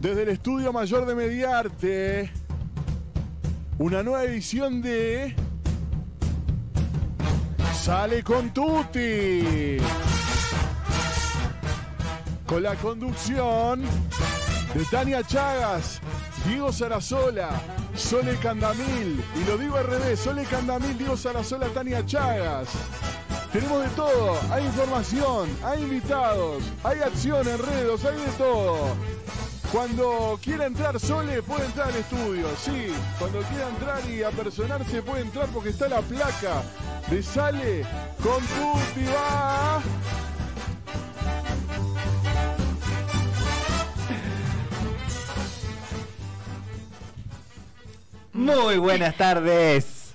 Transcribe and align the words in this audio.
desde 0.00 0.22
el 0.22 0.28
Estudio 0.28 0.72
Mayor 0.72 1.06
de 1.06 1.14
Mediarte, 1.14 2.32
una 3.78 4.02
nueva 4.02 4.24
edición 4.24 4.80
de 4.80 5.34
Sale 7.74 8.22
con 8.22 8.52
Tutti. 8.52 9.78
Con 12.46 12.62
la 12.62 12.76
conducción 12.76 13.82
de 14.74 14.84
Tania 14.90 15.22
Chagas, 15.22 16.00
Diego 16.46 16.72
Sarasola, 16.72 17.50
Sole 17.94 18.36
Candamil. 18.36 19.22
Y 19.36 19.44
lo 19.46 19.58
digo 19.58 19.76
al 19.76 19.86
revés, 19.86 20.20
Sole 20.20 20.44
Candamil, 20.44 20.96
Diego 20.96 21.16
Sarasola, 21.16 21.66
Tania 21.68 22.06
Chagas. 22.06 22.68
Tenemos 23.52 23.82
de 23.82 23.88
todo, 23.90 24.38
hay 24.50 24.64
información, 24.64 25.48
hay 25.64 25.82
invitados, 25.82 26.62
hay 26.84 27.00
acción, 27.00 27.48
enredos, 27.48 28.04
hay 28.04 28.16
de 28.18 28.30
todo. 28.38 28.94
Cuando 29.72 30.40
quiera 30.42 30.64
entrar 30.64 30.98
Sole 30.98 31.42
puede 31.42 31.66
entrar 31.66 31.88
al 31.88 31.96
estudio, 31.96 32.48
sí. 32.56 32.88
Cuando 33.18 33.40
quiera 33.42 33.68
entrar 33.68 34.10
y 34.10 34.22
apersonarse 34.22 35.02
puede 35.02 35.22
entrar 35.22 35.46
porque 35.48 35.68
está 35.68 35.88
la 35.88 36.00
placa 36.00 36.62
de 37.10 37.22
Sale 37.22 37.84
con 38.22 38.40
Tutti 38.40 39.04
va. 39.14 39.82
Muy 48.32 48.78
buenas 48.78 49.16
tardes. 49.16 50.14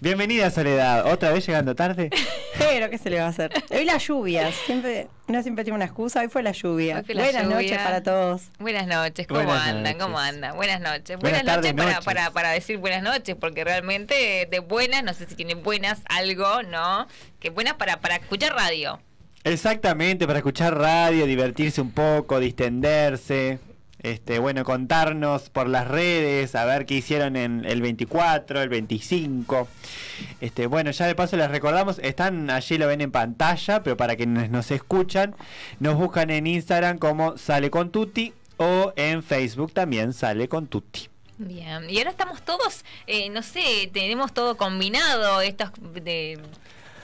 Bienvenida 0.00 0.50
Soledad. 0.50 1.12
¿Otra 1.12 1.32
vez 1.32 1.46
llegando 1.46 1.74
tarde? 1.74 2.10
Pero, 2.58 2.88
¿qué 2.90 2.98
se 2.98 3.10
le 3.10 3.18
va 3.18 3.26
a 3.26 3.28
hacer? 3.28 3.52
Hoy 3.70 3.84
la 3.84 3.98
lluvia, 3.98 4.50
siempre, 4.52 5.08
no 5.28 5.42
siempre 5.42 5.64
tiene 5.64 5.76
una 5.76 5.84
excusa, 5.84 6.20
hoy 6.20 6.28
fue 6.28 6.42
la 6.42 6.52
lluvia. 6.52 6.98
Hoy 6.98 7.04
fue 7.04 7.14
la 7.14 7.22
Buenas 7.24 7.42
lluvia. 7.44 7.56
noches 7.56 7.78
para 7.78 8.02
todos. 8.02 8.42
Buenas 8.58 8.86
noches, 8.86 9.26
¿cómo 9.26 9.42
Buenas 9.42 9.62
andan? 9.66 9.82
noches. 9.82 10.02
¿Cómo 10.02 10.18
andan? 10.18 10.56
Buenas 10.56 10.80
noches. 10.80 11.18
Buenas 11.18 11.42
Buenas, 11.42 11.44
tardes, 11.44 11.74
noches, 11.74 11.76
para, 11.76 11.90
noches. 11.90 12.04
Para, 12.04 12.30
para 12.30 12.50
decir 12.50 12.78
buenas 12.78 13.02
noches, 13.02 13.36
porque 13.38 13.64
realmente 13.64 14.48
de 14.50 14.58
buenas, 14.60 15.02
no 15.04 15.12
sé 15.12 15.26
si 15.26 15.34
tienen 15.34 15.62
buenas 15.62 16.00
algo, 16.08 16.62
¿no? 16.62 17.06
Que 17.40 17.50
buenas 17.50 17.74
para, 17.74 18.00
para 18.00 18.16
escuchar 18.16 18.54
radio. 18.54 19.00
Exactamente, 19.44 20.26
para 20.26 20.38
escuchar 20.40 20.76
radio, 20.76 21.26
divertirse 21.26 21.80
un 21.80 21.92
poco, 21.92 22.40
distenderse. 22.40 23.58
Este, 24.06 24.38
bueno, 24.38 24.62
contarnos 24.62 25.50
por 25.50 25.68
las 25.68 25.88
redes, 25.88 26.54
a 26.54 26.64
ver 26.64 26.86
qué 26.86 26.94
hicieron 26.94 27.34
en 27.34 27.64
el 27.64 27.82
24, 27.82 28.62
el 28.62 28.68
25. 28.68 29.66
Este, 30.40 30.68
bueno, 30.68 30.92
ya 30.92 31.08
de 31.08 31.16
paso 31.16 31.36
les 31.36 31.50
recordamos, 31.50 31.98
están 31.98 32.48
allí 32.50 32.78
lo 32.78 32.86
ven 32.86 33.00
en 33.00 33.10
pantalla, 33.10 33.82
pero 33.82 33.96
para 33.96 34.14
quienes 34.14 34.48
nos 34.48 34.70
escuchan, 34.70 35.34
nos 35.80 35.96
buscan 35.96 36.30
en 36.30 36.46
Instagram 36.46 36.98
como 36.98 37.36
Sale 37.36 37.68
con 37.68 37.90
Tutti 37.90 38.32
o 38.58 38.92
en 38.94 39.24
Facebook 39.24 39.72
también 39.72 40.12
Sale 40.12 40.48
con 40.48 40.68
Tutti. 40.68 41.08
Bien, 41.38 41.90
y 41.90 41.98
ahora 41.98 42.10
estamos 42.10 42.42
todos, 42.42 42.84
eh, 43.08 43.28
no 43.30 43.42
sé, 43.42 43.90
tenemos 43.92 44.32
todo 44.32 44.56
combinado, 44.56 45.40
estos 45.40 45.72
de 46.04 46.38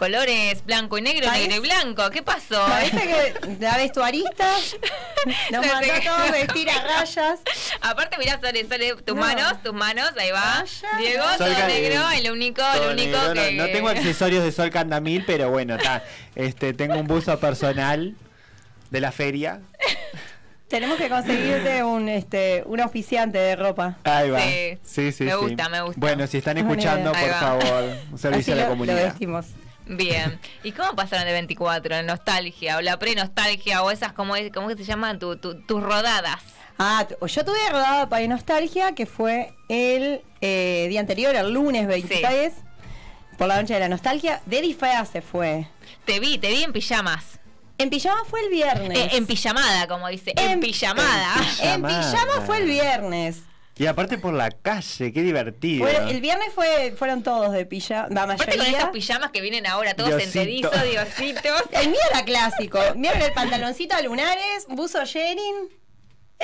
colores 0.02 0.64
blanco 0.66 0.98
y 0.98 1.02
negro, 1.02 1.28
Parece- 1.28 1.46
negro 1.46 1.64
y 1.64 1.68
blanco. 1.68 2.10
¿Qué 2.10 2.22
pasó? 2.24 2.60
Parece 2.66 3.00
que 3.00 3.54
la 3.60 3.76
vestuarista 3.76 4.50
nos 5.52 5.64
No 5.64 5.72
mandó 5.72 5.92
todos 6.04 6.30
vestir 6.32 6.68
a 6.70 6.82
rayas. 6.82 7.38
Aparte, 7.80 8.18
mirá, 8.18 8.40
sale, 8.40 8.66
sale 8.66 8.96
tus 8.96 9.14
No. 9.14 9.22
manos, 9.22 9.62
tus 9.62 9.72
manos, 9.72 10.10
ahí 10.18 10.32
va. 10.32 10.64
Diego, 10.98 11.22
todo 11.38 11.46
Sol 11.46 11.66
negro, 11.68 12.10
el 12.10 12.32
único, 12.32 12.62
el 12.74 12.92
único 12.94 13.16
negro, 13.18 13.34
que... 13.34 13.52
no, 13.52 13.66
tengo 13.66 13.88
accesorios 13.90 14.42
de 14.42 14.50
Sol 14.50 14.70
Candamil, 14.70 15.22
pero 15.24 15.50
bueno, 15.50 15.76
está. 15.76 16.02
Este, 16.34 16.72
tengo 16.74 16.96
un 16.98 17.06
buzo 17.06 17.38
personal 17.38 18.16
de 18.90 19.00
la 19.00 19.12
feria. 19.12 19.60
Tenemos 20.66 20.98
que 20.98 21.08
conseguirte 21.10 21.84
un 21.84 22.08
este 22.08 22.62
un 22.66 22.80
auspiciante 22.80 23.38
de 23.38 23.54
ropa. 23.54 23.98
Ahí 24.02 24.30
va. 24.30 24.40
Sí. 24.40 24.78
Sí, 24.82 25.12
sí, 25.12 25.24
Me 25.24 25.30
sí. 25.30 25.36
gusta, 25.36 25.68
me 25.68 25.80
gusta. 25.82 26.00
Bueno, 26.00 26.26
si 26.26 26.38
están 26.38 26.58
escuchando, 26.58 27.12
por 27.12 27.30
favor, 27.34 27.84
un 28.10 28.18
servicio 28.18 28.52
Así 28.52 28.52
a 28.52 28.54
la 28.56 28.62
lo- 28.62 28.68
lo 28.68 28.72
comunidad. 28.72 29.04
vestimos. 29.04 29.46
Bien. 29.96 30.38
¿Y 30.62 30.72
cómo 30.72 30.94
pasaron 30.94 31.26
de 31.26 31.32
24? 31.32 31.90
¿La 31.90 32.02
nostalgia 32.02 32.76
o 32.78 32.80
la 32.80 32.98
pre-nostalgia 32.98 33.82
o 33.82 33.90
esas, 33.90 34.12
como 34.12 34.36
es, 34.36 34.50
¿cómo 34.52 34.70
se 34.70 34.84
llaman? 34.84 35.18
Tu- 35.18 35.36
tu- 35.36 35.60
tus 35.62 35.82
rodadas. 35.82 36.40
Ah, 36.78 37.06
yo 37.08 37.44
tuve 37.44 37.58
rodada 37.70 38.08
para 38.08 38.26
Nostalgia, 38.26 38.92
que 38.94 39.06
fue 39.06 39.54
el 39.68 40.22
eh, 40.40 40.86
día 40.88 41.00
anterior, 41.00 41.34
el 41.36 41.52
lunes 41.52 41.86
23, 41.86 42.52
por 43.38 43.46
la 43.46 43.60
noche 43.60 43.74
de 43.74 43.80
la 43.80 43.88
nostalgia. 43.88 44.40
De 44.46 44.60
disfraz 44.62 45.10
se 45.10 45.20
fue. 45.22 45.68
Te 46.06 46.18
vi, 46.18 46.38
te 46.38 46.48
vi 46.48 46.64
en 46.64 46.72
pijamas. 46.72 47.38
En 47.78 47.90
pijama 47.90 48.22
fue 48.28 48.40
el 48.44 48.50
viernes. 48.50 48.96
Eh, 48.98 49.10
en 49.12 49.26
pijamada, 49.26 49.86
como 49.86 50.08
dice. 50.08 50.32
En, 50.36 50.50
En- 50.52 50.60
pijamada. 50.60 51.34
En 51.62 51.82
pijama 51.82 52.40
fue 52.46 52.58
el 52.58 52.66
viernes. 52.66 53.38
Y 53.82 53.86
aparte 53.86 54.16
por 54.16 54.32
la 54.32 54.50
calle, 54.50 55.12
qué 55.12 55.22
divertido. 55.22 55.84
Fue- 55.86 56.10
el 56.10 56.20
viernes 56.20 56.48
fue, 56.54 56.94
fueron 56.96 57.22
todos 57.22 57.52
de 57.52 57.66
pijama. 57.66 58.08
Aparte 58.34 58.56
con 58.56 58.66
esos 58.66 58.90
pijamas 58.90 59.30
que 59.32 59.40
vienen 59.40 59.66
ahora 59.66 59.94
todos 59.94 60.10
enterizos, 60.22 60.70
diositos. 60.84 61.52
El 61.72 61.88
mío 61.88 61.98
era 62.12 62.24
clásico. 62.24 62.78
Mío 62.94 63.10
era 63.14 63.26
el 63.26 63.32
pantaloncito 63.32 63.96
de 63.96 64.04
lunares, 64.04 64.66
buzo 64.68 65.04
Sherin. 65.04 65.81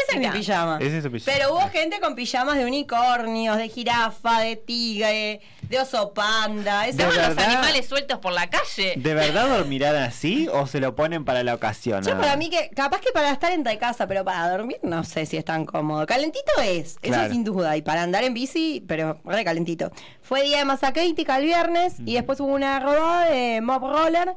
Ese 0.06 0.16
es 0.16 0.18
mi 0.18 0.28
pijama. 0.38 0.78
Ese 0.80 0.98
es 0.98 1.04
su 1.04 1.10
pijama. 1.10 1.36
Pero 1.36 1.54
hubo 1.54 1.68
gente 1.70 2.00
con 2.00 2.14
pijamas 2.14 2.56
de 2.56 2.64
unicornios, 2.64 3.56
de 3.56 3.68
jirafa, 3.68 4.40
de 4.40 4.56
tigre, 4.56 5.40
de 5.62 5.80
oso 5.80 6.12
panda. 6.12 6.82
De 6.82 6.90
Estaban 6.90 7.14
los 7.16 7.38
animales 7.44 7.86
sueltos 7.86 8.18
por 8.18 8.32
la 8.32 8.48
calle. 8.48 8.94
¿De 8.96 9.14
verdad 9.14 9.48
dormirán 9.48 9.96
así 9.96 10.48
o 10.52 10.66
se 10.66 10.80
lo 10.80 10.94
ponen 10.94 11.24
para 11.24 11.42
la 11.42 11.54
ocasión? 11.54 12.02
Yo 12.02 12.10
nada 12.10 12.22
para 12.22 12.36
mí 12.36 12.50
que, 12.50 12.70
capaz 12.70 13.00
que 13.00 13.12
para 13.12 13.30
estar 13.30 13.52
entre 13.52 13.76
casa, 13.78 14.06
pero 14.06 14.24
para 14.24 14.48
dormir 14.50 14.78
no 14.82 15.04
sé 15.04 15.26
si 15.26 15.36
es 15.36 15.44
tan 15.44 15.64
cómodo. 15.66 16.06
Calentito 16.06 16.52
es, 16.62 16.98
Claro. 17.00 17.24
eso 17.24 17.32
sin 17.32 17.44
duda. 17.44 17.76
Y 17.76 17.82
para 17.82 18.02
andar 18.02 18.24
en 18.24 18.34
bici, 18.34 18.84
pero 18.86 19.20
re 19.24 19.44
calentito. 19.44 19.90
Fue 20.22 20.42
día 20.42 20.58
de 20.58 20.64
masa 20.64 20.92
crítica 20.92 21.36
el 21.38 21.44
viernes 21.44 21.94
y 22.04 22.14
después 22.14 22.40
hubo 22.40 22.52
una 22.52 22.78
rodada 22.80 23.26
de 23.30 23.60
Mob 23.60 23.80
Roller, 23.82 24.34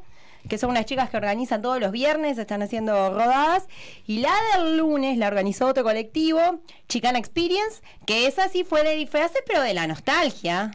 que 0.49 0.57
son 0.57 0.71
unas 0.71 0.85
chicas 0.85 1.09
que 1.09 1.17
organizan 1.17 1.61
todos 1.61 1.79
los 1.79 1.91
viernes, 1.91 2.37
están 2.37 2.61
haciendo 2.61 3.13
rodadas. 3.13 3.67
Y 4.07 4.19
la 4.19 4.33
del 4.55 4.77
lunes 4.77 5.17
la 5.17 5.27
organizó 5.27 5.67
otro 5.67 5.83
colectivo, 5.83 6.61
Chicana 6.87 7.19
Experience, 7.19 7.81
que 8.05 8.27
esa 8.27 8.49
sí 8.49 8.63
fue 8.63 8.83
de 8.83 8.95
disfraces, 8.95 9.41
pero 9.45 9.61
de 9.61 9.73
la 9.73 9.87
nostalgia. 9.87 10.71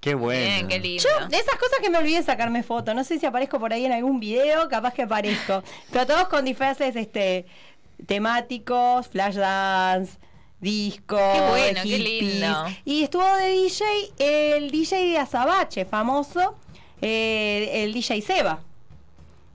Qué 0.00 0.14
bueno. 0.14 0.38
Bien, 0.38 0.68
qué 0.68 0.78
lindo. 0.78 1.02
Yo, 1.02 1.28
de 1.28 1.38
esas 1.38 1.54
cosas 1.56 1.78
que 1.80 1.88
me 1.88 1.96
olvidé 1.96 2.18
de 2.18 2.24
sacarme 2.24 2.62
foto, 2.62 2.92
no 2.92 3.04
sé 3.04 3.18
si 3.18 3.24
aparezco 3.24 3.58
por 3.58 3.72
ahí 3.72 3.86
en 3.86 3.92
algún 3.92 4.20
video, 4.20 4.68
capaz 4.68 4.92
que 4.92 5.02
aparezco. 5.02 5.62
Pero 5.90 6.06
todos 6.06 6.28
con 6.28 6.44
disfraces 6.44 6.94
este 6.94 7.46
temáticos, 8.06 9.08
flash 9.08 9.36
dance, 9.36 10.18
disco, 10.60 11.16
Qué 11.16 11.40
bueno, 11.48 11.80
qué 11.84 11.98
lindo. 11.98 12.66
Y 12.84 13.04
estuvo 13.04 13.24
de 13.36 13.48
DJ 13.48 13.84
el 14.18 14.70
DJ 14.70 15.10
de 15.12 15.18
Azabache, 15.18 15.86
famoso, 15.86 16.58
eh, 17.00 17.84
el 17.84 17.94
DJ 17.94 18.20
Seba. 18.20 18.62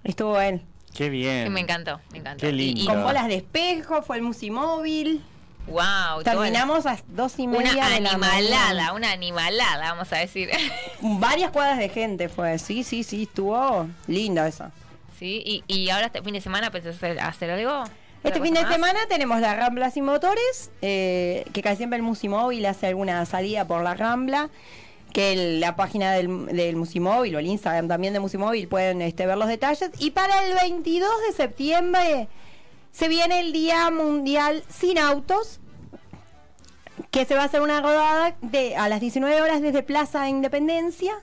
Estuvo 0.03 0.39
él. 0.39 0.61
Qué 0.93 1.09
bien. 1.09 1.51
Me 1.53 1.59
encantó, 1.59 1.99
me 2.11 2.17
encantó. 2.19 2.41
Qué 2.45 2.51
lindo. 2.51 2.81
y- 2.81 2.85
Con 2.85 3.03
bolas 3.03 3.27
de 3.27 3.35
espejo, 3.35 4.01
fue 4.01 4.17
el 4.17 4.23
Musimóvil. 4.23 5.23
Wow, 5.67 6.23
Terminamos 6.23 6.87
a 6.87 6.97
dos 7.09 7.37
y 7.37 7.45
media 7.45 7.71
una 7.73 7.89
de 7.89 8.01
la 8.01 8.09
animalada, 8.11 8.39
mañana. 8.73 8.93
una 8.93 9.11
animalada, 9.11 9.91
vamos 9.91 10.11
a 10.11 10.17
decir. 10.17 10.49
Varias 11.01 11.51
cuadras 11.51 11.77
de 11.77 11.89
gente 11.89 12.27
fue. 12.27 12.57
Sí, 12.57 12.83
sí, 12.83 13.03
sí, 13.03 13.23
estuvo 13.23 13.87
lindo 14.07 14.43
eso. 14.45 14.71
sí, 15.19 15.43
y, 15.45 15.63
y 15.67 15.89
ahora 15.91 16.07
este 16.07 16.23
fin 16.23 16.33
de 16.33 16.41
semana 16.41 16.71
pensás 16.71 16.95
hacer, 16.95 17.19
hacer 17.19 17.51
algo. 17.51 17.83
Este 18.23 18.29
¿Otra 18.29 18.41
fin 18.43 18.53
de 18.55 18.63
más? 18.63 18.73
semana 18.73 18.99
tenemos 19.07 19.39
la 19.41 19.55
Rambla 19.55 19.91
sin 19.91 20.05
motores, 20.05 20.71
eh, 20.81 21.45
que 21.53 21.61
casi 21.61 21.77
siempre 21.77 21.97
el 21.97 22.03
Musimóvil 22.03 22.65
hace 22.65 22.87
alguna 22.87 23.23
salida 23.27 23.65
por 23.67 23.83
la 23.83 23.93
Rambla, 23.93 24.49
que 25.13 25.59
la 25.59 25.75
página 25.75 26.13
del, 26.13 26.45
del 26.47 26.75
Musimóvil 26.75 27.35
o 27.35 27.39
el 27.39 27.47
Instagram 27.47 27.87
también 27.87 28.13
de 28.13 28.19
Musimóvil 28.19 28.67
pueden 28.67 29.01
este, 29.01 29.25
ver 29.25 29.37
los 29.37 29.47
detalles. 29.47 29.91
Y 29.99 30.11
para 30.11 30.45
el 30.45 30.55
22 30.55 31.09
de 31.27 31.33
septiembre 31.33 32.27
se 32.91 33.07
viene 33.07 33.39
el 33.39 33.53
Día 33.53 33.89
Mundial 33.91 34.63
sin 34.69 34.97
Autos, 34.97 35.59
que 37.11 37.25
se 37.25 37.35
va 37.35 37.43
a 37.43 37.45
hacer 37.45 37.61
una 37.61 37.81
rodada 37.81 38.35
de, 38.41 38.75
a 38.75 38.89
las 38.89 38.99
19 38.99 39.41
horas 39.41 39.61
desde 39.61 39.83
Plaza 39.83 40.29
Independencia 40.29 41.15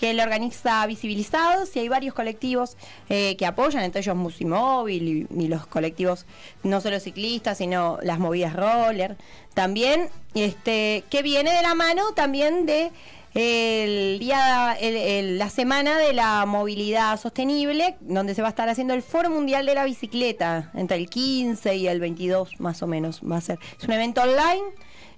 que 0.00 0.14
lo 0.14 0.22
organiza 0.22 0.84
Visibilizados 0.86 1.76
y 1.76 1.80
hay 1.80 1.88
varios 1.88 2.14
colectivos 2.14 2.76
eh, 3.10 3.36
que 3.36 3.44
apoyan, 3.46 3.84
entre 3.84 4.00
ellos 4.00 4.16
Musimóvil 4.16 5.26
y, 5.30 5.44
y 5.44 5.48
los 5.48 5.66
colectivos 5.66 6.24
no 6.62 6.80
solo 6.80 6.98
ciclistas, 6.98 7.58
sino 7.58 7.98
las 8.02 8.18
movidas 8.18 8.56
roller. 8.56 9.16
También, 9.54 10.08
este, 10.34 11.04
que 11.10 11.22
viene 11.22 11.52
de 11.52 11.62
la 11.62 11.74
mano 11.74 12.12
también 12.14 12.64
de 12.66 12.90
el 13.34 14.18
día, 14.18 14.76
el- 14.80 15.38
la 15.38 15.50
semana 15.50 15.98
de 15.98 16.12
la 16.12 16.44
movilidad 16.46 17.18
sostenible, 17.20 17.96
donde 18.00 18.34
se 18.34 18.42
va 18.42 18.48
a 18.48 18.50
estar 18.50 18.68
haciendo 18.68 18.92
el 18.94 19.02
Foro 19.02 19.30
Mundial 19.30 19.66
de 19.66 19.74
la 19.76 19.84
Bicicleta, 19.84 20.70
entre 20.74 20.96
el 20.96 21.08
15 21.08 21.76
y 21.76 21.86
el 21.86 22.00
22 22.00 22.58
más 22.58 22.82
o 22.82 22.86
menos 22.88 23.20
va 23.20 23.36
a 23.36 23.40
ser. 23.40 23.58
Es 23.78 23.84
un 23.86 23.92
evento 23.92 24.22
online. 24.22 24.62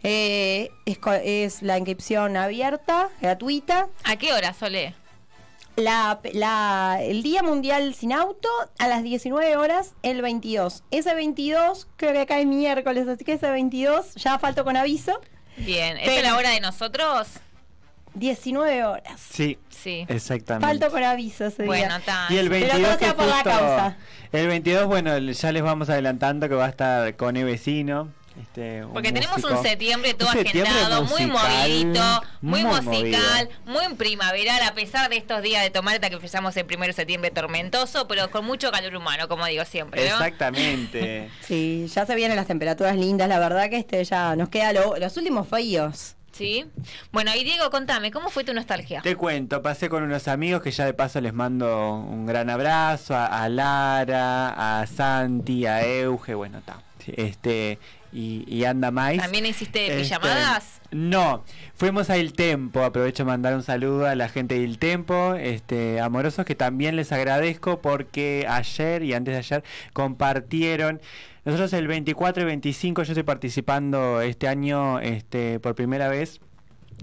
Eh, 0.02 0.70
es, 0.87 0.99
co- 0.99 1.12
es 1.12 1.62
la 1.62 1.78
inscripción 1.78 2.37
abierta, 2.37 3.08
gratuita, 3.20 3.88
¿A 4.04 4.16
qué 4.16 4.32
hora, 4.32 4.52
Sole? 4.52 4.94
la, 5.76 6.20
la- 6.34 6.99
el 7.02 7.22
Día 7.22 7.43
Mundial 7.43 7.94
sin 7.94 8.12
Auto 8.12 8.49
a 8.78 8.88
las 8.88 9.02
19 9.02 9.56
horas 9.56 9.94
el 10.02 10.20
22. 10.22 10.84
Ese 10.90 11.14
22 11.14 11.88
creo 11.96 12.12
que 12.12 12.26
cae 12.26 12.44
miércoles, 12.46 13.08
así 13.08 13.25
que 13.25 13.34
ese 13.34 13.50
22 13.50 14.14
ya 14.16 14.38
falto 14.38 14.64
con 14.64 14.76
aviso. 14.76 15.20
Bien, 15.56 15.96
¿esta 15.99 16.10
es 16.10 16.16
Pero- 16.20 16.28
la 16.32 16.37
hora 16.37 16.50
de 16.50 16.60
nosotros? 16.60 17.28
19 18.14 18.84
horas. 18.84 19.20
Sí, 19.31 19.58
Sí. 19.70 20.05
exactamente. 20.08 20.66
Falto 20.66 20.90
con 20.90 21.02
aviso 21.02 21.46
ese 21.46 21.64
Bueno, 21.64 21.87
día. 21.87 21.96
está. 21.96 22.26
Y 22.28 22.37
el 22.37 22.50
Pero 22.50 22.66
22 22.66 22.88
todo 22.90 22.98
sea 22.98 23.14
por 23.16 23.26
la 23.26 23.43
causa. 23.43 23.96
El 24.32 24.48
22, 24.48 24.87
bueno, 24.87 25.16
ya 25.19 25.52
les 25.52 25.62
vamos 25.62 25.88
adelantando 25.88 26.46
que 26.48 26.55
va 26.55 26.66
a 26.66 26.69
estar 26.69 27.16
con 27.16 27.37
E 27.38 27.44
Vecino. 27.44 28.12
Este, 28.40 28.84
un 28.84 28.93
Porque 28.93 29.12
tenemos 29.12 29.43
un 29.44 29.62
septiembre 29.62 30.14
todo 30.14 30.29
Un 30.29 30.34
septiembre 30.34 30.70
agendado, 30.73 31.05
muy 31.05 31.26
movidito, 31.26 32.23
muy, 32.40 32.64
muy 32.64 32.81
musical, 32.81 33.49
movido. 33.67 33.88
muy 33.88 33.94
primaveral, 33.96 34.62
a 34.62 34.75
pesar 34.75 35.11
de 35.11 35.17
estos 35.19 35.43
días 35.43 35.62
de 35.62 35.70
tomarta 35.70 36.08
que 36.08 36.17
empezamos 36.17 36.56
el 36.56 36.64
primero 36.64 36.88
de 36.88 36.94
septiembre 36.94 37.31
tormentoso, 37.31 38.08
pero 38.08 38.31
con 38.31 38.44
mucho 38.44 38.70
calor 38.70 38.94
humano, 38.96 39.29
como 39.29 39.44
digo 39.46 39.64
siempre, 39.64 40.00
¿no? 40.08 40.14
Exactamente. 40.17 41.31
Sí, 41.43 41.87
ya 41.93 42.06
se 42.06 42.14
vienen 42.14 42.37
las 42.37 42.46
temperaturas 42.46 42.96
lindas, 42.96 43.29
la 43.29 43.38
verdad 43.38 43.69
que 43.69 43.76
este 43.76 44.02
ya 44.05 44.34
nos 44.37 44.49
queda 44.49 44.73
lo- 44.73 44.96
los 44.96 45.17
últimos 45.17 45.49
fríos. 45.49 46.17
Sí. 46.32 46.64
Bueno, 47.12 47.31
y 47.37 47.44
Diego, 47.44 47.70
contame, 47.70 48.11
¿cómo 48.11 48.31
fue 48.31 48.43
tu 48.43 48.55
nostalgia? 48.55 49.02
Te 49.02 49.17
cuento, 49.17 49.61
pasé 49.61 49.90
con 49.90 50.02
unos 50.02 50.29
amigos 50.29 50.62
que 50.62 50.70
ya 50.70 50.87
de 50.87 50.94
paso 50.94 51.20
les 51.20 51.34
mando 51.34 51.93
un 51.96 52.25
gran 52.25 52.49
abrazo 52.49 53.14
a, 53.14 53.26
a 53.26 53.49
Lara, 53.50 54.81
a 54.81 54.87
Santi, 54.87 55.67
a 55.67 55.84
Euge, 55.87 56.34
bueno, 56.34 56.58
está. 56.58 56.81
Este, 57.06 57.79
y, 58.12 58.44
y 58.47 58.64
anda 58.64 58.91
más. 58.91 59.17
¿También 59.17 59.47
hiciste 59.47 59.87
Este, 59.87 60.03
pijamadas? 60.03 60.81
No, 60.91 61.43
fuimos 61.75 62.11
a 62.11 62.19
Il 62.19 62.35
Tempo, 62.35 62.82
aprovecho 62.82 63.23
a 63.23 63.26
mandar 63.26 63.55
un 63.55 63.62
saludo 63.62 64.06
a 64.06 64.14
la 64.14 64.29
gente 64.29 64.56
de 64.56 64.61
Il 64.61 64.79
Tempo, 64.79 65.35
este, 65.35 66.00
amorosos, 66.00 66.44
que 66.44 66.55
también 66.55 66.97
les 66.97 67.12
agradezco 67.12 67.81
porque 67.81 68.47
ayer 68.49 69.03
y 69.03 69.14
antes 69.14 69.32
de 69.32 69.38
ayer 69.38 69.64
compartieron, 69.94 71.00
nosotros 71.44 71.73
el 71.73 71.88
24 71.88 72.43
y 72.43 72.47
25, 72.47 73.03
yo 73.03 73.12
estoy 73.12 73.23
participando 73.25 74.20
este 74.20 74.47
año 74.49 75.00
este, 75.00 75.58
por 75.61 75.75
primera 75.75 76.08
vez, 76.08 76.41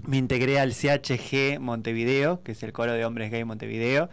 me 0.06 0.16
integré 0.18 0.58
al 0.60 0.72
CHG 0.74 1.58
Montevideo, 1.60 2.42
que 2.42 2.52
es 2.52 2.62
el 2.62 2.72
coro 2.72 2.92
de 2.92 3.04
hombres 3.04 3.30
gay 3.30 3.44
Montevideo, 3.44 4.08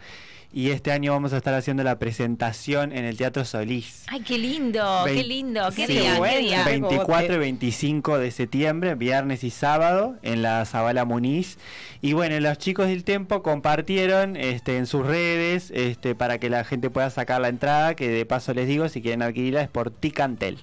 y 0.50 0.70
este 0.70 0.92
año 0.92 1.12
vamos 1.12 1.34
a 1.34 1.36
estar 1.36 1.52
haciendo 1.52 1.82
la 1.84 1.98
presentación 1.98 2.92
en 2.92 3.04
el 3.04 3.18
Teatro 3.18 3.44
Solís. 3.44 4.04
Ay, 4.06 4.20
qué 4.22 4.38
lindo, 4.38 5.02
qué 5.04 5.22
lindo, 5.22 5.68
qué 5.76 5.86
Sí, 5.86 5.92
día, 5.92 6.12
qué 6.14 6.18
bueno, 6.18 6.38
día. 6.40 6.64
vein- 6.64 6.80
24 6.88 7.34
y 7.34 7.38
25 7.38 8.18
de 8.18 8.30
septiembre, 8.30 8.94
viernes 8.94 9.44
y 9.44 9.50
sábado, 9.50 10.16
en 10.22 10.40
la 10.40 10.64
Zabala 10.64 11.04
Muniz. 11.04 11.58
Y 12.00 12.14
bueno, 12.14 12.40
los 12.40 12.56
chicos 12.56 12.86
del 12.88 13.04
Tempo 13.04 13.42
compartieron 13.42 14.36
este, 14.36 14.78
en 14.78 14.86
sus 14.86 15.04
redes 15.06 15.70
este, 15.74 16.14
para 16.14 16.38
que 16.38 16.48
la 16.48 16.64
gente 16.64 16.88
pueda 16.88 17.10
sacar 17.10 17.42
la 17.42 17.48
entrada, 17.48 17.94
que 17.94 18.08
de 18.08 18.24
paso 18.24 18.54
les 18.54 18.66
digo, 18.68 18.88
si 18.88 19.02
quieren 19.02 19.20
adquirirla 19.20 19.60
es 19.60 19.68
por 19.68 19.90
Ticantel. 19.90 20.58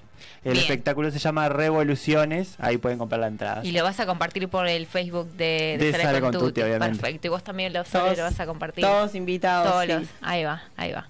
El 0.46 0.52
Bien. 0.52 0.62
espectáculo 0.62 1.10
se 1.10 1.18
llama 1.18 1.48
Revoluciones, 1.48 2.54
ahí 2.58 2.78
pueden 2.78 2.98
comprar 2.98 3.20
la 3.20 3.26
entrada. 3.26 3.64
Y 3.64 3.72
lo 3.72 3.82
vas 3.82 3.98
a 3.98 4.06
compartir 4.06 4.48
por 4.48 4.68
el 4.68 4.86
Facebook 4.86 5.28
de, 5.32 5.76
De 5.78 5.90
Sale 5.92 6.20
con 6.20 6.30
Tutti, 6.32 6.62
obviamente. 6.62 6.98
Perfecto. 7.00 7.26
Y 7.26 7.30
vos 7.30 7.42
también 7.42 7.72
lo, 7.72 7.82
Todos- 7.84 8.16
lo 8.16 8.22
vas 8.22 8.38
a 8.38 8.46
compartir. 8.46 8.84
Todos 8.84 9.14
invitados. 9.16 9.70
Todos 9.72 9.82
sí. 9.86 9.92
los- 9.92 10.08
Ahí 10.22 10.44
va, 10.44 10.62
ahí 10.76 10.92
va. 10.92 11.08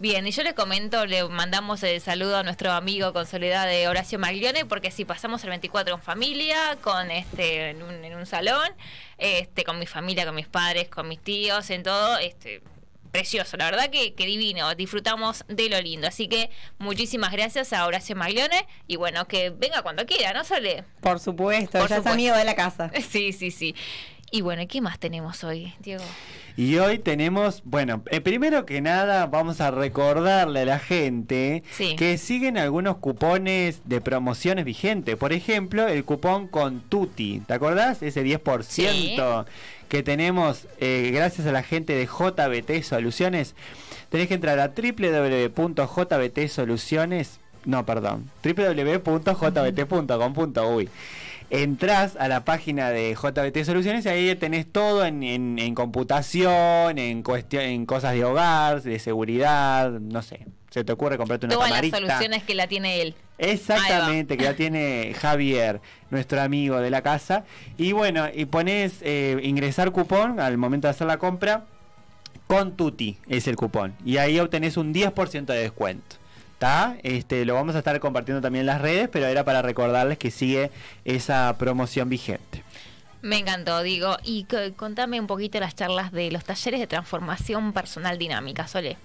Bien, 0.00 0.26
y 0.26 0.32
yo 0.32 0.42
le 0.42 0.52
comento, 0.54 1.06
le 1.06 1.22
mandamos 1.28 1.80
el 1.84 2.00
saludo 2.00 2.38
a 2.38 2.42
nuestro 2.42 2.72
amigo 2.72 3.12
con 3.12 3.24
soledad 3.24 3.68
de 3.68 3.86
Horacio 3.86 4.18
Maglione, 4.18 4.64
porque 4.64 4.90
si 4.90 5.04
pasamos 5.04 5.44
el 5.44 5.50
24 5.50 5.94
en 5.94 6.02
familia, 6.02 6.56
con 6.80 7.08
este, 7.12 7.70
en 7.70 7.84
un, 7.84 8.04
en 8.04 8.16
un 8.16 8.26
salón, 8.26 8.68
este, 9.18 9.62
con 9.62 9.78
mi 9.78 9.86
familia, 9.86 10.26
con 10.26 10.34
mis 10.34 10.48
padres, 10.48 10.88
con 10.88 11.06
mis 11.06 11.20
tíos, 11.20 11.70
en 11.70 11.84
todo, 11.84 12.18
este, 12.18 12.62
precioso, 13.12 13.56
la 13.56 13.66
verdad 13.66 13.90
que, 13.90 14.14
que 14.14 14.26
divino, 14.26 14.74
disfrutamos 14.74 15.44
de 15.48 15.68
lo 15.68 15.80
lindo. 15.80 16.08
Así 16.08 16.28
que 16.28 16.50
muchísimas 16.78 17.30
gracias 17.30 17.72
a 17.72 17.86
Horacio 17.86 18.16
Maglione, 18.16 18.66
y 18.88 18.96
bueno, 18.96 19.28
que 19.28 19.50
venga 19.50 19.82
cuando 19.82 20.06
quiera, 20.06 20.32
¿no, 20.32 20.42
Sole? 20.44 20.84
Por 21.00 21.20
supuesto, 21.20 21.78
Por 21.78 21.88
ya 21.88 21.96
supuesto. 21.96 22.08
es 22.08 22.12
amigo 22.14 22.34
de 22.36 22.44
la 22.44 22.54
casa. 22.56 22.90
Sí, 23.12 23.32
sí, 23.32 23.50
sí. 23.50 23.74
Y 24.30 24.40
bueno, 24.40 24.62
¿qué 24.66 24.80
más 24.80 24.98
tenemos 24.98 25.44
hoy, 25.44 25.74
Diego? 25.80 26.04
Y 26.56 26.76
hoy 26.78 26.98
tenemos, 26.98 27.62
bueno, 27.64 28.02
eh, 28.10 28.20
primero 28.20 28.66
que 28.66 28.80
nada 28.80 29.26
vamos 29.26 29.60
a 29.60 29.70
recordarle 29.70 30.60
a 30.60 30.64
la 30.66 30.78
gente 30.78 31.62
Sí. 31.72 31.96
que 31.96 32.18
siguen 32.18 32.58
algunos 32.58 32.96
cupones 32.98 33.80
de 33.86 34.00
promociones 34.00 34.64
vigentes. 34.64 35.16
Por 35.16 35.32
ejemplo, 35.32 35.88
el 35.88 36.04
cupón 36.04 36.46
con 36.48 36.80
Tuti, 36.80 37.40
¿te 37.46 37.54
acordás? 37.54 38.02
Ese 38.02 38.22
10% 38.22 39.46
que 39.88 40.02
tenemos 40.02 40.66
eh, 40.80 41.10
gracias 41.14 41.46
a 41.46 41.52
la 41.52 41.62
gente 41.62 41.94
de 41.94 42.06
JBT 42.06 42.82
Soluciones. 42.82 43.54
Tenés 44.10 44.28
que 44.28 44.34
entrar 44.34 44.58
a 44.58 44.68
www.jbtsoluciones, 44.68 47.40
no, 47.64 47.86
perdón, 47.86 48.30
www.jbt.com.uy. 49.52 50.88
Entrás 51.54 52.16
a 52.18 52.28
la 52.28 52.46
página 52.46 52.88
de 52.88 53.14
JBT 53.14 53.64
Soluciones 53.66 54.06
y 54.06 54.08
ahí 54.08 54.34
tenés 54.36 54.64
todo 54.72 55.04
en, 55.04 55.22
en- 55.22 55.58
en 55.58 55.74
computación, 55.74 56.96
en, 56.98 57.22
cuestión, 57.22 57.62
en 57.64 57.84
cosas 57.84 58.14
de 58.14 58.24
hogar, 58.24 58.80
de 58.80 58.98
seguridad, 58.98 59.90
no 59.90 60.22
sé. 60.22 60.46
Se 60.70 60.82
te 60.82 60.92
ocurre 60.92 61.18
comprarte 61.18 61.44
una 61.44 61.56
Todas 61.56 61.68
las 61.70 61.90
soluciones 61.90 62.42
que 62.44 62.54
la 62.54 62.66
tiene 62.68 63.02
él. 63.02 63.14
Exactamente, 63.36 64.38
que 64.38 64.44
la 64.44 64.54
tiene 64.54 65.12
Javier, 65.20 65.82
nuestro 66.08 66.40
amigo 66.40 66.78
de 66.80 66.88
la 66.88 67.02
casa. 67.02 67.44
Y 67.76 67.92
bueno, 67.92 68.26
y 68.32 68.46
pones 68.46 68.94
eh, 69.02 69.38
ingresar 69.42 69.90
cupón 69.92 70.40
al 70.40 70.56
momento 70.56 70.86
de 70.86 70.92
hacer 70.92 71.06
la 71.06 71.18
compra. 71.18 71.64
Con 72.46 72.76
Tuti 72.78 73.18
es 73.28 73.46
el 73.46 73.56
cupón. 73.56 73.94
Y 74.06 74.16
ahí 74.16 74.40
obtenés 74.40 74.78
un 74.78 74.94
10% 74.94 75.44
de 75.44 75.58
descuento. 75.58 76.16
¿Está? 76.62 76.96
Este, 77.02 77.44
lo 77.44 77.54
vamos 77.54 77.74
a 77.74 77.78
estar 77.78 77.98
compartiendo 77.98 78.40
también 78.40 78.60
en 78.60 78.66
las 78.66 78.80
redes, 78.80 79.08
pero 79.10 79.26
era 79.26 79.42
para 79.42 79.62
recordarles 79.62 80.16
que 80.16 80.30
sigue 80.30 80.70
esa 81.04 81.52
promoción 81.58 82.08
vigente. 82.08 82.62
Me 83.20 83.38
encantó, 83.38 83.82
digo. 83.82 84.16
Y 84.22 84.46
contame 84.76 85.18
un 85.18 85.26
poquito 85.26 85.58
las 85.58 85.74
charlas 85.74 86.12
de 86.12 86.30
los 86.30 86.44
talleres 86.44 86.78
de 86.78 86.86
transformación 86.86 87.72
personal 87.72 88.16
dinámica, 88.16 88.68
Sole. 88.68 88.96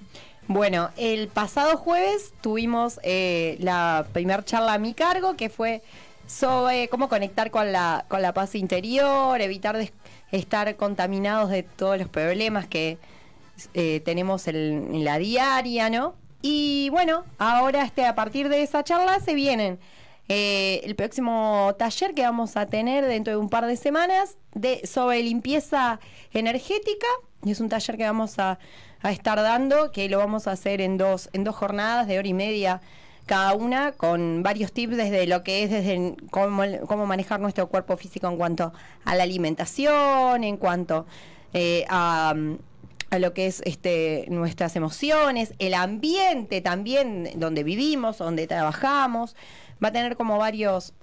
Bueno, 0.48 0.92
el 0.98 1.30
pasado 1.30 1.78
jueves 1.78 2.32
tuvimos 2.42 3.00
eh, 3.02 3.58
la 3.60 4.06
primer 4.14 4.46
charla 4.46 4.74
a 4.74 4.78
mi 4.78 4.94
cargo, 4.94 5.36
que 5.36 5.50
fue 5.50 5.82
sobre 6.28 6.90
cómo 6.90 7.10
conectar 7.10 7.50
con 7.50 7.72
la, 7.72 8.06
con 8.08 8.22
la 8.22 8.36
paz 8.36 8.54
interior, 8.54 9.42
evitar 9.42 9.80
estar 10.32 10.76
contaminados 10.76 11.50
de 11.50 11.64
todos 11.64 11.98
los 11.98 12.08
problemas 12.08 12.68
que 12.68 13.00
eh, 13.74 14.00
tenemos 14.06 14.48
en, 14.48 14.94
en 14.94 15.04
la 15.04 15.18
diaria, 15.18 15.90
¿no? 15.90 16.27
Y 16.50 16.90
bueno, 16.92 17.26
ahora 17.40 17.84
este, 17.84 18.06
a 18.06 18.16
partir 18.16 18.48
de 18.48 18.64
esa 18.64 18.82
charla 18.82 19.20
se 19.20 19.34
vienen 19.34 19.80
eh, 20.30 20.80
el 20.86 20.96
próximo 20.96 21.76
taller 21.78 22.14
que 22.14 22.22
vamos 22.22 22.56
a 22.56 22.68
tener 22.68 23.06
dentro 23.06 23.34
de 23.34 23.38
un 23.38 23.50
par 23.50 23.66
de 23.66 23.76
semanas 23.76 24.38
de, 24.54 24.88
sobre 24.88 25.22
limpieza 25.24 26.00
energética. 26.32 27.06
Es 27.46 27.60
un 27.60 27.68
taller 27.68 27.98
que 27.98 28.06
vamos 28.06 28.40
a, 28.40 28.60
a 29.02 29.12
estar 29.12 29.42
dando, 29.42 29.92
que 29.92 30.08
lo 30.08 30.20
vamos 30.20 30.48
a 30.48 30.52
hacer 30.54 30.80
en 30.80 30.98
dos, 30.98 31.30
en 31.34 31.44
dos 31.44 31.54
jornadas 31.54 32.08
de 32.08 32.18
hora 32.18 32.28
y 32.30 32.34
media 32.34 32.82
cada 33.26 33.54
una, 33.54 33.92
con 33.92 34.42
varios 34.42 34.72
tips 34.72 34.96
desde 34.96 35.28
lo 35.28 35.44
que 35.44 35.64
es 35.64 35.70
desde 35.70 36.16
cómo, 36.32 36.64
cómo 36.88 37.06
manejar 37.06 37.42
nuestro 37.42 37.68
cuerpo 37.68 37.98
físico 37.98 38.26
en 38.30 38.38
cuanto 38.38 38.72
a 39.04 39.16
la 39.16 39.24
alimentación, 39.24 40.46
en 40.46 40.56
cuanto 40.56 41.08
eh, 41.54 41.84
a 41.90 42.34
a 43.10 43.20
lo 43.20 43.34
que 43.34 43.48
es 43.48 43.62
este 43.66 44.26
nuestras 44.30 44.76
emociones, 44.76 45.54
el 45.60 45.74
ambiente 45.74 46.62
también 46.62 47.30
donde 47.36 47.64
vivimos, 47.64 48.18
donde 48.18 48.48
trabajamos, 48.48 49.36
va 49.84 49.90
a 49.90 49.92
tener 49.92 50.18
como 50.18 50.38
varios 50.38 50.94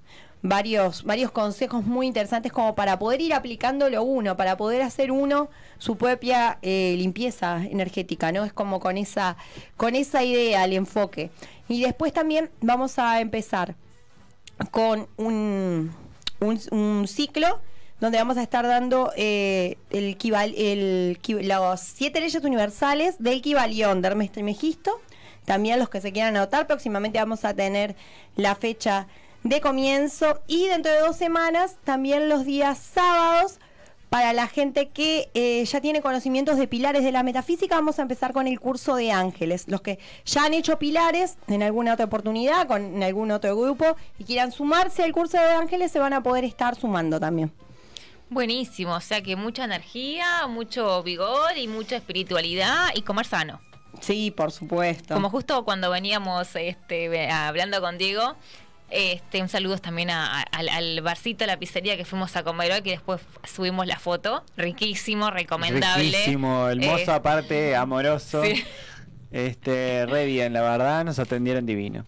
varios 0.42 1.04
varios 1.04 1.30
consejos 1.30 1.84
muy 1.86 2.06
interesantes 2.06 2.52
como 2.52 2.74
para 2.74 2.98
poder 2.98 3.22
ir 3.22 3.32
aplicándolo 3.32 4.02
uno, 4.02 4.36
para 4.36 4.56
poder 4.58 4.82
hacer 4.82 5.10
uno 5.10 5.48
su 5.78 5.96
propia 5.96 6.58
eh, 6.60 6.94
limpieza 6.98 7.64
energética, 7.64 8.30
¿no? 8.30 8.44
Es 8.44 8.52
como 8.52 8.80
con 8.80 8.98
esa 8.98 9.36
con 9.76 9.94
esa 9.94 10.22
idea 10.22 10.64
el 10.64 10.74
enfoque. 10.74 11.30
Y 11.68 11.82
después 11.82 12.12
también 12.12 12.50
vamos 12.60 12.98
a 12.98 13.20
empezar 13.20 13.74
con 14.70 15.08
un, 15.16 15.92
un, 16.40 16.60
un 16.70 17.08
ciclo 17.08 17.60
donde 18.04 18.18
vamos 18.18 18.36
a 18.36 18.42
estar 18.42 18.66
dando 18.66 19.12
eh, 19.16 19.78
el, 19.88 20.18
las 21.48 21.80
siete 21.80 22.20
leyes 22.20 22.44
universales 22.44 23.16
del 23.18 23.40
Kibalión 23.40 24.02
de 24.02 24.08
Hermes 24.08 24.30
Trismegisto. 24.30 25.00
También 25.46 25.78
los 25.78 25.88
que 25.88 26.02
se 26.02 26.12
quieran 26.12 26.36
anotar, 26.36 26.66
próximamente 26.66 27.18
vamos 27.18 27.46
a 27.46 27.54
tener 27.54 27.96
la 28.36 28.56
fecha 28.56 29.06
de 29.42 29.62
comienzo 29.62 30.42
y 30.46 30.66
dentro 30.66 30.92
de 30.92 31.00
dos 31.00 31.16
semanas 31.16 31.78
también 31.84 32.28
los 32.28 32.44
días 32.44 32.76
sábados 32.76 33.58
para 34.10 34.34
la 34.34 34.48
gente 34.48 34.90
que 34.90 35.30
eh, 35.32 35.64
ya 35.64 35.80
tiene 35.80 36.02
conocimientos 36.02 36.58
de 36.58 36.68
pilares 36.68 37.04
de 37.04 37.10
la 37.10 37.22
metafísica, 37.22 37.76
vamos 37.76 37.98
a 37.98 38.02
empezar 38.02 38.34
con 38.34 38.46
el 38.46 38.60
curso 38.60 38.96
de 38.96 39.12
ángeles. 39.12 39.64
Los 39.66 39.80
que 39.80 39.98
ya 40.26 40.44
han 40.44 40.52
hecho 40.52 40.78
pilares 40.78 41.38
en 41.48 41.62
alguna 41.62 41.94
otra 41.94 42.04
oportunidad, 42.04 42.66
con 42.66 42.84
en 42.96 43.02
algún 43.02 43.30
otro 43.30 43.56
grupo, 43.56 43.96
y 44.18 44.24
quieran 44.24 44.52
sumarse 44.52 45.04
al 45.04 45.12
curso 45.12 45.38
de 45.38 45.52
ángeles, 45.52 45.90
se 45.90 46.00
van 46.00 46.12
a 46.12 46.22
poder 46.22 46.44
estar 46.44 46.74
sumando 46.74 47.18
también. 47.18 47.50
Buenísimo, 48.34 48.94
o 48.96 49.00
sea 49.00 49.22
que 49.22 49.36
mucha 49.36 49.64
energía, 49.64 50.46
mucho 50.48 51.02
vigor 51.04 51.56
y 51.56 51.68
mucha 51.68 51.94
espiritualidad 51.96 52.88
y 52.94 53.02
comer 53.02 53.26
sano. 53.26 53.60
Sí, 54.00 54.32
por 54.32 54.50
supuesto. 54.50 55.14
Como 55.14 55.30
justo 55.30 55.64
cuando 55.64 55.88
veníamos 55.88 56.54
este, 56.56 57.30
hablando 57.30 57.80
con 57.80 57.96
Diego, 57.96 58.34
este, 58.90 59.40
un 59.40 59.48
saludo 59.48 59.78
también 59.78 60.10
a- 60.10 60.40
a- 60.40 60.42
al, 60.50 60.68
al 60.68 61.00
barcito, 61.00 61.44
a 61.44 61.46
la 61.46 61.56
pizzería 61.58 61.96
que 61.96 62.04
fuimos 62.04 62.34
a 62.34 62.42
comer 62.42 62.72
hoy, 62.72 62.82
que 62.82 62.90
después 62.90 63.20
subimos 63.44 63.86
la 63.86 64.00
foto. 64.00 64.44
Riquísimo, 64.56 65.30
recomendable. 65.30 66.02
Riquísimo, 66.04 66.68
el 66.68 66.80
mozo 66.80 67.12
Eh, 67.12 67.14
aparte, 67.14 67.76
amoroso. 67.76 68.42
Sí. 68.44 68.64
Este, 69.30 70.06
re 70.06 70.26
bien, 70.26 70.52
la 70.52 70.62
verdad, 70.62 71.04
nos 71.04 71.18
atendieron 71.20 71.66
divino. 71.66 72.04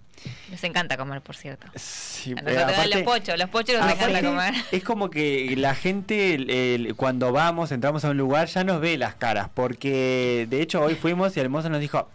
Nos 0.50 0.62
encanta 0.64 0.96
comer, 0.96 1.20
por 1.20 1.36
cierto. 1.36 1.66
Sí, 1.76 2.32
A 2.32 2.36
pero 2.36 2.50
nosotros 2.56 2.78
aparte- 2.78 2.94
los 2.94 3.02
pochos, 3.02 3.38
los 3.38 3.48
pochos 3.50 3.80
nos 3.80 3.92
encanta 3.92 4.22
comer. 4.22 4.54
Es 4.72 4.82
como 4.84 5.10
que 5.10 5.54
la 5.56 5.74
gente, 5.74 6.34
el- 6.34 6.50
el- 6.50 6.94
cuando 6.96 7.32
vamos, 7.32 7.70
entramos 7.72 8.04
a 8.04 8.10
un 8.10 8.16
lugar, 8.16 8.48
ya 8.48 8.64
nos 8.64 8.80
ve 8.80 8.96
las 8.98 9.14
caras. 9.14 9.48
Porque 9.52 10.46
de 10.48 10.62
hecho 10.62 10.80
hoy 10.82 10.94
fuimos 10.94 11.36
y 11.36 11.40
el 11.40 11.48
mozo 11.48 11.68
nos 11.68 11.80
dijo: 11.80 12.08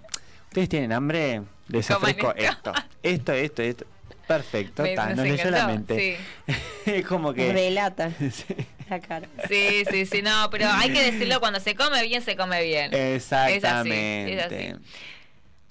¿Ustedes 0.48 0.68
tienen 0.70 0.92
hambre? 0.92 1.42
Les 1.68 1.90
ofrezco 1.92 2.34
esto". 2.36 2.74
esto. 3.04 3.34
Esto, 3.34 3.62
esto. 3.62 3.86
Perfecto, 4.28 4.84
Me- 4.84 4.96
ta, 4.96 5.08
nos 5.10 5.18
nos 5.18 5.28
leyó 5.28 5.50
la 5.52 5.68
mente. 5.68 6.18
es 6.86 7.06
como 7.06 7.34
que. 7.34 7.52
Relata 7.52 8.12
Sí. 8.20 8.46
la 8.90 9.00
cara. 9.02 9.28
Sí, 9.50 9.84
sí, 9.90 10.06
sí, 10.06 10.22
no, 10.22 10.50
pero 10.50 10.70
hay 10.70 10.92
que 10.92 11.04
decirlo, 11.12 11.40
cuando 11.40 11.60
se 11.60 11.76
come 11.76 12.02
bien, 12.08 12.22
se 12.22 12.36
come 12.38 12.64
bien. 12.64 12.94
Exactamente. 12.94 14.34
Es 14.34 14.46
así, 14.46 14.54
es 14.64 14.70
así. 14.74 14.80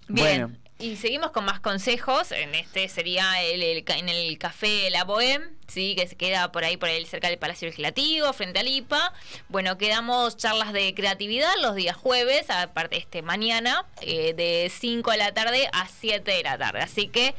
Bien. 0.09 0.47
Bueno. 0.49 0.51
Y 0.81 0.97
seguimos 0.97 1.31
con 1.31 1.45
más 1.45 1.61
consejos. 1.61 2.33
En 2.33 2.55
este 2.55 2.89
sería 2.89 3.43
el, 3.43 3.63
en 3.63 4.09
el 4.09 4.39
café 4.39 4.89
La 4.89 5.05
Bohème, 5.05 5.51
sí, 5.69 5.95
que 5.95 6.09
se 6.09 6.17
queda 6.17 6.51
por 6.53 6.65
ahí, 6.65 6.79
por 6.79 6.89
ahí 6.89 7.05
cerca 7.05 7.29
del 7.29 7.39
Palacio 7.39 7.67
Legislativo, 7.69 8.33
frente 8.33 8.61
al 8.61 8.69
IPA. 8.69 9.13
Bueno, 9.49 9.77
quedamos 9.77 10.39
charlas 10.39 10.73
de 10.73 10.95
creatividad 10.95 11.53
los 11.61 11.75
días 11.75 11.97
jueves, 11.97 12.49
aparte 12.49 12.97
este 12.97 13.21
mañana, 13.21 13.85
eh, 14.01 14.33
de 14.33 14.73
5 14.75 15.11
de 15.11 15.17
la 15.19 15.35
tarde 15.35 15.69
a 15.73 15.87
7 15.87 16.31
de 16.31 16.43
la 16.43 16.57
tarde. 16.57 16.81
Así 16.81 17.09
que 17.09 17.35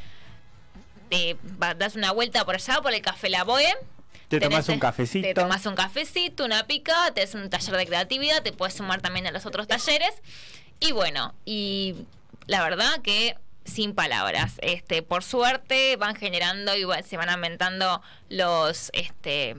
te 1.10 1.36
das 1.76 1.96
una 1.96 2.12
vuelta 2.12 2.44
por 2.44 2.54
allá, 2.54 2.80
por 2.80 2.94
el 2.94 3.02
café 3.02 3.28
La 3.28 3.44
Bohème. 3.44 3.76
Te 4.28 4.38
tomás 4.38 4.68
un 4.68 4.78
cafecito. 4.78 5.26
Te 5.26 5.34
tomas 5.34 5.66
un 5.66 5.74
cafecito, 5.74 6.44
una 6.44 6.66
pica, 6.68 7.12
te 7.12 7.22
haces 7.22 7.34
un 7.34 7.50
taller 7.50 7.76
de 7.76 7.86
creatividad, 7.86 8.42
te 8.42 8.52
puedes 8.52 8.74
sumar 8.74 9.00
también 9.00 9.26
a 9.26 9.32
los 9.32 9.46
otros 9.46 9.66
talleres. 9.66 10.14
Y 10.78 10.92
bueno, 10.92 11.34
y 11.44 12.06
la 12.46 12.62
verdad 12.62 13.00
que 13.02 13.36
sin 13.64 13.94
palabras. 13.94 14.54
Este, 14.62 15.02
por 15.02 15.22
suerte 15.22 15.96
van 15.96 16.14
generando 16.14 16.76
y 16.76 16.84
se 17.04 17.16
van 17.16 17.28
aumentando 17.28 18.02
los 18.28 18.90
este 18.92 19.56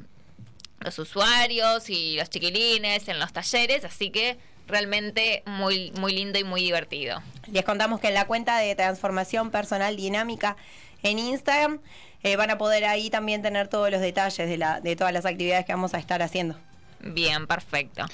los 0.79 0.99
usuarios 0.99 1.89
y 1.89 2.17
los 2.17 2.29
chiquilines 2.29 3.07
en 3.07 3.17
los 3.17 3.31
talleres, 3.31 3.85
así 3.85 4.09
que 4.09 4.37
realmente 4.67 5.43
muy 5.45 5.91
muy 5.91 6.13
lindo 6.13 6.39
y 6.39 6.43
muy 6.43 6.61
divertido. 6.61 7.21
Les 7.51 7.63
contamos 7.63 7.99
que 7.99 8.09
en 8.09 8.15
la 8.15 8.27
cuenta 8.27 8.57
de 8.57 8.75
transformación 8.75 9.49
personal 9.49 9.95
dinámica 9.95 10.57
en 11.03 11.19
Instagram 11.19 11.79
eh, 12.23 12.35
van 12.35 12.49
a 12.49 12.57
poder 12.57 12.85
ahí 12.85 13.09
también 13.09 13.41
tener 13.41 13.67
todos 13.67 13.91
los 13.91 14.01
detalles 14.01 14.49
de, 14.49 14.57
la, 14.57 14.79
de 14.79 14.95
todas 14.95 15.13
las 15.13 15.25
actividades 15.25 15.65
que 15.65 15.73
vamos 15.73 15.93
a 15.93 15.99
estar 15.99 16.21
haciendo. 16.21 16.57
Bien, 17.01 17.47
perfecto. 17.47 18.05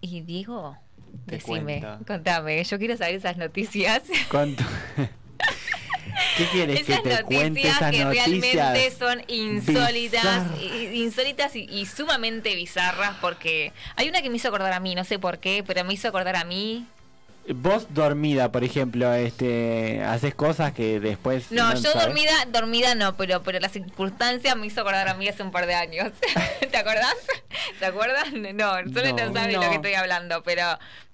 Y 0.00 0.20
digo, 0.22 0.76
Te 1.26 1.36
decime, 1.36 1.82
contame, 2.06 2.64
yo 2.64 2.78
quiero 2.78 2.96
saber 2.96 3.14
esas 3.14 3.36
noticias. 3.36 4.02
Con 4.28 4.56
tu- 4.56 4.64
¿Qué 6.36 6.46
quieres 6.46 6.82
que 6.82 6.92
Esas 6.92 7.02
te 7.04 7.22
cuente 7.24 7.48
noticias 7.62 7.76
esas 7.76 7.90
que 7.92 8.04
realmente 8.04 8.54
noticias? 8.56 8.94
son 8.98 9.22
insólitas, 9.28 10.46
insólitas 10.92 11.54
y, 11.56 11.60
y 11.70 11.86
sumamente 11.86 12.54
bizarras 12.56 13.16
porque 13.20 13.72
hay 13.96 14.08
una 14.08 14.20
que 14.22 14.30
me 14.30 14.36
hizo 14.36 14.48
acordar 14.48 14.72
a 14.72 14.80
mí, 14.80 14.94
no 14.94 15.04
sé 15.04 15.18
por 15.18 15.38
qué, 15.38 15.62
pero 15.66 15.84
me 15.84 15.94
hizo 15.94 16.08
acordar 16.08 16.36
a 16.36 16.44
mí. 16.44 16.86
Vos 17.48 17.88
dormida, 17.90 18.52
por 18.52 18.62
ejemplo, 18.62 19.12
este, 19.14 20.00
haces 20.04 20.32
cosas 20.34 20.72
que 20.72 21.00
después 21.00 21.50
No, 21.50 21.74
yo 21.74 21.90
sabes. 21.90 22.06
dormida, 22.06 22.32
dormida 22.52 22.94
no, 22.94 23.16
pero 23.16 23.42
pero 23.42 23.58
la 23.58 23.68
circunstancia 23.68 24.54
me 24.54 24.66
hizo 24.68 24.82
acordar 24.82 25.08
a 25.08 25.14
mí 25.14 25.26
hace 25.28 25.42
un 25.42 25.50
par 25.50 25.66
de 25.66 25.74
años. 25.74 26.12
¿Te 26.70 26.76
acordás? 26.76 27.16
¿Te 27.80 27.86
acuerdas? 27.86 28.32
No, 28.32 28.70
solo 28.92 29.10
No. 29.10 29.16
no 29.26 29.32
sabes 29.32 29.48
de 29.48 29.52
lo 29.54 29.68
que 29.70 29.74
estoy 29.76 29.94
hablando, 29.94 30.42
pero 30.44 30.62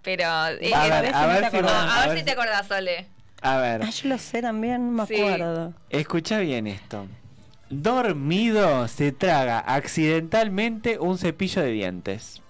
pero 0.02 0.23
eh, 0.23 0.73
A 0.75 0.87
eh, 0.87 0.90
ver, 1.02 1.14
a 1.14 1.26
ver 1.26 1.44
te 1.44 1.50
si 1.50 1.56
a, 1.66 2.06
ver 2.06 2.18
si 2.18 2.25
te 2.25 2.30
acordás, 2.32 2.66
Sole. 2.68 3.06
A 3.40 3.56
ver, 3.58 3.82
Ah, 3.82 3.90
yo 3.90 4.08
lo 4.11 4.18
sé 4.18 4.42
también, 4.42 4.94
no 4.97 5.02
me 5.02 5.06
Sí. 5.06 5.20
acuerdo. 5.23 5.73
escucha 5.88 6.38
bien 6.40 6.66
esto. 6.66 7.06
Dormido 7.70 8.87
se 8.88 9.12
traga 9.12 9.61
accidentalmente 9.61 10.99
un 10.99 11.16
cepillo 11.18 11.62
de 11.62 11.70
dientes. 11.70 12.42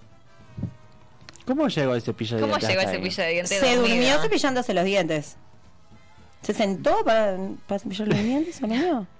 ¿Cómo 1.49 1.67
llegó 1.69 1.95
el 1.95 2.02
cepillo 2.02 2.37
de 2.37 2.43
¿Cómo 2.43 2.59
dientes? 2.59 2.69
llegó 2.69 2.83
el 2.83 2.95
cepillo 2.95 3.23
de 3.23 3.31
dientes? 3.31 3.59
Se 3.59 3.75
dormido? 3.75 3.95
durmió 3.97 4.21
cepillándose 4.21 4.75
los 4.75 4.85
dientes. 4.85 5.37
¿Se 6.43 6.52
sentó 6.52 7.02
para, 7.07 7.38
para 7.67 7.78
cepillar 7.78 8.07
los 8.09 8.23
dientes? 8.23 8.57
¿Se 8.57 8.61
durmió? 8.67 9.07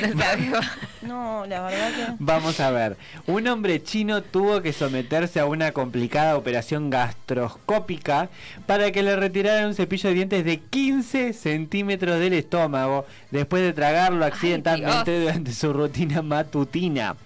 No 0.00 0.20
sabemos. 0.20 0.66
No, 1.02 1.46
la 1.46 1.62
verdad 1.62 1.90
que... 1.94 2.14
Vamos 2.18 2.60
a 2.60 2.70
ver. 2.70 2.96
Un 3.26 3.46
hombre 3.48 3.82
chino 3.82 4.22
tuvo 4.22 4.62
que 4.62 4.72
someterse 4.72 5.40
a 5.40 5.46
una 5.46 5.72
complicada 5.72 6.36
operación 6.36 6.90
gastroscópica 6.90 8.28
para 8.66 8.90
que 8.92 9.02
le 9.02 9.16
retiraran 9.16 9.66
un 9.66 9.74
cepillo 9.74 10.08
de 10.10 10.14
dientes 10.14 10.44
de 10.44 10.58
15 10.58 11.32
centímetros 11.32 12.18
del 12.20 12.34
estómago 12.34 13.06
después 13.30 13.62
de 13.62 13.72
tragarlo 13.72 14.24
accidentalmente 14.24 15.20
durante 15.20 15.52
su 15.52 15.72
rutina 15.72 16.22
matutina. 16.22 17.16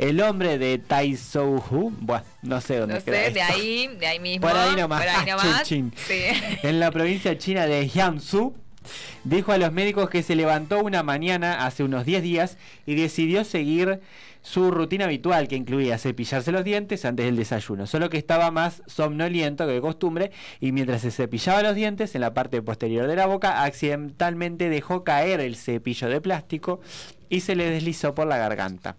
El 0.00 0.18
hombre 0.22 0.56
de 0.56 0.78
Taizhou, 0.78 1.92
bueno, 2.00 2.24
no 2.40 2.62
sé 2.62 2.78
dónde 2.78 2.94
No 2.94 3.04
queda 3.04 3.24
sé, 3.26 3.30
de 3.32 3.42
ahí, 3.42 3.86
de 3.98 4.06
ahí 4.06 4.18
mismo. 4.18 4.48
Por 4.48 4.56
ahí 4.56 4.74
nomás. 4.74 5.02
Por 5.02 5.08
ahí 5.10 5.26
nomás. 5.30 5.68
Sí. 5.68 5.90
En 6.62 6.80
la 6.80 6.90
provincia 6.90 7.36
china 7.36 7.66
de 7.66 7.86
Jiangsu, 7.86 8.54
dijo 9.24 9.52
a 9.52 9.58
los 9.58 9.72
médicos 9.72 10.08
que 10.08 10.22
se 10.22 10.36
levantó 10.36 10.80
una 10.80 11.02
mañana 11.02 11.66
hace 11.66 11.84
unos 11.84 12.06
10 12.06 12.22
días 12.22 12.56
y 12.86 12.94
decidió 12.94 13.44
seguir 13.44 14.00
su 14.40 14.70
rutina 14.70 15.04
habitual 15.04 15.48
que 15.48 15.56
incluía 15.56 15.98
cepillarse 15.98 16.50
los 16.50 16.64
dientes 16.64 17.04
antes 17.04 17.26
del 17.26 17.36
desayuno, 17.36 17.86
solo 17.86 18.08
que 18.08 18.16
estaba 18.16 18.50
más 18.50 18.82
somnoliento 18.86 19.66
que 19.66 19.74
de 19.74 19.80
costumbre 19.82 20.30
y 20.60 20.72
mientras 20.72 21.02
se 21.02 21.10
cepillaba 21.10 21.62
los 21.62 21.74
dientes 21.74 22.14
en 22.14 22.22
la 22.22 22.32
parte 22.32 22.62
posterior 22.62 23.06
de 23.06 23.16
la 23.16 23.26
boca 23.26 23.64
accidentalmente 23.64 24.70
dejó 24.70 25.04
caer 25.04 25.40
el 25.40 25.56
cepillo 25.56 26.08
de 26.08 26.22
plástico 26.22 26.80
y 27.28 27.40
se 27.40 27.54
le 27.54 27.68
deslizó 27.68 28.14
por 28.14 28.26
la 28.26 28.38
garganta. 28.38 28.96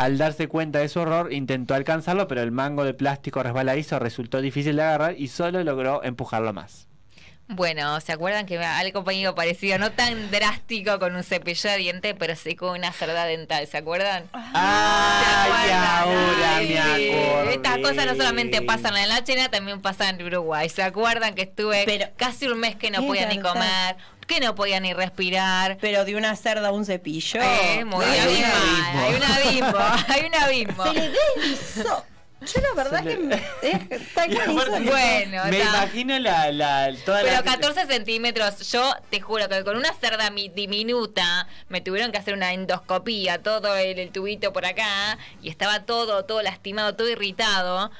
Al 0.00 0.16
darse 0.16 0.48
cuenta 0.48 0.78
de 0.78 0.88
su 0.88 0.98
horror, 0.98 1.30
intentó 1.30 1.74
alcanzarlo, 1.74 2.26
pero 2.26 2.40
el 2.40 2.52
mango 2.52 2.84
de 2.84 2.94
plástico 2.94 3.42
resbaladizo 3.42 3.98
resultó 3.98 4.40
difícil 4.40 4.76
de 4.76 4.82
agarrar 4.82 5.14
y 5.18 5.28
solo 5.28 5.62
logró 5.62 6.02
empujarlo 6.02 6.54
más. 6.54 6.86
Bueno, 7.48 8.00
¿se 8.00 8.12
acuerdan 8.12 8.46
que 8.46 8.56
algo 8.58 9.04
conmigo 9.04 9.34
parecido? 9.34 9.76
No 9.76 9.90
tan 9.92 10.30
drástico 10.30 10.98
con 11.00 11.14
un 11.16 11.22
cepillo 11.22 11.68
de 11.68 11.76
dientes, 11.76 12.14
pero 12.18 12.34
sí 12.34 12.56
con 12.56 12.78
una 12.78 12.92
cerda 12.92 13.26
dental, 13.26 13.66
¿se 13.66 13.76
acuerdan? 13.76 14.24
¡Ay, 14.32 15.22
¿Se 15.22 15.74
acuerdan? 15.74 15.84
ahora 15.84 16.56
Ay, 16.56 16.68
me 16.70 16.78
acordé! 16.78 17.54
Estas 17.56 17.78
cosas 17.78 18.06
no 18.06 18.14
solamente 18.14 18.62
pasan 18.62 18.96
en 18.96 19.08
la 19.10 19.22
China, 19.22 19.50
también 19.50 19.82
pasan 19.82 20.18
en 20.18 20.26
Uruguay. 20.28 20.70
¿Se 20.70 20.82
acuerdan 20.82 21.34
que 21.34 21.42
estuve 21.42 21.82
Pero- 21.84 22.06
casi 22.16 22.46
un 22.48 22.58
mes 22.58 22.74
que 22.76 22.90
no 22.90 23.04
podía 23.06 23.26
ni 23.28 23.36
verdad. 23.36 23.52
comer, 23.52 23.96
que 24.30 24.40
no 24.40 24.54
podía 24.54 24.78
ni 24.80 24.92
respirar? 24.94 25.76
Pero 25.80 26.04
de 26.04 26.14
una 26.16 26.34
cerda 26.36 26.68
a 26.68 26.72
un 26.72 26.84
cepillo. 26.86 27.40
Eh, 27.42 27.84
muy 27.84 28.04
hay 28.04 28.18
abismo. 28.20 29.00
hay 29.00 29.14
un 29.14 29.22
abismo, 29.22 29.78
hay 30.08 30.24
un 30.26 30.34
abismo. 30.34 30.84
Se 30.84 30.92
le 30.94 31.10
deslizó. 31.10 32.04
Yo 32.40 32.60
la 32.62 32.72
verdad 32.74 33.04
que... 33.04 33.12
aparte, 34.14 34.34
insólito. 34.50 34.90
Bueno, 34.90 35.44
me 35.50 35.58
está. 35.58 35.68
imagino 35.76 36.18
la, 36.20 36.50
la, 36.52 36.90
toda 37.04 37.20
Pero 37.20 37.32
la 37.34 37.42
14 37.42 37.86
centímetros, 37.86 38.70
yo 38.72 38.94
te 39.10 39.20
juro 39.20 39.46
que 39.50 39.62
con 39.62 39.76
una 39.76 39.92
cerda 39.92 40.30
mi- 40.30 40.48
diminuta 40.48 41.46
me 41.68 41.82
tuvieron 41.82 42.12
que 42.12 42.16
hacer 42.18 42.32
una 42.32 42.54
endoscopía, 42.54 43.42
todo 43.42 43.76
el, 43.76 43.98
el 43.98 44.10
tubito 44.10 44.54
por 44.54 44.64
acá, 44.64 45.18
y 45.42 45.50
estaba 45.50 45.80
todo, 45.80 46.24
todo 46.24 46.40
lastimado, 46.40 46.94
todo 46.96 47.10
irritado. 47.10 47.90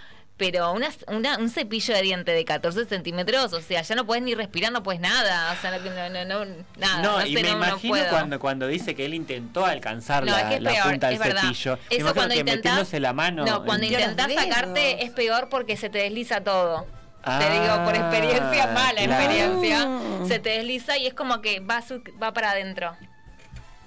Pero 0.41 0.73
una, 0.73 0.89
una- 1.09 1.37
un 1.37 1.51
cepillo 1.51 1.95
de 1.95 2.01
diente 2.01 2.33
de 2.33 2.45
14 2.47 2.87
centímetros, 2.87 3.53
o 3.53 3.61
sea, 3.61 3.83
ya 3.83 3.95
no 3.95 4.07
puedes 4.07 4.25
ni 4.25 4.35
respirar, 4.35 4.73
no 4.73 4.83
puedes 4.83 4.99
nada, 5.03 5.53
o 5.53 5.61
sea, 5.61 5.79
no, 5.79 5.85
no, 5.85 6.09
no, 6.25 6.45
no- 6.47 6.65
nada. 6.79 7.03
no, 7.03 7.19
no 7.21 7.27
y 7.27 7.35
sé, 7.37 7.43
me 7.43 7.51
no- 7.51 7.59
no 7.59 7.67
imagino 7.67 7.93
puedo. 7.93 8.09
cuando, 8.09 8.41
cuando 8.41 8.67
dice 8.67 8.95
que 8.95 9.05
él 9.05 9.13
intentó 9.13 9.67
alcanzar 9.67 10.25
No, 10.25 10.35
es 10.35 10.43
la, 10.43 10.49
que 10.49 10.55
es 10.57 10.63
la 10.63 10.71
peor, 10.71 10.91
punta 10.91 11.09
del 11.11 11.19
verdad. 11.19 11.43
cepillo. 11.43 11.79
Eso 11.91 12.15
cuando 12.15 12.33
que 12.35 12.41
intentás, 12.41 12.57
metiéndose 12.73 13.01
la 13.01 13.13
mano. 13.13 13.45
no, 13.45 13.65
cuando 13.67 13.85
intentás 13.87 14.33
sacarte 14.33 15.05
es 15.05 15.11
peor 15.11 15.49
porque 15.51 15.77
se 15.77 15.91
te 15.91 15.99
desliza 15.99 16.41
todo. 16.41 16.87
Ah, 17.23 17.39
te 17.39 17.51
digo 17.53 17.85
por 17.85 17.95
experiencia, 17.95 18.67
mala 18.69 18.93
claro. 19.03 19.13
experiencia. 19.13 19.89
Se 20.27 20.39
te 20.39 20.49
desliza 20.51 20.97
y 20.97 21.07
es 21.07 21.13
como 21.13 21.43
que 21.43 21.61
va, 21.61 21.83
su- 21.83 22.03
va 22.21 22.33
para 22.33 22.53
adentro. 22.53 22.97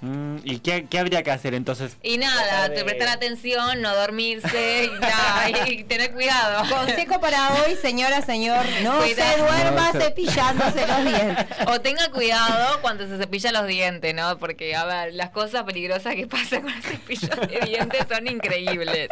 Mm, 0.04 0.36
¿Y 0.44 0.58
qué, 0.58 0.86
qué 0.90 0.98
habría 0.98 1.22
que 1.22 1.30
hacer 1.30 1.54
entonces? 1.54 1.96
Y 2.02 2.18
nada, 2.18 2.68
de- 2.68 2.84
prestar 2.84 3.08
atención, 3.08 3.80
no 3.80 3.94
dormirse 3.94 4.84
y, 4.84 4.88
nada, 5.00 5.48
y 5.66 5.84
tener 5.84 6.12
cuidado. 6.12 6.68
Consejo 6.68 7.20
para 7.20 7.54
hoy, 7.54 7.74
señora, 7.80 8.20
señor, 8.20 8.66
no 8.82 8.98
Cuidado. 8.98 9.32
se 9.32 9.40
duerma 9.40 9.90
No 9.94 10.00
cepillándose 10.00 10.86
los 10.86 11.04
dientes. 11.04 11.46
O 11.68 11.80
tenga 11.80 12.10
cuidado 12.10 12.80
cuando 12.82 13.06
se 13.08 13.16
cepilla 13.16 13.50
los 13.52 13.66
dientes, 13.66 14.14
¿no? 14.14 14.36
Porque, 14.38 14.74
a 14.76 14.84
ver, 14.84 15.14
las 15.14 15.30
cosas 15.30 15.62
peligrosas 15.62 16.14
que 16.14 16.26
pasan 16.26 16.62
con 16.62 16.74
los 16.74 16.84
cepillos 16.84 17.30
de 17.48 17.60
dientes 17.66 18.00
son 18.08 18.26
increíbles. 18.26 19.08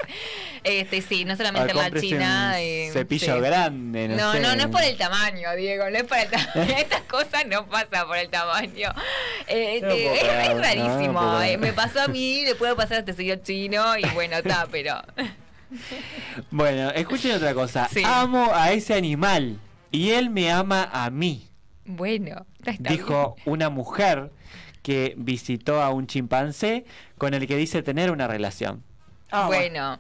Este, 0.62 1.00
sí, 1.00 1.24
no 1.24 1.36
solamente 1.36 1.70
en 1.72 1.78
la 1.78 1.90
China. 2.00 2.54
eh, 2.60 2.90
cepillo 2.92 3.34
sí. 3.36 3.40
grande. 3.40 4.08
No, 4.08 4.16
No, 4.16 4.32
sé. 4.32 4.40
no, 4.40 4.54
no 4.56 4.60
es 4.62 4.68
por 4.68 4.82
el 4.82 4.96
tamaño, 4.98 5.54
Diego, 5.56 5.88
no 5.88 5.96
es 5.96 6.04
por 6.04 6.18
el 6.18 6.28
tamaño. 6.28 6.74
Estas 6.78 7.00
cosas 7.02 7.46
no 7.46 7.66
pasan 7.66 8.06
por 8.06 8.18
el 8.18 8.28
tamaño. 8.28 8.92
Eh, 9.46 9.80
No 9.82 9.88
este, 9.88 10.14
es, 10.14 10.22
es 10.48 10.56
puedo 10.86 11.42
eh, 11.42 11.44
creer. 11.44 11.58
me 11.58 11.72
pasó 11.72 12.02
a 12.02 12.08
mí, 12.08 12.44
le 12.44 12.54
puede 12.54 12.74
pasar 12.74 12.98
a 12.98 13.00
este 13.00 13.12
señor 13.12 13.42
chino 13.42 13.96
y 13.98 14.04
bueno, 14.14 14.36
está, 14.36 14.66
pero. 14.70 15.02
Bueno, 16.50 16.90
escuchen 16.90 17.32
otra 17.32 17.54
cosa. 17.54 17.88
Sí. 17.90 18.02
Amo 18.04 18.50
a 18.52 18.72
ese 18.72 18.94
animal 18.94 19.58
y 19.90 20.10
él 20.10 20.30
me 20.30 20.50
ama 20.50 20.88
a 20.92 21.10
mí. 21.10 21.48
Bueno, 21.84 22.46
está 22.64 22.92
dijo 22.92 23.36
una 23.44 23.70
mujer 23.70 24.30
que 24.82 25.14
visitó 25.16 25.80
a 25.82 25.90
un 25.90 26.06
chimpancé 26.06 26.84
con 27.18 27.34
el 27.34 27.46
que 27.46 27.56
dice 27.56 27.82
tener 27.82 28.10
una 28.10 28.26
relación. 28.28 28.82
Ah, 29.30 29.46
bueno. 29.46 29.98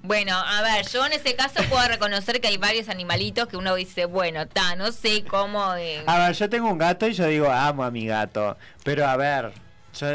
Bueno, 0.00 0.36
a 0.36 0.62
ver, 0.62 0.86
yo 0.86 1.04
en 1.04 1.12
ese 1.12 1.34
caso 1.34 1.60
puedo 1.68 1.86
reconocer 1.88 2.40
que 2.40 2.46
hay 2.46 2.56
varios 2.56 2.88
animalitos 2.88 3.48
que 3.48 3.56
uno 3.56 3.74
dice, 3.74 4.04
bueno, 4.04 4.46
ta, 4.46 4.76
no 4.76 4.92
sé 4.92 5.24
cómo. 5.24 5.74
eh, 5.74 6.04
A 6.06 6.18
ver, 6.18 6.36
yo 6.36 6.48
tengo 6.48 6.70
un 6.70 6.78
gato 6.78 7.08
y 7.08 7.14
yo 7.14 7.26
digo 7.26 7.50
amo 7.50 7.82
a 7.82 7.90
mi 7.90 8.06
gato, 8.06 8.56
pero 8.84 9.06
a 9.06 9.16
ver, 9.16 9.52
yo, 9.98 10.06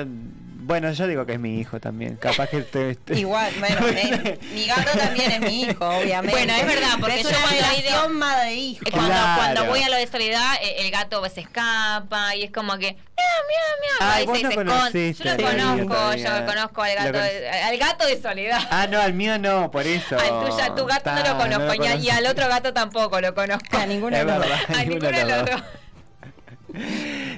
bueno, 0.66 0.92
yo 0.94 1.08
digo 1.08 1.26
que 1.26 1.34
es 1.34 1.40
mi 1.40 1.60
hijo 1.60 1.80
también, 1.80 2.16
capaz 2.16 2.48
que 2.48 2.58
este, 2.60 2.92
este- 2.92 3.20
Igual, 3.20 3.52
bueno, 3.60 3.88
eh, 3.88 4.40
mi 4.54 4.66
gato 4.66 4.98
también 4.98 5.32
es 5.32 5.40
mi 5.42 5.62
hijo, 5.64 5.86
obviamente. 5.90 6.32
Bueno, 6.38 6.54
es 6.54 6.66
verdad, 6.66 6.90
porque 7.00 7.20
es 7.20 7.24
yo 7.24 7.30
una 7.30 7.40
cuando 7.40 7.56
relación. 7.60 8.24
Eh, 8.48 8.78
Cuando, 8.92 9.08
Claro. 9.10 9.36
cuando 9.36 9.66
voy 9.66 9.82
a 9.84 9.90
lo 9.90 9.98
de 9.98 10.08
soledad, 10.08 10.56
eh, 10.62 10.76
el 10.80 10.92
gato 10.92 11.24
se 11.30 11.42
escapa 11.42 12.36
y 12.36 12.44
es 12.44 12.52
como 12.52 12.78
que, 12.78 12.96
y 14.22 14.26
vos 14.26 14.38
se- 14.40 14.44
no 14.64 14.90
Yo 14.92 15.38
lo 15.38 15.44
conozco, 15.44 16.14
yo 16.16 16.46
conozco 16.46 16.82
al 16.82 16.96
Lo 16.96 17.04
gato, 17.04 17.18
de, 17.20 17.50
al 17.50 17.78
gato 17.78 18.06
de 18.08 18.22
soledad. 18.22 18.60
Ah, 18.70 18.88
no, 18.90 19.00
al 19.02 19.14
mío 19.14 19.38
no, 19.40 19.70
por 19.72 19.86
eso. 19.86 20.18
Al 20.18 20.46
tuyo, 20.50 20.64
a 20.64 20.76
tu 20.76 20.86
gato 20.86 21.12
no 21.14 21.24
lo 21.24 21.38
conozco, 21.38 21.74
lo 21.76 21.84
y, 21.84 21.88
a- 21.88 21.96
y 21.96 22.10
al 22.10 22.26
otro 22.28 22.48
gato 22.48 22.74
tampoco 22.74 23.20
lo 23.22 23.34
conozco. 23.36 23.78
A 23.78 23.86
ninguno 23.86 24.16
de 24.18 24.24
los 24.24 24.38
dos. 24.38 24.48
A 24.78 24.84
ninguno 24.84 25.10
de 25.12 25.26
los 25.26 25.46
dos. 25.50 25.62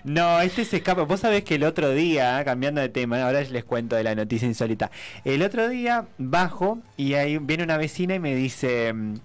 No, 0.03 0.39
este 0.41 0.65
se 0.65 0.77
escapa. 0.77 1.03
Vos 1.03 1.21
sabés 1.21 1.43
que 1.43 1.55
el 1.55 1.63
otro 1.63 1.91
día, 1.91 2.43
cambiando 2.45 2.79
de 2.79 2.89
tema, 2.89 3.23
ahora 3.23 3.41
les 3.41 3.63
cuento 3.63 3.95
de 3.95 4.03
la 4.03 4.15
noticia 4.15 4.47
insólita. 4.47 4.91
El 5.23 5.41
otro 5.41 5.67
día 5.67 6.05
bajo 6.17 6.79
y 6.95 7.15
ahí 7.15 7.37
viene 7.39 7.63
una 7.63 7.77
vecina 7.77 8.15
y 8.15 8.19
me 8.19 8.35
dice, 8.35 8.93
mm, 8.93 9.15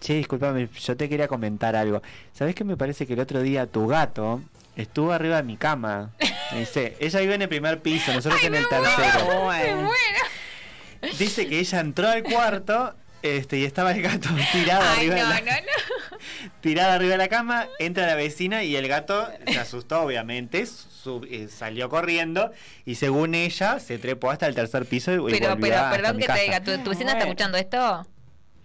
che, 0.00 0.14
disculpame, 0.14 0.68
yo 0.68 0.96
te 0.96 1.08
quería 1.08 1.26
comentar 1.26 1.74
algo. 1.74 2.02
¿Sabés 2.32 2.54
que 2.54 2.64
me 2.64 2.76
parece 2.76 3.06
que 3.06 3.14
el 3.14 3.20
otro 3.20 3.42
día 3.42 3.66
tu 3.66 3.86
gato 3.86 4.42
estuvo 4.76 5.12
arriba 5.12 5.36
de 5.36 5.42
mi 5.42 5.56
cama? 5.56 6.12
Me 6.52 6.60
dice, 6.60 6.96
ella 7.00 7.20
vive 7.20 7.34
en 7.34 7.42
el 7.42 7.48
primer 7.48 7.80
piso, 7.80 8.12
nosotros 8.12 8.42
en 8.44 8.54
el 8.54 8.68
tercero. 8.68 9.42
Bueno. 9.44 9.90
Dice 11.18 11.48
que 11.48 11.60
ella 11.60 11.80
entró 11.80 12.08
al 12.08 12.22
cuarto 12.22 12.94
este, 13.22 13.58
y 13.58 13.64
estaba 13.64 13.92
el 13.92 14.02
gato 14.02 14.28
tirado 14.52 14.82
Ay, 14.82 14.98
arriba 14.98 15.16
no, 15.16 15.22
de 15.22 15.28
la 15.28 15.40
no, 15.40 15.60
no. 15.62 15.85
Tirada 16.60 16.94
arriba 16.94 17.12
de 17.12 17.18
la 17.18 17.28
cama, 17.28 17.66
entra 17.78 18.06
la 18.06 18.14
vecina 18.14 18.62
y 18.64 18.76
el 18.76 18.88
gato 18.88 19.28
se 19.46 19.58
asustó, 19.58 20.02
obviamente, 20.02 20.66
su- 20.66 21.26
eh, 21.30 21.48
salió 21.48 21.88
corriendo 21.88 22.50
y 22.84 22.96
según 22.96 23.34
ella 23.34 23.78
se 23.80 23.98
trepó 23.98 24.30
hasta 24.30 24.46
el 24.46 24.54
tercer 24.54 24.86
piso 24.86 25.12
y, 25.12 25.14
y 25.14 25.38
Pero, 25.38 25.50
volvió 25.54 25.68
pero, 25.68 25.90
perdón 25.90 26.18
que 26.18 26.26
casa. 26.26 26.38
te 26.38 26.44
diga, 26.44 26.60
¿tu, 26.62 26.78
tu 26.84 26.90
vecina 26.90 27.12
está 27.12 27.24
Bueno. 27.24 27.32
escuchando 27.32 27.58
esto? 27.58 28.06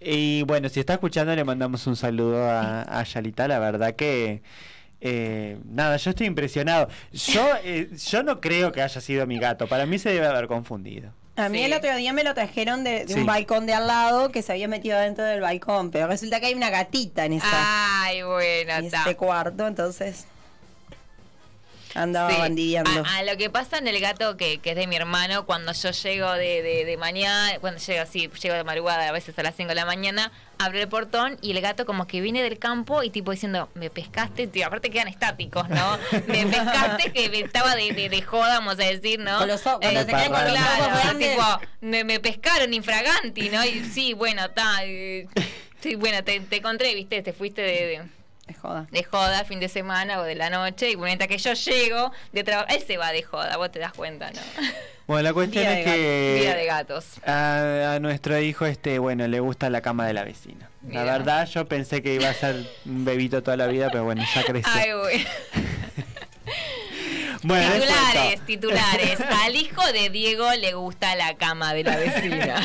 Y 0.00 0.42
bueno, 0.42 0.68
si 0.68 0.80
está 0.80 0.94
escuchando 0.94 1.34
le 1.34 1.44
mandamos 1.44 1.86
un 1.86 1.94
saludo 1.96 2.44
a, 2.50 2.82
a 2.82 3.04
Yalita, 3.04 3.46
la 3.48 3.58
verdad 3.58 3.94
que... 3.94 4.42
eh, 5.00 5.58
nada, 5.64 5.96
yo 5.96 6.10
estoy 6.10 6.26
impresionado. 6.26 6.88
Yo, 7.12 7.48
eh, 7.64 7.88
yo 8.10 8.22
no 8.22 8.40
creo 8.40 8.72
que 8.72 8.82
haya 8.82 9.00
sido 9.00 9.26
mi 9.26 9.38
gato. 9.38 9.66
Para 9.68 9.86
mí 9.86 9.98
se 9.98 10.10
debe 10.10 10.26
haber 10.26 10.46
confundido. 10.46 11.12
A 11.36 11.48
mí 11.48 11.58
Sí. 11.58 11.64
el 11.64 11.72
otro 11.72 11.94
día 11.96 12.12
me 12.12 12.24
lo 12.24 12.34
trajeron 12.34 12.84
de, 12.84 13.06
de 13.06 13.14
Sí. 13.14 13.20
un 13.20 13.26
balcón 13.26 13.64
de 13.66 13.72
al 13.72 13.86
lado 13.86 14.30
que 14.30 14.42
se 14.42 14.52
había 14.52 14.68
metido 14.68 14.98
dentro 14.98 15.24
del 15.24 15.40
balcón, 15.40 15.90
pero 15.90 16.06
resulta 16.06 16.40
que 16.40 16.46
hay 16.46 16.54
una 16.54 16.68
gatita 16.70 17.24
en, 17.24 17.32
esa, 17.34 18.02
Ay, 18.04 18.22
bueno, 18.22 18.72
en 18.74 18.84
este 18.86 19.16
cuarto, 19.16 19.66
entonces 19.66 20.26
andaba 21.94 22.30
Sí. 22.30 22.36
bandideando. 22.38 23.04
A, 23.06 23.16
a 23.18 23.22
lo 23.24 23.36
que 23.36 23.50
pasa 23.50 23.78
en 23.78 23.88
el 23.88 23.98
gato 24.00 24.36
que, 24.36 24.58
que 24.58 24.70
es 24.70 24.76
de 24.76 24.86
mi 24.86 24.96
hermano, 24.96 25.46
cuando 25.46 25.72
yo 25.72 25.90
llego 25.90 26.32
de, 26.32 26.62
de, 26.62 26.84
de 26.84 26.96
mañana, 26.96 27.58
cuando 27.60 27.80
llego 27.80 28.02
así, 28.02 28.28
llego 28.42 28.54
de 28.54 28.64
madrugada, 28.64 29.08
a 29.08 29.12
veces 29.12 29.38
a 29.38 29.42
las 29.42 29.54
5 29.56 29.68
de 29.68 29.74
la 29.74 29.84
mañana, 29.86 30.32
abro 30.58 30.78
el 30.78 30.88
portón 30.88 31.38
y 31.42 31.50
el 31.50 31.60
gato 31.60 31.84
como 31.86 32.06
que 32.06 32.20
viene 32.20 32.42
del 32.42 32.58
campo 32.58 33.02
y 33.02 33.10
tipo 33.10 33.32
diciendo, 33.32 33.68
me 33.74 33.90
pescaste, 33.90 34.46
tío, 34.46 34.66
aparte 34.66 34.90
quedan 34.90 35.08
estáticos, 35.08 35.68
¿no? 35.68 35.98
Me 36.28 36.46
pescaste 36.46 37.12
que 37.12 37.28
me 37.30 37.40
estaba 37.40 37.74
de, 37.74 37.92
de, 37.92 38.08
de 38.08 38.22
joda, 38.22 38.58
vamos 38.60 38.74
a 38.74 38.84
decir, 38.84 39.18
¿no? 39.18 39.38
Con 39.38 39.48
los 39.48 39.66
ojos, 39.66 39.80
cuando 39.80 40.00
se 40.02 40.06
Eh, 40.10 40.14
quedan 40.14 40.32
con 40.32 40.44
los 40.44 40.52
claro, 40.52 40.84
ojos 40.84 41.18
tipo, 41.18 41.60
me, 41.80 42.04
me 42.04 42.20
pescaron 42.20 42.72
infraganti, 42.74 43.48
¿no? 43.50 43.64
Y 43.64 43.84
sí, 43.84 44.12
bueno, 44.12 44.44
está. 44.44 44.78
sí, 45.80 45.94
bueno, 45.96 46.22
te, 46.22 46.38
te 46.40 46.56
encontré, 46.56 46.94
viste, 46.94 47.22
te 47.22 47.32
fuiste 47.32 47.62
de- 47.62 48.02
de 48.46 48.54
joda. 48.54 48.86
de 48.90 49.04
joda 49.04 49.44
fin 49.44 49.60
de 49.60 49.68
semana 49.68 50.20
o 50.20 50.24
de 50.24 50.34
la 50.34 50.50
noche 50.50 50.90
y 50.90 50.96
mientras 50.96 51.28
que 51.28 51.38
yo 51.38 51.52
llego 51.54 52.12
de 52.32 52.44
trabajo, 52.44 52.68
él 52.70 52.82
se 52.86 52.96
va 52.96 53.12
de 53.12 53.22
joda, 53.22 53.56
vos 53.56 53.70
te 53.70 53.78
das 53.78 53.92
cuenta, 53.92 54.30
¿no? 54.30 54.40
Bueno, 55.04 55.24
la 55.24 55.32
cuestión 55.34 55.66
es 55.66 55.84
que... 55.84 56.38
Vida 56.40 56.54
de 56.54 56.64
gatos. 56.64 57.04
A, 57.26 57.94
a 57.94 57.98
nuestro 57.98 58.38
hijo, 58.38 58.66
este, 58.66 59.00
bueno, 59.00 59.26
le 59.26 59.40
gusta 59.40 59.68
la 59.68 59.80
cama 59.80 60.06
de 60.06 60.14
la 60.14 60.22
vecina. 60.22 60.70
La 60.88 61.02
verdad, 61.02 61.46
yo 61.48 61.66
pensé 61.66 62.02
que 62.02 62.14
iba 62.14 62.28
a 62.28 62.34
ser 62.34 62.64
un 62.86 63.04
bebito 63.04 63.42
toda 63.42 63.56
la 63.56 63.66
vida, 63.66 63.88
pero 63.90 64.04
bueno, 64.04 64.24
ya 64.34 64.42
creció. 64.46 64.72
Ay, 64.72 64.92
güey. 64.92 65.26
bueno, 67.42 67.68
les 67.74 67.82
Titulares, 67.82 68.46
titulares. 68.46 69.20
Al 69.44 69.56
hijo 69.56 69.84
de 69.92 70.08
Diego 70.10 70.50
le 70.54 70.72
gusta 70.74 71.14
la 71.16 71.34
cama 71.34 71.74
de 71.74 71.82
la 71.84 71.96
vecina. 71.96 72.62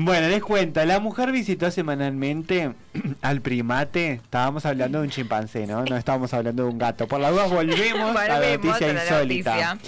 Bueno, 0.00 0.28
les 0.28 0.44
cuento. 0.44 0.84
La 0.84 1.00
mujer 1.00 1.32
visitó 1.32 1.72
semanalmente 1.72 2.72
al 3.20 3.40
primate. 3.40 4.12
Estábamos 4.12 4.64
hablando 4.64 4.98
de 5.00 5.06
un 5.06 5.10
chimpancé, 5.10 5.66
¿no? 5.66 5.84
No 5.84 5.96
estábamos 5.96 6.32
hablando 6.32 6.62
de 6.62 6.68
un 6.68 6.78
gato. 6.78 7.08
Por 7.08 7.18
la 7.20 7.32
duda 7.32 7.46
volvemos, 7.46 8.14
a 8.14 8.28
la 8.28 8.56
noticia 8.56 8.90
a 8.90 8.92
la 8.92 9.02
insólita. 9.02 9.50
noticia. 9.50 9.78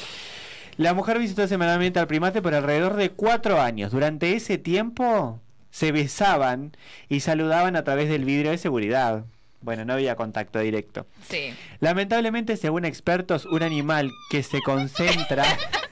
La 0.79 0.95
mujer 0.95 1.21
visitó 1.21 1.47
semanalmente 1.47 2.01
al 2.01 2.09
primate 2.09 2.43
por 2.43 2.55
alrededor 2.55 2.97
de 2.97 3.11
cuatro 3.11 3.61
años. 3.61 3.93
Durante 3.93 4.35
ese 4.35 4.59
tiempo 4.59 5.39
se 5.71 5.93
besaban 5.93 6.77
y 7.09 7.21
saludaban 7.21 7.77
a 7.77 7.85
través 7.85 8.09
del 8.09 8.25
vidrio 8.25 8.51
de 8.51 8.59
seguridad. 8.59 9.27
Bueno, 9.61 9.85
no 9.85 9.93
había 9.93 10.17
contacto 10.17 10.59
directo. 10.59 11.07
Sí. 11.29 11.55
Lamentablemente, 11.79 12.57
según 12.57 12.85
expertos, 12.85 13.47
un 13.47 13.63
animal 13.63 14.11
que 14.29 14.43
se 14.43 14.61
concentra 14.61 15.45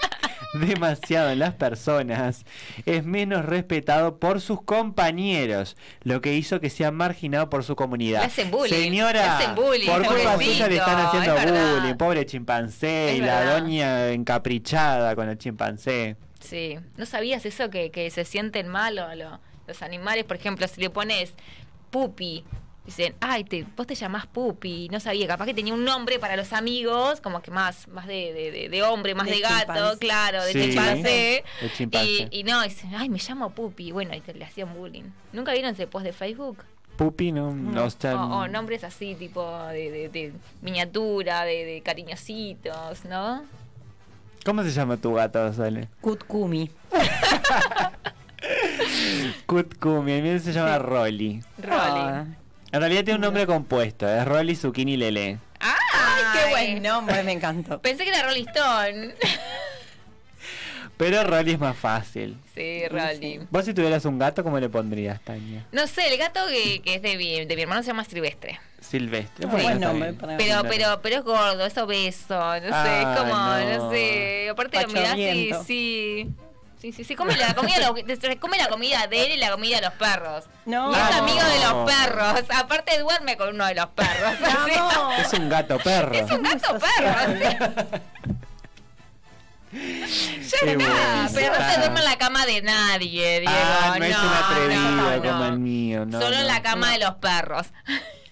demasiado 0.54 1.30
en 1.30 1.38
las 1.40 1.54
personas 1.54 2.44
es 2.86 3.04
menos 3.04 3.44
respetado 3.44 4.18
por 4.18 4.40
sus 4.40 4.62
compañeros, 4.62 5.76
lo 6.02 6.20
que 6.20 6.34
hizo 6.34 6.60
que 6.60 6.70
sea 6.70 6.90
marginado 6.90 7.50
por 7.50 7.64
su 7.64 7.76
comunidad. 7.76 8.20
Le 8.20 8.26
hacen 8.26 8.50
bullying, 8.50 8.72
Señora, 8.74 9.12
le 9.12 9.28
hacen 9.28 9.54
bullying, 9.54 9.86
por 9.86 10.06
culpa 10.06 10.34
suya 10.36 10.68
le 10.68 10.76
están 10.76 10.98
haciendo 10.98 11.36
es 11.36 11.44
bullying, 11.52 11.94
pobre 11.94 12.26
chimpancé, 12.26 13.12
Es 13.12 13.18
y 13.18 13.20
la 13.20 13.44
doña 13.58 14.08
encaprichada 14.10 15.14
con 15.14 15.28
el 15.28 15.38
chimpancé. 15.38 16.16
Sí. 16.40 16.78
¿No 16.96 17.04
sabías 17.06 17.44
eso 17.46 17.68
que, 17.70 17.90
que 17.90 18.10
se 18.10 18.24
sienten 18.24 18.68
mal 18.68 18.96
lo- 18.96 19.14
lo- 19.14 19.40
los 19.66 19.82
animales? 19.82 20.24
Por 20.24 20.36
ejemplo, 20.36 20.66
si 20.68 20.80
le 20.80 20.88
pones 20.90 21.34
pupi, 21.90 22.44
dicen, 22.88 23.14
ay, 23.20 23.44
te, 23.44 23.66
vos 23.76 23.86
te 23.86 23.94
llamás 23.94 24.26
pupi. 24.26 24.88
No 24.90 25.00
sabía, 25.00 25.26
capaz 25.26 25.46
que 25.46 25.54
tenía 25.54 25.74
un 25.74 25.84
nombre 25.84 26.18
para 26.18 26.36
los 26.36 26.52
amigos, 26.52 27.20
como 27.20 27.40
que 27.42 27.50
más, 27.50 27.88
más 27.88 28.06
de, 28.06 28.32
de, 28.32 28.50
de- 28.50 28.68
de 28.68 28.82
hombre, 28.82 29.14
más 29.14 29.26
de, 29.26 29.34
De 29.34 29.40
gato, 29.40 29.56
chimpancé. 29.66 29.98
claro, 29.98 30.44
de 30.44 30.52
Sí, 30.52 30.60
chimpancé. 30.68 31.44
de 31.60 31.72
chimpancé. 31.76 32.28
Y, 32.30 32.40
y 32.40 32.44
no, 32.44 32.62
dicen, 32.62 32.94
ay, 32.94 33.08
me 33.08 33.18
llamo 33.18 33.50
pupi. 33.50 33.92
Bueno, 33.92 34.14
y 34.14 34.20
te 34.20 34.34
le 34.34 34.44
hacían 34.44 34.72
bullying. 34.74 35.04
¿Nunca 35.32 35.52
vieron 35.52 35.72
ese 35.72 35.86
post 35.86 36.04
de 36.06 36.12
Facebook? 36.12 36.58
Pupi, 36.96 37.30
no, 37.30 37.52
no, 37.54 37.86
está- 37.86 38.16
O, 38.24 38.38
o 38.40 38.48
nombres 38.48 38.82
así, 38.84 39.14
tipo 39.14 39.46
de, 39.68 39.90
de- 39.90 40.08
de 40.08 40.32
miniatura, 40.62 41.44
de, 41.44 41.64
de 41.64 41.80
cariñositos, 41.82 43.04
¿no? 43.04 43.44
¿Cómo 44.44 44.62
se 44.62 44.70
llama 44.70 44.96
tu 44.96 45.12
gato, 45.14 45.52
Sole? 45.52 45.88
Kutkumi. 46.00 46.70
Cutkumi, 49.46 50.12
el 50.12 50.22
mío 50.22 50.38
se 50.38 50.52
llama 50.52 50.78
Rolly. 50.78 51.42
Rolly. 51.58 51.74
Ah. 51.76 52.24
En 52.70 52.80
realidad 52.80 53.04
tiene 53.04 53.16
un 53.16 53.22
nombre 53.22 53.46
compuesto, 53.46 54.08
es 54.08 54.24
Rolly 54.26 54.54
Zucchini 54.54 54.96
Lele. 54.96 55.38
¡Ay! 55.60 55.72
Ay, 55.94 56.24
qué 56.44 56.50
buen 56.50 56.82
nombre, 56.82 57.22
me 57.22 57.32
encantó. 57.32 57.78
Pensé 57.82 58.04
que 58.04 58.10
era 58.10 58.24
Rolling 58.26 58.46
Stone. 58.48 59.14
Pero 60.96 61.22
Rolly 61.22 61.52
es 61.52 61.60
más 61.60 61.76
fácil. 61.76 62.36
sí, 62.54 62.82
Rolly. 62.88 63.40
Vos 63.50 63.64
si 63.64 63.72
tuvieras 63.72 64.04
un 64.04 64.18
gato, 64.18 64.42
¿cómo 64.42 64.58
le 64.58 64.68
pondrías, 64.68 65.20
Tania? 65.22 65.64
No 65.70 65.86
sé, 65.86 66.12
el 66.12 66.18
gato 66.18 66.40
que, 66.48 66.80
que 66.82 66.96
es 66.96 67.02
de 67.02 67.16
mi, 67.16 67.44
de 67.44 67.54
mi 67.56 67.62
hermano 67.62 67.82
se 67.82 67.88
llama 67.88 68.04
Silvestre. 68.04 68.58
Silvestre. 68.80 69.46
Ah, 69.46 69.50
Bueno, 69.52 69.68
buen 69.68 69.80
nombre 69.80 70.12
para- 70.14 70.36
Pero, 70.36 70.62
pero, 70.68 71.00
pero 71.00 71.16
es 71.16 71.22
gordo, 71.24 71.64
es 71.66 71.78
obeso, 71.78 72.34
no 72.38 72.82
sé, 72.84 73.00
es 73.00 73.06
como, 73.16 73.26
no. 73.34 73.78
no. 73.78 73.90
sé. 73.92 74.48
Aparte 74.50 74.82
lo 74.82 74.88
mirás 74.88 75.16
y 75.16 75.52
sí. 75.64 76.30
Sí, 76.80 76.92
sí, 76.92 77.02
sí, 77.02 77.16
come 77.16 77.36
la 77.36 77.54
comida, 77.54 77.76
de 77.92 78.04
los- 78.04 78.18
se 78.20 78.38
come 78.38 78.56
la 78.56 78.68
comida 78.68 79.06
de 79.08 79.26
él 79.26 79.32
y 79.32 79.36
la 79.38 79.50
comida 79.50 79.76
de 79.76 79.82
los 79.86 79.94
perros. 79.94 80.44
No. 80.64 80.92
Y 80.92 80.94
es 80.94 81.00
Vamos. 81.00 81.16
amigo 81.16 81.44
de 81.44 81.58
los 81.64 81.90
perros. 81.90 82.44
Aparte 82.56 82.98
duerme 83.00 83.36
con 83.36 83.48
uno 83.54 83.66
de 83.66 83.74
los 83.74 83.86
perros. 83.86 84.34
Vamos. 84.76 85.18
Es 85.18 85.32
un 85.32 85.48
gato 85.48 85.78
perro. 85.78 86.12
Es 86.14 86.30
un 86.30 86.42
gato 86.42 86.78
perro. 86.96 87.88
Ya 89.70 90.58
Qué 90.60 90.70
está, 90.72 90.74
bueno. 90.76 91.28
pero 91.34 91.52
no 91.58 91.70
se 91.72 91.78
duerme 91.78 91.98
en 91.98 92.04
la 92.04 92.16
cama 92.16 92.46
de 92.46 92.62
nadie, 92.62 93.40
Diego. 93.40 93.54
Ah, 93.54 93.96
no, 93.98 94.04
es 94.04 94.16
un 94.16 94.28
atrevido 94.28 94.90
no, 94.92 95.16
como 95.22 95.32
no. 95.40 95.46
el 95.46 95.58
mío. 95.58 96.06
No, 96.06 96.20
Solo 96.20 96.36
no. 96.36 96.40
en 96.40 96.46
la 96.46 96.62
cama 96.62 96.92
de 96.92 96.98
los 97.00 97.14
perros. 97.16 97.66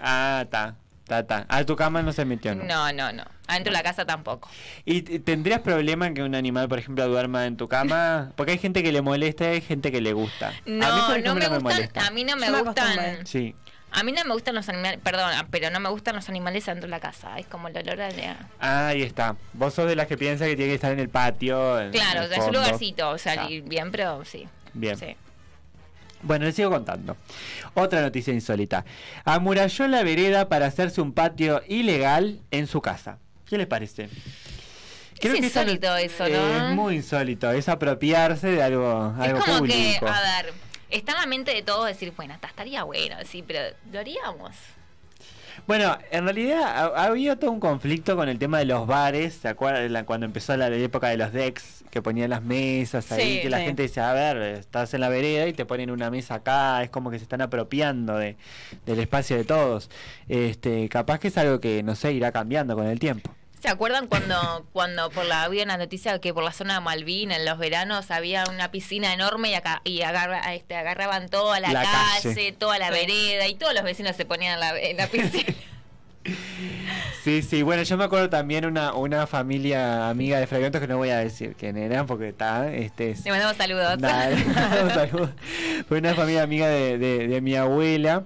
Ah, 0.01 0.41
está. 0.45 0.77
Está. 1.09 1.47
A 1.49 1.65
tu 1.65 1.77
cama 1.77 2.03
no 2.03 2.13
se 2.13 2.25
metió, 2.25 2.55
¿no? 2.55 2.65
No, 2.65 2.93
no, 2.93 3.13
no. 3.13 3.23
Adentro 3.47 3.71
de 3.73 3.79
la 3.79 3.83
casa 3.85 4.05
tampoco. 4.05 4.51
¿Y 4.85 5.03
tendrías 5.21 5.61
problema 5.61 6.07
en 6.09 6.15
que 6.15 6.23
un 6.23 6.35
animal, 6.35 6.69
por 6.69 6.79
ejemplo, 6.81 7.07
duerma 7.09 7.47
en 7.47 7.57
tu 7.57 7.69
cama? 7.69 8.33
Porque 8.37 8.53
hay 8.53 8.59
gente 8.59 8.83
que 8.83 8.91
le 8.91 9.03
molesta 9.03 9.45
y 9.45 9.47
hay 9.55 9.61
gente 9.61 9.93
que 9.93 10.01
le 10.01 10.13
gusta. 10.13 10.49
a 10.49 10.53
mí, 10.65 10.73
No, 10.75 11.19
no 11.19 11.35
me 11.35 11.49
gustan. 11.49 11.63
molesta. 11.63 12.07
A 12.07 12.11
mí 12.11 12.25
no 12.25 12.37
me 12.37 12.51
gustan. 12.51 13.27
Sí. 13.27 13.55
A 13.93 14.03
mí 14.03 14.13
no 14.13 14.25
me 14.25 14.35
gustan 14.35 14.55
los 14.57 14.69
animales, 14.69 14.99
perdón, 15.03 15.31
pero 15.51 15.71
no 15.71 15.81
me 15.81 15.89
gustan 15.89 16.17
los 16.17 16.29
animales 16.29 16.67
dentro 16.67 16.83
de 16.87 16.91
la 16.91 17.01
casa. 17.01 17.39
Es 17.39 17.47
como 17.47 17.69
el 17.69 17.77
olor 17.79 18.01
a... 18.03 18.09
Ah, 18.59 18.89
ahí 18.89 19.03
está. 19.03 19.37
Vos 19.55 19.73
sos 19.75 19.89
de 19.89 19.97
las 19.97 20.07
que 20.07 20.19
piensa 20.19 20.45
que 20.45 20.57
tiene 20.57 20.71
que 20.71 20.75
estar 20.75 20.93
en 20.93 20.99
el 20.99 21.09
patio. 21.09 21.81
en 21.81 21.93
Claro, 21.93 22.23
el 22.23 22.27
o 22.27 22.29
sea, 22.29 22.39
es 22.39 22.45
un 22.47 22.53
lugarcito, 22.55 23.09
o 23.11 23.17
sea, 23.17 23.47
bien, 23.65 23.91
pero 23.93 24.25
sí. 24.25 24.47
Bien. 24.75 24.99
Sí. 24.99 25.17
Bueno, 26.27 26.45
les 26.45 26.55
sigo 26.57 26.71
contando. 26.71 27.17
Otra 27.75 28.01
noticia 28.01 28.33
insólita. 28.35 28.85
Amuralló 29.25 29.87
la 29.87 30.03
vereda 30.03 30.49
para 30.49 30.67
hacerse 30.67 31.01
un 31.01 31.13
patio 31.13 31.63
ilegal 31.69 32.41
en 32.51 32.67
su 32.67 32.81
casa. 32.83 33.19
¿Qué 33.49 33.57
les 33.57 33.67
parece? 33.69 34.09
Es 35.21 35.31
no- 35.31 35.37
insólito 35.37 35.97
eso, 35.97 36.29
¿no? 36.29 36.69
Es 36.69 36.75
muy 36.75 36.97
insólito. 36.97 37.51
Es 37.53 37.69
apropiarse 37.69 38.49
de 38.49 38.63
algo, 38.63 39.15
Es 39.19 39.25
algo 39.29 39.41
como 39.41 39.59
público. 39.59 40.07
que, 40.07 40.09
a 40.09 40.21
ver, 40.43 40.53
está 40.91 41.13
en 41.13 41.19
la 41.19 41.27
mente 41.27 41.55
de 41.55 41.63
todos 41.63 41.87
decir, 41.87 42.13
bueno, 42.17 42.35
hasta 42.35 42.49
estaría 42.49 42.83
bueno, 42.83 43.17
sí, 43.25 43.45
pero 43.47 43.61
lo 43.93 44.01
haríamos. 44.01 44.51
Bueno, 45.67 45.97
en 46.11 46.25
realidad 46.25 46.63
ha- 46.65 47.05
había 47.05 47.37
todo 47.37 47.51
un 47.51 47.61
conflicto 47.61 48.15
con 48.17 48.29
el 48.29 48.39
tema 48.39 48.59
de 48.59 48.67
los 48.67 48.87
bares. 48.87 49.35
¿Se 49.35 49.49
acuerdan 49.49 50.05
cuando 50.05 50.27
empezó 50.27 50.57
la, 50.57 50.69
la 50.71 50.77
época 50.77 51.09
de 51.09 51.17
los 51.17 51.33
decks? 51.33 51.85
Que 51.91 52.03
ponían 52.03 52.31
las 52.31 52.43
mesas 52.43 53.11
ahí, 53.13 53.37
Sí, 53.37 53.43
que 53.43 53.51
la 53.51 53.59
sí. 53.59 53.65
gente 53.65 53.83
dice, 53.83 54.01
a 54.01 54.13
ver, 54.13 54.37
estás 54.37 54.93
en 54.95 55.01
la 55.01 55.09
vereda 55.09 55.47
y 55.47 55.53
te 55.53 55.65
ponen 55.65 55.91
una 55.91 56.11
mesa 56.11 56.35
acá. 56.37 56.83
Es 56.83 56.91
como 56.91 57.11
que 57.11 57.19
se 57.19 57.23
están 57.25 57.41
apropiando 57.41 58.17
de, 58.19 58.37
del 58.85 58.99
espacio 58.99 59.37
de 59.37 59.45
todos. 59.45 59.91
Este, 60.29 60.89
capaz 60.89 61.19
que 61.21 61.29
es 61.29 61.39
algo 61.39 61.61
que, 61.61 61.83
no 61.83 61.95
sé, 61.95 62.13
irá 62.13 62.33
cambiando 62.33 62.75
con 62.77 62.87
el 62.87 62.99
tiempo. 62.99 63.31
¿Se 63.67 63.73
acuerdan 63.73 64.07
cuando, 64.07 64.65
cuando 64.73 65.11
por 65.11 65.25
la 65.25 65.43
había 65.43 65.65
una 65.65 65.77
noticia 65.77 66.21
que 66.21 66.33
por 66.33 66.45
la 66.45 66.53
zona 66.53 66.75
de 66.75 66.81
Malvin 66.83 67.33
en 67.33 67.45
los 67.45 67.59
veranos 67.59 68.13
había 68.13 68.45
una 68.49 68.71
piscina 68.71 69.13
enorme 69.13 69.51
y, 69.51 69.55
acá, 69.55 69.81
y 69.83 70.03
agarra, 70.03 70.55
este, 70.55 70.77
agarraban 70.77 71.29
toda 71.29 71.59
la, 71.59 71.73
La 71.73 71.83
calle, 71.83 72.33
calle. 72.33 72.53
toda 72.53 72.79
la 72.79 72.91
vereda 72.93 73.49
y 73.49 73.57
todos 73.57 73.75
los 73.75 73.83
vecinos 73.83 74.15
se 74.15 74.25
ponían 74.25 74.55
en 74.55 74.61
la, 74.61 74.79
en 74.79 74.97
la 74.97 75.09
piscina? 75.09 75.53
Sí, 77.25 77.43
sí, 77.43 77.63
bueno, 77.63 77.83
yo 77.83 77.97
me 77.97 78.05
acuerdo 78.05 78.31
también 78.31 78.67
una, 78.67 78.93
una 78.95 79.27
familia 79.27 80.09
amiga 80.09 80.39
de 80.39 80.47
Fragmentos 80.47 80.81
que 80.81 80.87
no 80.87 80.97
voy 80.97 81.11
a 81.11 81.19
decir 81.19 81.57
quién 81.59 81.77
eran 81.77 82.07
porque 82.07 82.29
está, 82.29 82.73
este 82.73 83.11
es- 83.11 83.25
Le 83.25 83.33
mandamos 83.33 83.57
saludos. 83.57 83.99
Dale, 83.99 84.37
un 84.45 84.91
saludo. 84.91 85.33
Fue 85.89 85.99
una 85.99 86.15
familia 86.15 86.43
amiga 86.45 86.69
de, 86.69 86.99
de- 86.99 87.27
de 87.27 87.41
mi 87.41 87.57
abuela. 87.57 88.25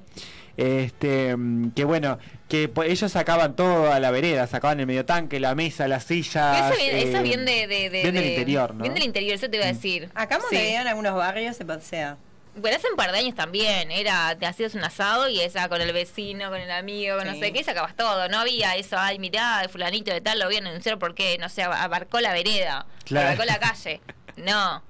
Este, 0.58 1.34
que 1.74 1.84
bueno, 1.84 2.18
que 2.50 2.68
po- 2.68 2.82
ellos 2.82 3.10
sacaban 3.12 3.56
todo 3.56 3.90
a 3.92 3.98
la 4.00 4.10
vereda, 4.10 4.46
sacaban 4.46 4.78
el 4.80 4.86
medio 4.86 5.06
tanque, 5.06 5.40
la 5.40 5.54
mesa, 5.54 5.88
las 5.88 6.04
sillas. 6.04 6.70
Eso 6.72 6.78
viene, 6.82 7.02
eso 7.02 7.16
eh, 7.18 7.22
viene 7.22 7.42
de, 7.44 7.66
de, 7.66 7.90
de- 7.90 8.02
bien 8.02 8.14
del 8.14 8.24
de- 8.24 8.30
interior, 8.30 8.74
¿no? 8.74 8.82
Bien 8.82 8.92
del 8.92 9.04
interior, 9.04 9.34
eso 9.34 9.48
te 9.48 9.56
iba 9.56 9.64
a 9.64 9.68
decir. 9.72 10.10
Acá 10.14 10.34
en 10.36 10.40
Sí. 10.50 10.56
En 10.56 10.86
algunos 10.86 11.14
barrios 11.14 11.56
se 11.56 11.64
pasea. 11.64 12.16
Bueno, 12.56 12.76
hace 12.76 12.88
un 12.90 12.96
par 12.96 13.12
de 13.12 13.18
años 13.18 13.36
también, 13.36 13.92
era, 13.92 14.36
te 14.36 14.44
hacías 14.44 14.74
un 14.74 14.82
asado 14.82 15.28
y 15.28 15.40
esa 15.40 15.68
con 15.68 15.80
el 15.80 15.92
vecino, 15.92 16.50
con 16.50 16.60
el 16.60 16.70
amigo, 16.72 17.16
con 17.16 17.26
no 17.28 17.34
sé 17.34 17.52
qué, 17.52 17.60
y 17.60 17.64
sacabas 17.64 17.94
todo. 17.94 18.28
No 18.28 18.40
había 18.40 18.74
eso, 18.74 18.98
ay, 18.98 19.20
mirá, 19.20 19.62
fulanito 19.70 20.12
de 20.12 20.20
tal 20.20 20.40
lo 20.40 20.46
voy 20.46 20.56
a 20.56 20.58
anunciar 20.58 20.98
porque, 20.98 21.38
no 21.38 21.48
sé, 21.48 21.62
abarcó 21.62 22.18
la 22.20 22.32
vereda, 22.32 22.86
Claro. 23.04 23.28
abarcó 23.28 23.44
la 23.44 23.58
calle. 23.60 24.00
No, 24.36 24.82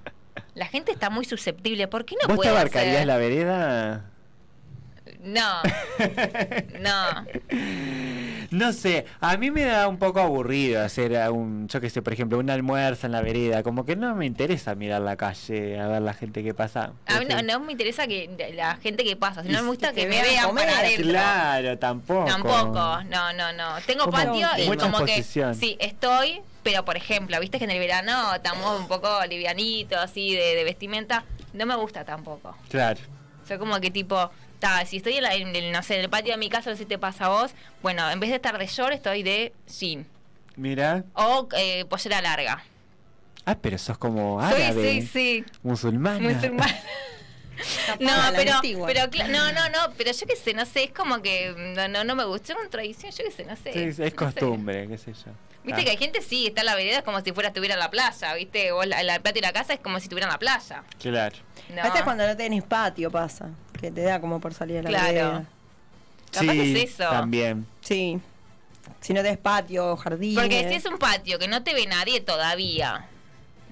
la 0.54 0.66
gente 0.66 0.92
está 0.92 1.10
muy 1.10 1.24
susceptible. 1.24 1.88
¿Por 1.88 2.04
qué 2.04 2.14
no 2.26 2.34
¿Vos 2.34 2.42
te 2.44 2.48
abarcarías 2.50 2.94
hacer? 2.96 3.06
la 3.06 3.16
vereda? 3.16 4.04
No, 5.22 5.60
no. 6.80 7.26
No 8.50 8.72
sé, 8.72 9.04
a 9.20 9.36
mí 9.36 9.50
me 9.50 9.64
da 9.64 9.86
un 9.86 9.98
poco 9.98 10.18
aburrido 10.20 10.82
hacer 10.82 11.12
un, 11.30 11.68
yo 11.68 11.80
qué 11.80 11.90
sé, 11.90 12.00
por 12.02 12.12
ejemplo, 12.12 12.38
un 12.38 12.48
almuerzo 12.48 13.06
en 13.06 13.12
la 13.12 13.20
vereda, 13.20 13.62
como 13.62 13.84
que 13.84 13.96
no 13.96 14.14
me 14.14 14.26
interesa 14.26 14.74
mirar 14.74 15.02
la 15.02 15.16
calle, 15.16 15.78
a 15.78 15.88
ver 15.88 16.02
la 16.02 16.14
gente 16.14 16.42
que 16.42 16.54
pasa. 16.54 16.92
A 17.06 17.18
mí 17.20 17.26
no, 17.26 17.42
no 17.42 17.60
me 17.60 17.72
interesa 17.72 18.06
que 18.06 18.30
la 18.54 18.76
gente 18.76 19.04
que 19.04 19.14
pasa, 19.14 19.42
si 19.42 19.50
no 19.50 19.58
Y 19.58 19.62
me 19.62 19.68
gusta 19.68 19.92
que 19.92 20.06
me 20.06 20.22
vean 20.22 20.54
para 20.54 20.78
adentro. 20.78 21.08
Claro, 21.10 21.78
tampoco. 21.78 22.24
Tampoco, 22.24 23.04
no, 23.04 23.32
no, 23.34 23.52
no. 23.52 23.80
Tengo 23.86 24.06
Como 24.06 24.16
patio 24.16 24.48
y 24.58 24.66
mucha 24.66 24.90
como 24.90 25.04
que 25.04 25.22
sí, 25.22 25.76
estoy, 25.78 26.40
pero 26.62 26.84
por 26.84 26.96
ejemplo, 26.96 27.38
viste 27.40 27.58
que 27.58 27.64
en 27.64 27.72
el 27.72 27.78
verano 27.78 28.34
estamos 28.34 28.80
un 28.80 28.88
poco 28.88 29.08
livianitos, 29.28 29.98
así 29.98 30.34
de, 30.34 30.56
de 30.56 30.64
vestimenta, 30.64 31.24
no 31.52 31.66
me 31.66 31.76
gusta 31.76 32.04
tampoco. 32.04 32.56
Claro. 32.70 33.00
Soy 33.46 33.58
como 33.58 33.80
que 33.80 33.90
tipo, 33.90 34.30
ta, 34.60 34.84
si 34.86 34.98
estoy 34.98 35.16
en, 35.16 35.22
la- 35.24 35.34
en 35.34 35.56
el, 35.56 35.72
no 35.72 35.82
sé, 35.82 35.96
en 35.96 36.02
el 36.02 36.10
patio 36.10 36.32
de 36.32 36.38
mi 36.38 36.48
casa, 36.48 36.70
no 36.70 36.76
sé 36.76 36.82
si 36.84 36.86
te 36.88 36.98
pasa 36.98 37.26
a 37.26 37.28
vos, 37.30 37.50
bueno, 37.82 38.08
en 38.10 38.20
vez 38.20 38.30
de 38.30 38.36
estar 38.36 38.56
de 38.58 38.66
short, 38.66 38.92
estoy 38.92 39.22
de 39.24 39.52
jean 39.66 40.06
Mira. 40.56 41.04
o 41.14 41.48
eh, 41.56 41.84
pollera 41.86 42.20
larga. 42.22 42.62
Ah, 43.46 43.56
pero 43.60 43.78
sos 43.78 43.98
como 43.98 44.40
árabe. 44.40 45.00
sí, 45.00 45.02
sí, 45.06 45.44
Musulmana. 45.62 46.20
musulmana. 46.20 46.78
No, 48.00 48.10
pero, 48.34 48.52
pero 48.86 49.06
no, 49.28 49.52
no, 49.52 49.68
no, 49.68 49.92
pero 49.98 50.12
yo 50.12 50.26
qué 50.26 50.34
sé, 50.36 50.54
no 50.54 50.64
sé, 50.64 50.84
es 50.84 50.92
como 50.92 51.20
que 51.20 51.52
no, 51.76 51.88
no, 51.88 52.04
no 52.04 52.14
me 52.14 52.24
gusta, 52.24 52.54
es 52.54 52.58
una 52.58 52.70
tradición, 52.70 53.12
yo 53.12 53.22
qué 53.24 53.30
sé, 53.30 53.44
no 53.44 53.54
sé. 53.54 53.72
Sí, 53.74 53.78
es 53.80 53.98
no 53.98 54.04
sé. 54.06 54.12
costumbre, 54.12 54.88
qué 54.88 54.96
sé 54.96 55.12
yo. 55.12 55.32
Viste 55.62 55.82
Ah. 55.82 55.84
que 55.84 55.90
hay 55.90 55.96
gente, 55.98 56.22
sí, 56.22 56.46
está 56.46 56.62
en 56.62 56.66
la 56.68 56.74
vereda, 56.74 56.98
es 56.98 57.02
como 57.04 57.20
si 57.20 57.32
fuera 57.32 57.48
estuviera 57.50 57.74
en 57.74 57.80
la 57.80 57.90
playa, 57.90 58.32
¿viste? 58.34 58.72
Vos 58.72 58.86
la, 58.86 59.02
la 59.02 59.20
patio 59.20 59.40
y 59.40 59.42
la 59.42 59.52
casa 59.52 59.74
es 59.74 59.80
como 59.80 59.98
si 59.98 60.04
estuviera 60.04 60.26
en 60.26 60.32
la 60.32 60.38
playa. 60.38 60.84
Claro. 60.98 61.36
No. 61.74 61.82
A 61.82 61.84
veces 61.84 62.00
cuando 62.02 62.26
no 62.26 62.34
tenés 62.34 62.62
patio 62.62 63.10
pasa, 63.10 63.50
que 63.80 63.90
te 63.90 64.02
da 64.02 64.20
como 64.20 64.40
por 64.40 64.54
salir 64.54 64.78
a 64.78 64.82
la 64.82 64.88
Claro. 64.90 65.06
vereda. 65.06 65.44
Capaz 66.32 66.52
sí, 66.52 66.60
es 66.76 66.92
eso. 66.92 67.10
También. 67.10 67.66
Sí. 67.80 68.20
Si 69.00 69.12
no 69.14 69.22
tenés 69.22 69.38
patio, 69.38 69.96
jardín. 69.96 70.34
Porque 70.34 70.68
si 70.68 70.74
es 70.74 70.84
un 70.86 70.98
patio 70.98 71.38
que 71.38 71.48
no 71.48 71.62
te 71.62 71.74
ve 71.74 71.86
nadie 71.86 72.20
todavía, 72.20 73.06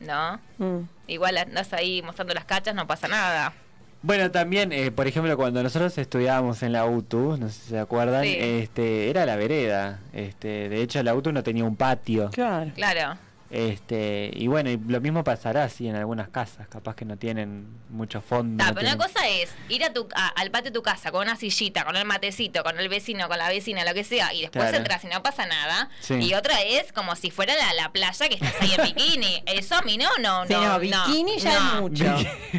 ¿no? 0.01 0.41
Mm. 0.59 0.85
Igual 1.07 1.39
andás 1.39 1.73
ahí 1.73 2.03
mostrando 2.03 2.35
las 2.35 2.45
cachas, 2.45 2.75
no 2.75 2.87
pasa 2.87 3.09
nada. 3.09 3.53
Bueno, 4.01 4.31
también, 4.31 4.73
eh, 4.73 4.91
por 4.93 5.09
ejemplo, 5.09 5.37
cuando 5.37 5.63
nosotros 5.63 5.99
estudiábamos 5.99 6.63
en 6.63 6.73
la 6.73 6.85
UTU, 6.87 7.37
no 7.37 7.49
sé 7.49 7.55
si 7.61 7.69
se 7.71 7.79
acuerdan, 7.79 8.23
Sí. 8.23 8.37
este, 8.39 9.11
era 9.11 9.27
la 9.27 9.35
vereda. 9.37 9.99
Este, 10.13 10.69
de 10.69 10.83
hecho, 10.83 11.03
la 11.03 11.15
UTU 11.15 11.33
no 11.33 11.43
tenía 11.43 11.65
un 11.65 11.75
patio. 11.77 12.31
Claro. 12.31 12.71
Claro. 12.75 13.19
Este, 13.51 14.31
y 14.35 14.47
bueno, 14.47 14.71
y 14.71 14.77
lo 14.77 15.01
mismo 15.01 15.25
pasará 15.25 15.65
así 15.65 15.89
en 15.89 15.97
algunas 15.97 16.29
casas, 16.29 16.69
capaz 16.69 16.95
que 16.95 17.05
no 17.05 17.17
tienen 17.17 17.67
mucho 17.89 18.21
fondo. 18.21 18.63
Ta, 18.63 18.71
no 18.71 18.75
pero 18.77 18.89
una 18.89 18.99
cosa 18.99 19.27
es 19.27 19.51
ir 19.71 19.83
a 19.85 19.93
tu, 19.93 20.07
a- 20.15 20.29
al 20.29 20.51
patio 20.51 20.67
de 20.71 20.75
tu 20.75 20.83
casa 20.83 21.11
con 21.11 21.23
una 21.23 21.35
sillita, 21.37 21.85
con 21.85 21.97
el 21.97 22.05
matecito, 22.05 22.63
con 22.63 22.79
el 22.79 22.89
vecino, 22.91 23.27
con 23.29 23.39
la 23.39 23.49
vecina, 23.49 23.85
lo 23.85 23.95
que 23.95 24.05
sea, 24.05 24.35
y 24.35 24.43
después 24.43 24.63
Claro. 24.65 24.77
entras 24.77 25.03
y 25.05 25.07
no 25.09 25.23
pasa 25.23 25.47
nada. 25.47 25.89
Sí. 26.01 26.15
Y 26.15 26.35
otra 26.35 26.61
es 26.63 26.93
como 26.93 27.17
si 27.17 27.31
fuera 27.31 27.55
la, 27.57 27.73
la 27.75 27.91
playa 27.91 28.29
que 28.29 28.35
estás 28.35 28.55
ahí 28.61 28.73
en 28.77 28.85
bikini. 28.85 29.43
Eso 29.47 29.77
a 29.77 29.83
mí 29.83 29.97
no, 29.97 30.09
no, 30.21 30.47
Sí, 30.47 30.53
no, 30.53 30.79
bikini 30.79 31.39
ya 31.39 31.59
no. 31.59 31.75
es 31.77 31.81
mucho. 31.83 32.05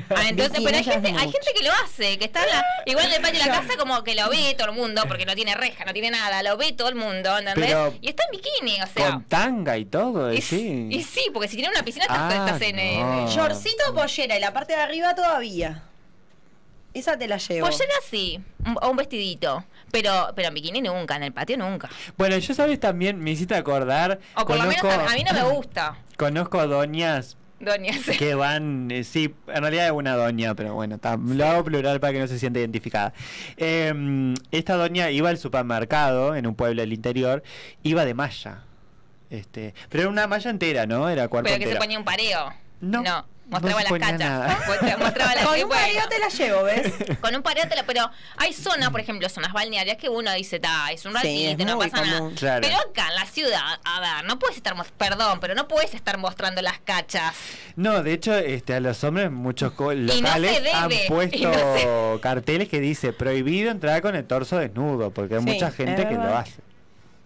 Ah, 0.10 0.28
entonces, 0.28 0.60
pero 0.63 0.75
hay 0.78 0.84
gente, 0.84 1.10
hay 1.10 1.32
gente 1.32 1.47
que 1.56 1.63
lo 1.63 1.71
hace, 1.84 2.17
que 2.17 2.25
está 2.25 2.43
en 2.43 2.49
la, 2.49 2.63
igual 2.88 3.06
en 3.06 3.13
el 3.13 3.21
patio 3.21 3.39
de 3.41 3.45
la 3.45 3.62
casa 3.62 3.78
como 3.78 4.04
que 4.04 4.15
lo 4.15 4.28
ve 4.30 4.56
todo 4.58 4.69
el 4.69 4.75
mundo, 4.75 5.04
porque 5.08 5.25
no 5.25 5.36
tiene 5.36 5.54
reja, 5.56 5.86
no 5.86 5.93
tiene 5.93 6.10
nada, 6.12 6.41
lo 6.41 6.58
ve 6.58 6.73
todo 6.73 6.89
el 6.89 6.95
mundo, 6.95 7.38
¿entendés? 7.38 7.67
Pero- 7.67 7.93
y 8.02 8.10
está 8.10 8.23
en 8.23 8.32
bikini, 8.39 8.82
o 8.82 8.88
sea. 8.88 9.12
Con 9.12 9.23
tanga 9.25 9.78
y 9.78 9.86
todo, 9.86 10.34
y, 10.34 10.41
sí. 10.89 10.95
y 10.97 11.03
sí, 11.03 11.21
porque 11.33 11.47
si 11.47 11.55
tiene 11.57 11.71
una 11.71 11.83
piscina 11.83 12.05
estás, 12.05 12.19
Ah, 12.33 12.45
estás 12.45 12.61
en, 12.61 12.79
en- 12.79 12.99
no. 12.99 13.27
Shortcito 13.29 13.83
o 13.89 13.93
pollera 13.93 14.37
y 14.37 14.39
la 14.39 14.53
parte 14.53 14.73
de 14.73 14.81
arriba 14.81 15.13
todavía. 15.15 15.83
Esa 16.93 17.17
te 17.17 17.27
la 17.27 17.37
llevo. 17.37 17.67
Pollera 17.67 17.93
sí, 18.09 18.39
o 18.81 18.89
un 18.89 18.97
vestidito. 18.97 19.63
Pero, 19.91 20.31
pero 20.35 20.47
en 20.49 20.53
bikini 20.53 20.81
nunca, 20.81 21.15
en 21.15 21.23
el 21.23 21.31
patio 21.33 21.57
nunca. 21.57 21.89
Bueno, 22.17 22.37
yo 22.37 22.53
sabes 22.53 22.79
también, 22.79 23.19
me 23.19 23.31
hiciste 23.31 23.55
acordar. 23.55 24.19
O 24.35 24.45
por 24.45 24.57
lo 24.57 24.63
menos 24.63 24.83
a, 24.83 25.05
a 25.11 25.15
mí 25.15 25.23
no 25.23 25.33
me 25.33 25.43
gusta. 25.55 25.97
Conozco 26.17 26.67
doñas 26.67 27.37
Doña, 27.59 27.91
sí. 27.93 28.15
que 28.17 28.35
van, 28.35 28.89
eh, 28.89 29.03
sí, 29.03 29.33
en 29.47 29.61
realidad 29.61 29.87
es 29.87 29.91
una 29.91 30.15
doña, 30.15 30.55
pero 30.55 30.75
bueno, 30.75 30.97
lo 31.25 31.45
hago 31.45 31.63
plural 31.65 31.99
para 31.99 32.13
que 32.13 32.19
no 32.19 32.27
se 32.27 32.39
sienta 32.39 32.59
identificada. 32.59 33.11
Eh, 33.57 34.33
esta 34.51 34.75
doña 34.75 35.09
iba 35.11 35.27
al 35.29 35.37
supermercado 35.37 36.35
en 36.35 36.47
un 36.47 36.55
pueblo 36.55 36.81
del 36.81 36.93
interior, 36.93 37.43
iba 37.83 38.05
de 38.05 38.13
malla. 38.13 38.63
Este, 39.29 39.73
pero 39.89 40.03
era 40.03 40.09
una 40.09 40.27
malla 40.27 40.49
entera, 40.49 40.85
¿no? 40.85 41.07
Era 41.09 41.27
cuerpo 41.27 41.49
Pero 41.49 41.59
que 41.63 41.71
se 41.71 41.75
ponía 41.77 41.97
un 41.99 42.05
pareo. 42.05 42.51
No, 42.81 43.03
mostraba 43.49 43.81
no 43.81 43.87
se 43.89 43.99
las 43.99 44.11
cachas. 44.11 44.67
Muestra- 44.67 44.97
Mostraba 44.97 45.35
las 45.35 45.43
Con 45.45 45.53
un 45.61 45.67
bueno, 45.67 45.69
pareo 45.83 46.07
te 46.07 46.19
la 46.19 46.29
llevo, 46.29 46.63
¿ves? 46.63 46.93
Con 47.21 47.35
un 47.35 47.41
pareo 47.43 47.67
te 47.67 47.75
la- 47.75 47.83
pero 47.83 48.09
hay 48.37 48.53
zonas, 48.53 48.89
por 48.89 49.01
ejemplo, 49.01 49.27
zonas 49.29 49.51
balnearias 49.53 49.97
que 49.97 50.07
uno 50.09 50.31
dice, 50.33 50.59
ta, 50.59 50.91
es 50.91 51.05
un 51.05 51.11
Sí, 51.11 51.17
ratito, 51.47 51.63
es 51.63 51.67
no 51.67 51.77
pasa 51.77 52.01
nada. 52.05 52.29
Claro. 52.35 52.61
Pero 52.61 52.77
acá 52.89 53.07
en 53.09 53.15
la 53.15 53.25
ciudad, 53.25 53.61
a 53.83 53.99
ver, 53.99 54.25
no 54.25 54.39
puedes 54.39 54.55
estar, 54.57 54.73
perdón, 54.97 55.39
pero 55.41 55.53
no 55.55 55.67
puedes 55.67 55.93
estar 55.93 56.17
mostrando 56.17 56.61
las 56.61 56.79
cachas. 56.79 57.35
No, 57.75 58.01
de 58.01 58.13
hecho, 58.13 58.33
este, 58.35 58.73
a 58.75 58.79
los 58.79 59.03
hombres 59.03 59.29
muchos 59.29 59.73
no 59.77 59.91
locales 59.93 60.53
debe, 60.55 60.71
han 60.71 60.89
puesto 61.07 61.51
no 62.13 62.19
carteles 62.21 62.67
que 62.69 62.79
dice 62.79 63.13
prohibido 63.13 63.69
entrar 63.71 64.01
con 64.01 64.15
el 64.15 64.25
torso 64.25 64.57
desnudo, 64.57 65.11
porque 65.11 65.35
hay 65.35 65.41
Sí, 65.43 65.45
mucha 65.51 65.71
gente 65.71 66.07
que 66.07 66.15
lo 66.15 66.35
hace. 66.37 66.61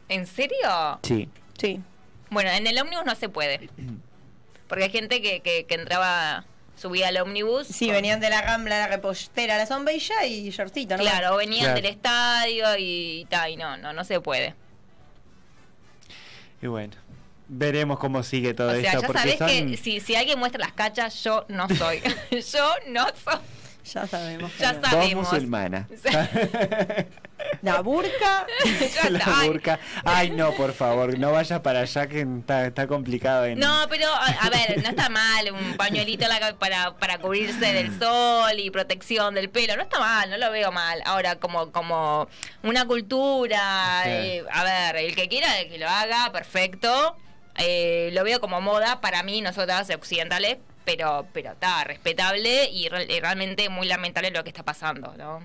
¿En 0.09 0.25
serio? 0.27 0.99
Sí. 1.03 1.29
Sí. 1.59 1.79
Bueno, 2.33 2.49
en 2.51 2.67
el 2.67 2.77
ómnibus 2.79 3.05
no 3.05 3.15
se 3.15 3.29
puede. 3.29 3.69
Porque 4.67 4.85
hay 4.85 4.89
gente 4.91 5.21
que, 5.21 5.41
que, 5.41 5.65
que 5.65 5.75
entraba, 5.75 6.45
subía 6.75 7.09
al 7.09 7.17
ómnibus. 7.17 7.67
Sí, 7.67 7.85
con- 7.85 7.95
venían 7.95 8.19
de 8.19 8.29
la 8.29 8.41
Rambla, 8.41 8.77
la 8.79 8.87
repostera, 8.87 9.57
la 9.57 9.65
sombrilla 9.65 10.25
y 10.25 10.49
shortcito, 10.49 10.97
¿no? 10.97 11.03
Claro, 11.03 11.35
venían 11.35 11.65
Claro. 11.65 11.75
del 11.75 11.85
estadio 11.85 12.65
y 12.77 13.27
tal, 13.29 13.51
y 13.51 13.57
no, 13.57 13.77
no, 13.77 13.93
no 13.93 14.03
se 14.03 14.19
puede. 14.19 14.55
Y 16.61 16.67
bueno, 16.67 16.93
veremos 17.49 17.99
cómo 17.99 18.23
sigue 18.23 18.53
todo 18.53 18.69
o 18.69 18.71
sea, 18.71 18.79
esto. 18.81 19.01
ya 19.01 19.07
porque 19.07 19.21
sabés 19.21 19.37
son... 19.37 19.47
que 19.47 19.77
si, 19.77 19.99
si 19.99 20.15
alguien 20.15 20.39
muestra 20.39 20.59
las 20.61 20.73
cachas, 20.73 21.23
yo 21.23 21.45
no 21.49 21.67
soy. 21.69 22.01
yo 22.31 22.69
no 22.87 23.05
soy. 23.23 23.39
Ya 23.93 24.07
sabemos. 24.07 24.49
que 24.53 24.61
Ya 24.61 24.71
no. 24.73 24.79
Vos 24.79 24.89
sabemos. 24.89 25.31
musulmana. 25.31 25.87
La 27.61 27.81
burka. 27.81 28.45
Ya 28.65 29.09
La 29.09 29.19
está. 29.19 29.39
Ay. 29.39 29.47
burka. 29.47 29.79
Ay, 30.03 30.29
no, 30.31 30.51
por 30.53 30.73
favor, 30.73 31.17
no 31.17 31.31
vayas 31.31 31.59
para 31.61 31.81
allá 31.81 32.07
que 32.07 32.21
está, 32.21 32.65
está 32.67 32.87
complicado. 32.87 33.45
En... 33.45 33.59
No, 33.59 33.85
pero 33.89 34.07
a, 34.07 34.25
a 34.27 34.49
ver, 34.49 34.81
no 34.83 34.89
está 34.89 35.09
mal 35.09 35.51
un 35.51 35.77
pañuelito 35.77 36.25
para, 36.59 36.95
para 36.97 37.17
cubrirse 37.19 37.73
del 37.73 37.97
sol 37.99 38.57
y 38.59 38.69
protección 38.69 39.33
del 39.35 39.49
pelo, 39.49 39.75
no 39.77 39.83
está 39.83 39.99
mal, 39.99 40.29
no 40.29 40.37
lo 40.37 40.51
veo 40.51 40.71
mal. 40.71 41.01
Ahora, 41.05 41.37
como, 41.37 41.71
como 41.71 42.27
una 42.63 42.85
cultura, 42.85 44.01
Sí. 44.03 44.09
eh, 44.09 44.43
a 44.51 44.63
ver, 44.63 44.95
el 44.97 45.15
que 45.15 45.27
quiera 45.29 45.47
que 45.69 45.77
lo 45.77 45.87
haga, 45.89 46.31
perfecto. 46.31 47.15
Eh, 47.57 48.09
lo 48.13 48.23
veo 48.23 48.41
como 48.41 48.61
moda 48.61 48.99
para 48.99 49.21
mí, 49.23 49.41
nosotras 49.41 49.89
occidentales, 49.91 50.57
pero 50.85 51.27
pero 51.33 51.51
está 51.51 51.83
respetable 51.83 52.69
y, 52.71 52.89
re- 52.89 53.05
y 53.07 53.19
realmente 53.19 53.69
muy 53.69 53.87
lamentable 53.87 54.31
lo 54.31 54.43
que 54.43 54.49
está 54.49 54.63
pasando, 54.63 55.13
¿no? 55.17 55.39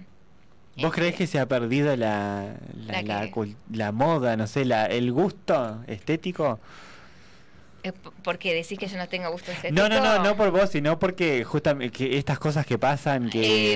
¿Vos 0.83 0.93
creés 0.93 1.15
que 1.15 1.27
se 1.27 1.39
ha 1.39 1.47
perdido 1.47 1.95
la, 1.97 2.55
la, 2.87 3.03
¿La 3.03 3.29
la 3.73 3.93
moda, 3.93 4.37
no 4.37 4.47
sé, 4.47 4.65
la, 4.65 4.87
el 4.87 5.13
gusto 5.13 5.83
estético? 5.87 6.61
Eh, 7.83 7.93
p- 7.93 8.11
¿Por 8.23 8.39
qué 8.39 8.55
decís 8.55 8.79
que 8.79 8.89
yo 8.89 8.97
no 8.97 9.09
tengo 9.09 9.31
gusto 9.31 9.53
estético? 9.53 9.81
No, 9.81 9.89
no, 9.89 10.01
no, 10.01 10.23
no 10.23 10.37
por 10.37 10.51
vos, 10.51 10.71
sino 10.71 10.99
porque 10.99 11.45
justamente 11.45 11.97
que 11.97 12.19
estas 12.19 12.39
cosas 12.39 12.67
que 12.67 12.77
pasan 12.79 13.31
que 13.31 13.73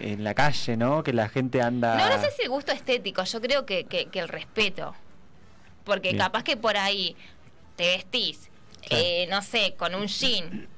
Em. 0.00 0.12
en 0.14 0.24
la 0.24 0.34
calle, 0.34 0.76
¿no? 0.76 1.02
Que 1.04 1.12
la 1.12 1.28
gente 1.28 1.62
anda... 1.62 1.96
No, 1.96 2.08
no 2.16 2.20
sé 2.20 2.30
si 2.36 2.42
el 2.42 2.48
gusto 2.48 2.72
estético, 2.72 3.22
yo 3.24 3.40
creo 3.40 3.64
que, 3.64 3.84
que, 3.84 4.06
que 4.06 4.18
el 4.18 4.28
respeto. 4.28 4.94
Porque 5.84 6.08
Bien. 6.10 6.18
capaz 6.18 6.42
que 6.42 6.56
por 6.56 6.76
ahí 6.76 7.16
te 7.76 7.84
vestís, 7.96 8.50
Claro. 8.88 9.02
eh, 9.06 9.26
no 9.30 9.40
sé, 9.42 9.74
con 9.78 9.94
un 9.94 10.06
jean, 10.08 10.68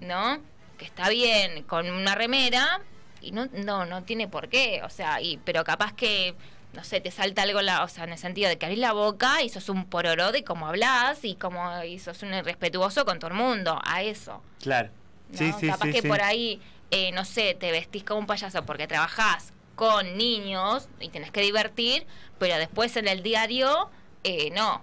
¿no? 0.00 0.38
Que 0.78 0.84
está 0.84 1.08
bien, 1.08 1.62
con 1.64 1.88
una 1.90 2.14
remera, 2.14 2.80
y 3.26 3.32
no, 3.32 3.46
no, 3.52 3.84
no 3.86 4.02
tiene 4.04 4.28
por 4.28 4.48
qué, 4.48 4.80
o 4.84 4.88
sea, 4.90 5.20
y, 5.20 5.38
pero 5.38 5.64
capaz 5.64 5.92
que, 5.94 6.34
no 6.72 6.84
sé, 6.84 7.00
te 7.00 7.10
salta 7.10 7.42
algo, 7.42 7.60
la, 7.62 7.82
o 7.84 7.88
sea, 7.88 8.04
en 8.04 8.12
el 8.12 8.18
sentido 8.18 8.48
de 8.48 8.56
que 8.58 8.66
abrís 8.66 8.78
la 8.80 8.92
boca 8.92 9.42
y 9.42 9.48
sos 9.48 9.68
un 9.68 9.84
pororó 9.86 10.32
de 10.32 10.44
cómo 10.44 10.66
hablas 10.68 11.24
y 11.24 11.34
como 11.34 11.82
y 11.84 11.98
sos 11.98 12.22
un 12.22 12.34
irrespetuoso 12.34 13.04
con 13.04 13.18
todo 13.18 13.30
el 13.30 13.36
mundo, 13.36 13.80
a 13.84 14.02
eso. 14.02 14.42
Claro. 14.60 14.90
¿no? 15.30 15.38
Sí, 15.38 15.52
sí, 15.58 15.66
Capaz 15.68 15.86
sí, 15.86 15.92
que 15.92 16.02
sí. 16.02 16.08
por 16.08 16.22
ahí, 16.22 16.60
eh, 16.90 17.10
no 17.12 17.24
sé, 17.24 17.54
te 17.58 17.72
vestís 17.72 18.04
como 18.04 18.20
un 18.20 18.26
payaso 18.26 18.64
porque 18.64 18.86
trabajás 18.86 19.52
con 19.74 20.16
niños 20.16 20.88
y 21.00 21.08
tenés 21.08 21.30
que 21.30 21.40
divertir, 21.42 22.06
pero 22.38 22.56
después 22.56 22.96
en 22.96 23.08
el 23.08 23.22
diario, 23.22 23.90
eh, 24.24 24.50
no. 24.54 24.82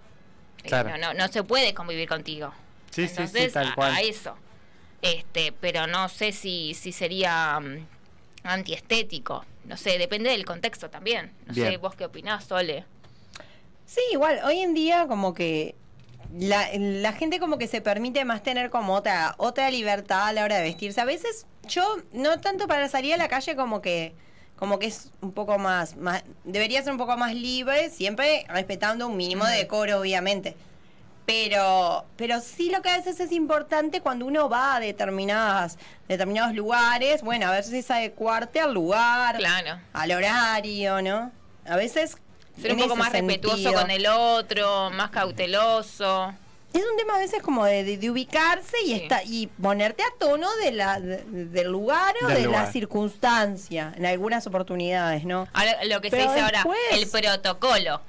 Eh, 0.64 0.68
Claro. 0.68 0.90
no, 0.92 0.98
no. 0.98 1.14
No 1.14 1.28
se 1.30 1.44
puede 1.44 1.74
convivir 1.74 2.08
contigo. 2.08 2.54
Sí, 2.92 3.04
sí, 3.04 3.08
sí, 3.08 3.22
Entonces, 3.22 3.54
tal 3.54 3.70
a- 3.70 3.76
cual. 3.76 3.94
A, 3.96 4.02
eso. 4.02 4.36
Este, 5.02 5.52
pero 5.52 5.88
no 5.88 6.08
sé 6.10 6.32
si, 6.32 6.74
si 6.76 6.92
sería 6.94 7.60
mm, 7.60 7.86
antiestético. 8.44 9.46
No 9.66 9.78
sé, 9.78 9.98
depende 9.98 10.30
del 10.30 10.46
contexto 10.46 10.90
también. 10.90 11.32
No 11.46 11.54
sé, 11.54 11.78
vos 11.78 11.96
qué 11.96 12.06
opinás, 12.06 12.46
Sole. 12.46 12.86
Sí, 13.86 14.02
igual, 14.12 14.42
hoy 14.46 14.60
en 14.60 14.74
día 14.74 15.08
como 15.08 15.34
que 15.34 15.76
la, 16.38 16.68
la 16.74 17.14
gente 17.14 17.40
como 17.40 17.58
que 17.58 17.68
se 17.68 17.82
permite 17.82 18.26
más 18.26 18.44
tener 18.44 18.70
como 18.70 18.94
otra, 18.94 19.36
otra 19.38 19.70
libertad 19.70 20.28
a 20.28 20.34
la 20.34 20.44
hora 20.44 20.58
de 20.58 20.64
vestirse. 20.64 21.00
A 21.00 21.06
veces 21.06 21.46
yo, 21.68 21.84
no 22.12 22.40
tanto 22.40 22.68
para 22.68 22.90
salir 22.90 23.14
a 23.14 23.18
la 23.18 23.28
calle 23.28 23.56
como 23.56 23.82
que 23.82 24.14
como 24.64 24.80
que 24.80 24.88
es 24.88 25.12
un 25.22 25.34
poco 25.34 25.58
más, 25.58 25.98
más 25.98 26.24
debería 26.46 26.82
ser 26.82 26.94
un 26.94 26.98
poco 26.98 27.18
más 27.18 27.34
libre, 27.36 27.90
siempre 27.90 28.46
respetando 28.48 29.08
un 29.08 29.18
mínimo 29.18 29.46
de 29.46 29.58
decoro, 29.58 30.00
obviamente. 30.00 30.56
Pero, 31.26 32.06
pero 32.18 32.42
sí 32.42 32.70
lo 32.70 32.82
que 32.82 32.90
a 32.90 32.98
veces 32.98 33.20
es 33.20 33.32
importante 33.32 34.02
cuando 34.02 34.26
uno 34.26 34.50
va 34.50 34.76
a 34.76 34.80
determinadas, 34.82 35.78
determinados 36.08 36.54
lugares, 36.54 37.22
bueno, 37.22 37.48
a 37.48 37.52
veces 37.52 37.74
es 37.74 37.90
adecuarte 37.92 38.60
al 38.60 38.74
lugar, 38.74 39.38
Claro. 39.38 39.80
al 39.94 40.12
horario, 40.12 41.02
¿no? 41.02 41.32
A 41.66 41.76
veces 41.78 42.18
Ser 42.62 42.74
un 42.74 42.80
poco 42.80 42.96
más 42.98 43.12
respetuoso 43.14 43.72
con 43.74 43.90
el 43.90 44.06
otro, 44.06 44.90
más 44.92 45.10
cauteloso. 45.12 46.34
Es 46.74 46.82
un 46.92 46.98
tema 46.98 47.16
a 47.16 47.20
veces 47.20 47.42
como 47.42 47.66
de, 47.66 47.84
de- 47.84 47.98
de 47.98 48.10
ubicarse 48.10 48.76
y 48.84 48.88
Sí. 48.88 48.94
esta, 48.94 49.24
y 49.24 49.48
ponerte 49.48 50.02
a 50.04 50.08
tono 50.20 50.48
de 50.58 50.72
la, 50.72 51.00
de- 51.00 51.24
del 51.24 51.68
lugar 51.68 52.16
o 52.24 52.28
Del 52.28 52.38
de 52.38 52.44
lugar. 52.46 52.66
la 52.66 52.72
circunstancia 52.72 53.94
en 53.96 54.06
algunas 54.08 54.46
oportunidades, 54.48 55.24
¿no? 55.24 55.48
Ahora, 55.54 55.84
lo 55.86 56.02
que 56.02 56.10
Pero 56.10 56.24
se 56.24 56.30
dice 56.30 56.42
ahora, 56.42 56.64
el 56.92 57.08
protocolo. 57.10 58.02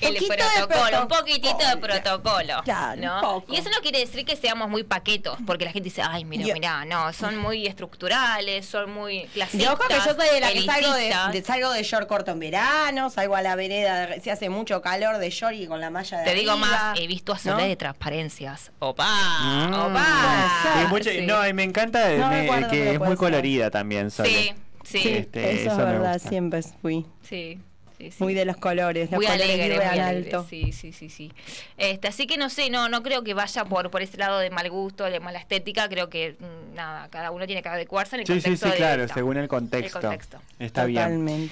El 0.00 0.14
Poquito 0.14 0.32
de 0.34 0.66
protocolo, 0.66 1.02
un 1.02 1.08
poquitito 1.08 1.58
de 1.68 1.76
protocolo. 1.76 2.62
Claro, 2.64 3.00
¿no? 3.02 3.44
Y 3.48 3.56
eso 3.56 3.68
no 3.70 3.80
quiere 3.82 3.98
decir 4.00 4.24
que 4.24 4.34
seamos 4.36 4.68
muy 4.68 4.82
paquetos, 4.82 5.38
porque 5.46 5.64
la 5.64 5.72
gente 5.72 5.84
dice, 5.90 6.02
ay, 6.02 6.24
mira, 6.24 6.44
Yo- 6.44 6.54
mira, 6.54 6.84
no, 6.86 7.12
son 7.12 7.36
muy 7.36 7.66
estructurales, 7.66 8.64
son 8.66 8.90
muy 8.92 9.18
Y 9.18 9.26
clasistas. 9.26 9.72
ojo 9.74 9.82
que 9.88 9.94
yo 9.94 10.14
soy 10.14 10.28
de 10.34 10.40
la 10.40 10.52
que 10.52 10.62
salgo 10.62 10.92
de, 10.94 11.42
salgo 11.44 11.70
de 11.72 11.82
short 11.82 12.06
corto 12.08 12.30
en 12.30 12.38
verano, 12.38 13.10
salgo 13.10 13.36
a 13.36 13.42
la 13.42 13.54
vereda, 13.56 14.06
de- 14.06 14.20
se 14.20 14.30
hace 14.30 14.48
mucho 14.48 14.80
calor 14.80 15.18
de 15.18 15.30
short 15.30 15.54
y 15.54 15.66
con 15.66 15.80
la 15.80 15.90
malla 15.90 16.18
de 16.18 16.24
Te 16.24 16.34
digo 16.34 16.56
más, 16.56 16.98
he 16.98 17.06
visto 17.06 17.32
a 17.34 17.38
¿no? 17.44 17.56
De 17.58 17.76
transparencias. 17.76 18.72
¡Opa! 18.78 19.06
Mm. 19.42 19.74
¡Opa! 19.74 20.50
Sí, 20.80 20.86
mucho- 20.88 21.10
Sí. 21.10 21.20
No, 21.22 21.46
y 21.46 21.52
me 21.52 21.64
encanta 21.64 22.08
No 22.16 22.28
me- 22.28 22.42
recuerdo, 22.42 22.68
que 22.70 22.92
es 22.92 22.98
muy 22.98 23.08
ser. 23.08 23.16
colorida 23.16 23.70
también, 23.70 24.10
Sole. 24.10 24.28
Sí, 24.30 24.54
sí, 25.02 25.08
Este, 25.08 25.52
eso, 25.62 25.70
eso 25.72 25.80
es 25.80 25.86
verdad, 25.86 26.18
siempre 26.20 26.60
fui 26.80 27.04
sí. 27.28 27.58
Sí, 28.00 28.10
sí. 28.10 28.22
muy 28.22 28.34
de 28.34 28.44
los 28.44 28.56
colores, 28.56 29.10
los 29.10 29.18
muy 29.18 29.26
colores 29.26 29.44
alegre, 29.44 29.76
muy 29.76 29.84
alegre. 29.84 30.02
alto. 30.32 30.46
Sí, 30.48 30.72
sí, 30.72 30.92
sí, 30.92 31.08
sí. 31.10 31.32
Este, 31.76 32.08
así 32.08 32.26
que 32.26 32.36
no 32.36 32.48
sé, 32.50 32.70
no, 32.70 32.88
no 32.88 33.02
creo 33.02 33.22
que 33.22 33.34
vaya 33.34 33.64
por, 33.64 33.90
por 33.90 34.02
ese 34.02 34.16
lado 34.16 34.38
de 34.38 34.50
mal 34.50 34.68
gusto, 34.70 35.04
de 35.04 35.20
mala 35.20 35.38
estética. 35.38 35.88
Creo 35.88 36.08
que 36.08 36.36
mm, 36.38 36.74
nada, 36.74 37.08
cada 37.10 37.30
uno 37.30 37.46
tiene 37.46 37.62
que 37.62 37.68
adecuarse 37.68 38.16
en 38.16 38.20
el 38.20 38.26
Sí, 38.26 38.34
sí, 38.34 38.40
contexto 38.42 38.66
sí, 38.66 38.72
de 38.72 38.76
claro, 38.78 39.08
según 39.08 39.36
el 39.36 39.48
contexto. 39.48 39.98
El 39.98 40.02
contexto. 40.04 40.38
Está 40.58 40.84
bien. 40.84 41.50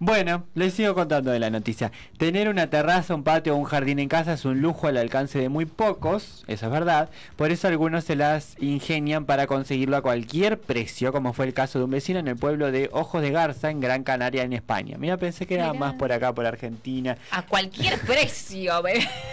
Bueno, 0.00 0.44
les 0.54 0.74
sigo 0.74 0.94
contando 0.94 1.32
de 1.32 1.40
la 1.40 1.50
noticia. 1.50 1.90
Tener 2.18 2.48
una 2.48 2.70
terraza, 2.70 3.16
un 3.16 3.24
patio 3.24 3.54
o 3.54 3.56
un 3.56 3.64
jardín 3.64 3.98
en 3.98 4.08
casa 4.08 4.34
es 4.34 4.44
un 4.44 4.60
lujo 4.60 4.86
al 4.86 4.96
alcance 4.96 5.40
de 5.40 5.48
muy 5.48 5.66
pocos, 5.66 6.44
eso 6.46 6.66
es 6.66 6.72
verdad. 6.72 7.10
Por 7.34 7.50
eso 7.50 7.66
algunos 7.66 8.04
se 8.04 8.14
las 8.14 8.54
ingenian 8.60 9.24
para 9.24 9.48
conseguirlo 9.48 9.96
a 9.96 10.02
cualquier 10.02 10.60
precio, 10.60 11.10
como 11.12 11.32
fue 11.32 11.46
el 11.46 11.52
caso 11.54 11.80
de 11.80 11.86
un 11.86 11.90
vecino 11.90 12.20
en 12.20 12.28
el 12.28 12.36
pueblo 12.36 12.70
de 12.70 12.88
Ojos 12.92 13.22
de 13.22 13.32
Garza, 13.32 13.70
en 13.70 13.80
Gran 13.80 14.04
Canaria, 14.04 14.44
en 14.44 14.52
España. 14.52 14.96
Mira, 14.98 15.16
pensé 15.16 15.46
que 15.46 15.54
era 15.56 15.72
Mirá. 15.72 15.78
más 15.80 15.94
por 15.94 16.12
acá, 16.12 16.32
por 16.32 16.46
Argentina. 16.46 17.18
A 17.32 17.42
cualquier 17.42 17.98
precio. 18.06 18.72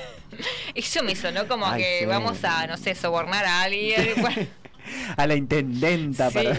Eso 0.74 1.04
me 1.04 1.16
sonó 1.16 1.48
como 1.48 1.68
Ay, 1.68 1.84
que 1.84 2.00
sí. 2.00 2.06
vamos 2.08 2.44
a, 2.44 2.66
no 2.66 2.78
sé, 2.78 2.96
sobornar 2.96 3.46
a 3.46 3.62
alguien. 3.62 4.02
A 5.18 5.26
la 5.28 5.36
intendenta. 5.36 6.30
Sí. 6.30 6.36
para- 6.36 6.58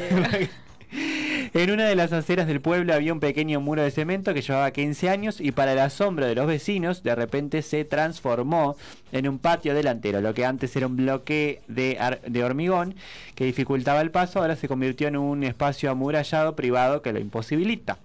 En 1.55 1.71
una 1.71 1.87
de 1.87 1.95
las 1.95 2.13
aceras 2.13 2.47
del 2.47 2.61
pueblo 2.61 2.93
había 2.93 3.13
un 3.13 3.21
pequeño 3.21 3.61
muro 3.61 3.83
de 3.83 3.91
cemento 3.91 4.35
que 4.35 4.43
llevaba 4.43 4.71
15 4.71 5.09
años 5.09 5.41
y 5.41 5.53
para 5.53 5.73
el 5.73 5.79
asombro 5.79 6.27
de 6.27 6.35
los 6.35 6.47
vecinos 6.47 7.03
de 7.03 7.15
repente 7.15 7.63
se 7.63 7.85
transformó 7.85 8.77
en 9.13 9.29
un 9.29 9.39
patio 9.39 9.75
delantero. 9.75 10.21
Lo 10.21 10.35
que 10.35 10.45
antes 10.45 10.75
era 10.77 10.87
un 10.87 10.97
bloque 10.97 11.63
de, 11.69 11.99
de 12.27 12.45
hormigón 12.45 12.95
que 13.35 13.45
dificultaba 13.45 14.01
el 14.01 14.11
paso 14.11 14.41
ahora 14.41 14.57
se 14.57 14.69
convirtió 14.69 15.09
en 15.09 15.17
un 15.17 15.45
espacio 15.45 15.91
amurallado 15.91 16.57
privado 16.57 17.03
que 17.03 17.13
lo 17.13 17.21
imposibilita. 17.21 17.99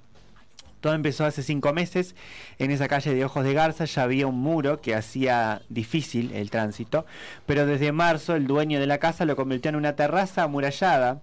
Todo 0.81 0.93
empezó 0.95 1.25
hace 1.25 1.43
cinco 1.43 1.73
meses. 1.73 2.15
En 2.57 2.71
esa 2.71 2.87
calle 2.87 3.13
de 3.13 3.23
Ojos 3.23 3.43
de 3.43 3.53
Garza 3.53 3.85
ya 3.85 4.01
había 4.01 4.25
un 4.25 4.39
muro 4.39 4.81
que 4.81 4.95
hacía 4.95 5.61
difícil 5.69 6.31
el 6.33 6.49
tránsito, 6.49 7.05
pero 7.45 7.67
desde 7.67 7.91
marzo 7.91 8.35
el 8.35 8.47
dueño 8.47 8.79
de 8.79 8.87
la 8.87 8.97
casa 8.97 9.25
lo 9.25 9.35
convirtió 9.35 9.69
en 9.69 9.75
una 9.75 9.95
terraza 9.95 10.43
amurallada 10.43 11.21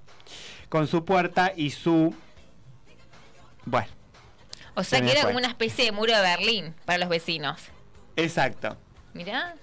con 0.69 0.87
su 0.87 1.05
puerta 1.05 1.53
y 1.57 1.71
su... 1.71 2.15
Bueno, 3.65 3.89
O 4.75 4.85
sea 4.85 4.99
Se 5.01 5.05
que 5.05 5.13
era 5.13 5.23
como 5.23 5.37
una 5.39 5.49
especie 5.49 5.85
de 5.85 5.93
muro 5.93 6.15
de 6.15 6.23
Berlín 6.23 6.75
para 6.85 6.99
los 6.99 7.09
vecinos. 7.09 7.61
exacto. 8.17 8.77
Mirá. 9.15 9.55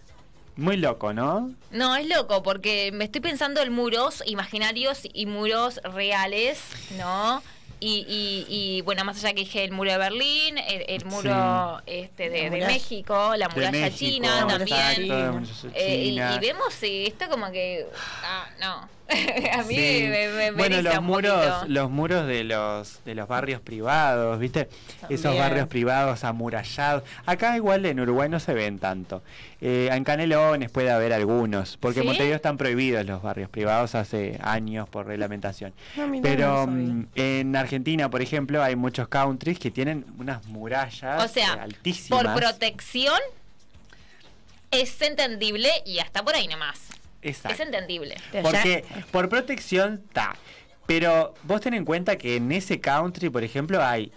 Muy 0.58 0.78
loco, 0.78 1.14
¿no? 1.14 1.54
No, 1.72 1.96
es 1.96 2.08
loco, 2.08 2.42
porque 2.44 2.92
me 2.94 3.04
estoy 3.06 3.22
pensando 3.22 3.62
en 3.62 3.74
muros 3.74 4.24
imaginarios 4.26 5.02
y 5.14 5.26
muros 5.26 5.80
reales, 5.84 6.60
¿no? 6.98 7.44
Y, 7.82 8.06
y, 8.08 8.46
y, 8.48 8.82
bueno, 8.82 9.04
más 9.04 9.18
allá 9.18 9.34
que 9.34 9.42
dije 9.42 9.66
el 9.66 9.72
muro 9.74 9.92
de 9.92 9.98
Berlín, 9.98 10.58
el, 10.58 10.86
el 10.88 11.06
muro 11.06 11.82
este, 11.86 12.30
de. 12.30 12.50
México, 12.50 13.36
la 13.36 13.50
muralla 13.50 13.72
México, 13.72 13.98
china 13.98 14.48
también. 14.48 15.46
Eh, 15.74 16.06
y, 16.06 16.20
y 16.20 16.40
vemos 16.40 16.74
sí, 16.74 17.06
esto 17.06 17.28
como 17.30 17.52
que... 17.52 17.86
Ah, 18.24 18.48
no. 18.62 18.90
A 19.54 19.64
mí 19.64 19.76
Sí. 19.76 20.08
me, 20.10 20.28
me, 20.30 20.30
me 20.30 20.52
bueno, 20.52 20.82
los 20.82 20.98
un 20.98 21.06
muros, 21.06 21.46
poquito. 21.46 21.66
los 21.68 21.90
muros 21.92 22.26
de 22.28 22.44
los 22.44 23.04
de 23.06 23.14
los 23.16 23.28
barrios 23.28 23.62
privados, 23.62 24.40
¿viste? 24.40 24.68
Esos 25.10 25.38
barrios 25.38 25.68
privados 25.68 26.24
amurallados. 26.24 27.04
Acá 27.26 27.56
igual 27.56 27.86
en 27.86 28.00
Uruguay 28.00 28.30
no 28.30 28.40
se 28.40 28.54
ven 28.54 28.80
tanto. 28.80 29.22
Eh, 29.62 29.90
en 29.92 30.04
Canelones 30.04 30.70
puede 30.72 30.92
haber 30.92 31.14
algunos, 31.14 31.78
porque 31.78 32.00
en 32.00 32.04
¿Sí? 32.04 32.08
Montevideo 32.10 32.36
están 32.36 32.58
prohibidos 32.58 33.06
los 33.06 33.22
barrios 33.22 33.50
privados 33.50 33.96
hace 33.96 34.40
años 34.44 34.90
por 34.90 35.06
reglamentación. 35.08 35.74
No, 35.96 36.12
Pero 36.22 36.66
no 36.66 36.68
mm, 36.68 37.08
en 37.16 37.56
Argentina, 37.56 38.10
por 38.10 38.22
ejemplo, 38.22 38.62
hay 38.64 38.76
muchos 38.76 39.08
countries 39.08 39.60
que 39.60 39.72
tienen 39.72 40.06
unas 40.18 40.46
murallas 40.48 41.24
O 41.24 41.28
sea, 41.28 41.54
altísimas. 41.54 42.24
por 42.24 42.34
protección 42.36 43.20
es 44.72 45.02
entendible 45.02 45.70
y 45.86 46.00
hasta 46.00 46.24
por 46.24 46.36
ahí 46.36 46.48
nomás. 46.48 46.80
Exacto. 47.26 47.56
Es 47.56 47.60
entendible. 47.60 48.16
Porque 48.42 48.86
por 49.12 49.30
protección 49.30 50.04
está. 50.08 50.36
Pero 50.86 51.34
vos 51.44 51.62
ten 51.62 51.74
en 51.74 51.84
cuenta 51.84 52.18
que 52.18 52.36
en 52.36 52.52
ese 52.52 52.80
country, 52.80 53.30
por 53.30 53.44
ejemplo, 53.44 53.84
hay 53.84 54.12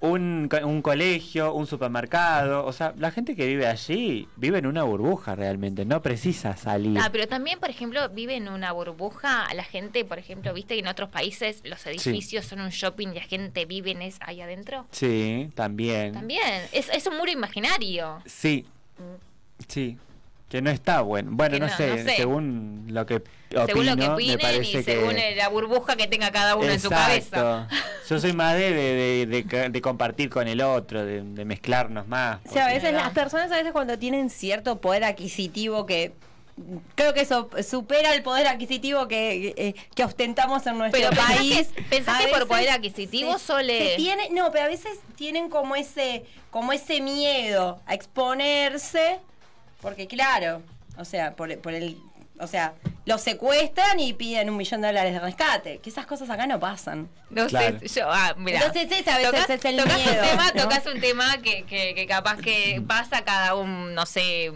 un, 0.00 0.50
un 0.64 0.82
colegio, 0.82 1.54
un 1.54 1.66
supermercado. 1.66 2.66
O 2.66 2.72
sea, 2.72 2.92
la 2.98 3.10
gente 3.10 3.34
que 3.34 3.46
vive 3.46 3.66
allí 3.66 4.28
vive 4.36 4.58
en 4.58 4.66
una 4.66 4.82
burbuja 4.82 5.34
realmente. 5.34 5.86
No 5.86 6.02
precisa 6.02 6.56
salir. 6.56 6.98
Ah, 7.00 7.08
pero 7.10 7.26
también, 7.28 7.58
por 7.60 7.70
ejemplo, 7.70 8.08
vive 8.10 8.36
en 8.36 8.48
una 8.48 8.72
burbuja. 8.72 9.46
La 9.54 9.64
gente, 9.64 10.04
por 10.04 10.18
ejemplo, 10.18 10.52
viste 10.52 10.74
que 10.74 10.80
en 10.80 10.88
otros 10.88 11.08
países 11.08 11.62
los 11.64 11.86
edificios 11.86 12.44
son 12.44 12.60
un 12.60 12.70
shopping 12.70 13.08
y 13.08 13.14
la 13.14 13.22
gente 13.22 13.64
vive 13.64 13.92
en 13.92 14.02
es 14.02 14.18
ahí 14.20 14.42
adentro. 14.42 14.86
Sí, 14.90 15.50
también. 15.54 16.12
También. 16.12 16.62
Es, 16.72 16.90
es 16.90 17.06
un 17.06 17.16
muro 17.16 17.30
imaginario. 17.30 18.20
Sí, 18.26 18.66
sí. 19.66 19.96
Que 20.52 20.60
no 20.60 20.68
está 20.68 21.00
bueno. 21.00 21.30
Bueno, 21.32 21.58
no, 21.58 21.66
no, 21.66 21.74
sé, 21.78 21.88
no 21.88 21.96
sé. 22.10 22.14
según 22.16 22.84
lo 22.90 23.06
que 23.06 23.14
opino, 23.16 23.64
según 23.66 23.86
lo 23.86 23.92
que 23.96 24.02
me 24.02 24.08
opinen 24.10 24.38
parece 24.38 24.80
y 24.80 24.82
según 24.82 25.14
que... 25.14 25.34
la 25.34 25.48
burbuja 25.48 25.96
que 25.96 26.06
tenga 26.08 26.30
cada 26.30 26.56
uno 26.56 26.68
en 26.68 26.78
su 26.78 26.90
cabeza. 26.90 27.68
Yo 28.06 28.20
soy 28.20 28.34
más 28.34 28.54
de, 28.56 28.70
de, 28.74 29.26
de- 29.26 29.42
de- 29.44 29.68
de 29.70 29.80
compartir 29.80 30.28
con 30.28 30.46
el 30.48 30.60
otro, 30.60 31.06
de, 31.06 31.22
de 31.22 31.44
mezclarnos 31.46 32.06
más. 32.06 32.40
O 32.46 32.52
sea, 32.52 32.66
a 32.66 32.68
veces 32.68 32.92
las 32.92 33.12
personas, 33.12 33.50
a 33.50 33.56
veces 33.56 33.72
cuando 33.72 33.98
tienen 33.98 34.28
cierto 34.28 34.78
poder 34.78 35.04
adquisitivo 35.04 35.86
que 35.86 36.12
creo 36.96 37.14
que 37.14 37.22
eso 37.22 37.48
supera 37.66 38.14
el 38.14 38.22
poder 38.22 38.46
adquisitivo 38.46 39.08
que, 39.08 39.54
eh, 39.56 39.74
que 39.94 40.04
ostentamos 40.04 40.66
en 40.66 40.76
nuestro 40.76 41.00
Pero 41.00 41.10
pensás 41.16 41.34
país. 41.38 41.68
que- 41.74 41.82
pensás 41.84 42.20
a 42.20 42.26
que 42.26 42.30
por 42.30 42.46
poder 42.46 42.68
adquisitivo 42.68 43.38
se- 43.38 43.46
sole- 43.46 43.88
se 43.92 43.96
tiene, 43.96 44.28
no, 44.32 44.52
pero 44.52 44.66
a 44.66 44.68
veces 44.68 44.98
tienen 45.16 45.48
como 45.48 45.76
ese, 45.76 46.26
como 46.50 46.74
ese 46.74 47.00
miedo 47.00 47.80
a 47.86 47.94
exponerse, 47.94 49.18
porque 49.82 50.06
claro, 50.06 50.62
o 50.96 51.04
sea, 51.04 51.32
por, 51.34 51.58
por 51.58 51.74
el, 51.74 51.98
o 52.38 52.46
sea, 52.46 52.72
los 53.04 53.20
secuestran 53.20 53.98
y 54.00 54.12
piden 54.14 54.48
un 54.48 54.56
millón 54.56 54.80
de 54.80 54.86
dólares 54.88 55.12
de 55.12 55.20
rescate, 55.20 55.78
que 55.78 55.90
esas 55.90 56.06
cosas 56.06 56.30
acá 56.30 56.46
no 56.46 56.58
pasan. 56.58 57.08
No 57.30 57.46
Claro. 57.48 57.78
sé, 57.80 57.88
yo, 57.88 58.06
ah, 58.10 58.34
mira. 58.38 58.60
Entonces 58.60 58.90
ese 58.90 59.10
a 59.10 59.18
veces 59.18 59.32
tocas, 59.32 59.50
es 59.50 59.64
el 59.64 59.76
tocas 59.76 59.96
miedo, 59.96 60.22
un 60.22 60.28
tema, 60.30 60.46
¿no? 60.54 60.62
tocas 60.62 60.86
un 60.86 61.00
tema 61.00 61.38
que, 61.42 61.64
que, 61.64 61.94
que 61.94 62.06
capaz 62.06 62.36
que 62.38 62.80
pasa 62.86 63.22
cada 63.24 63.54
un, 63.56 63.94
no 63.94 64.06
sé, 64.06 64.50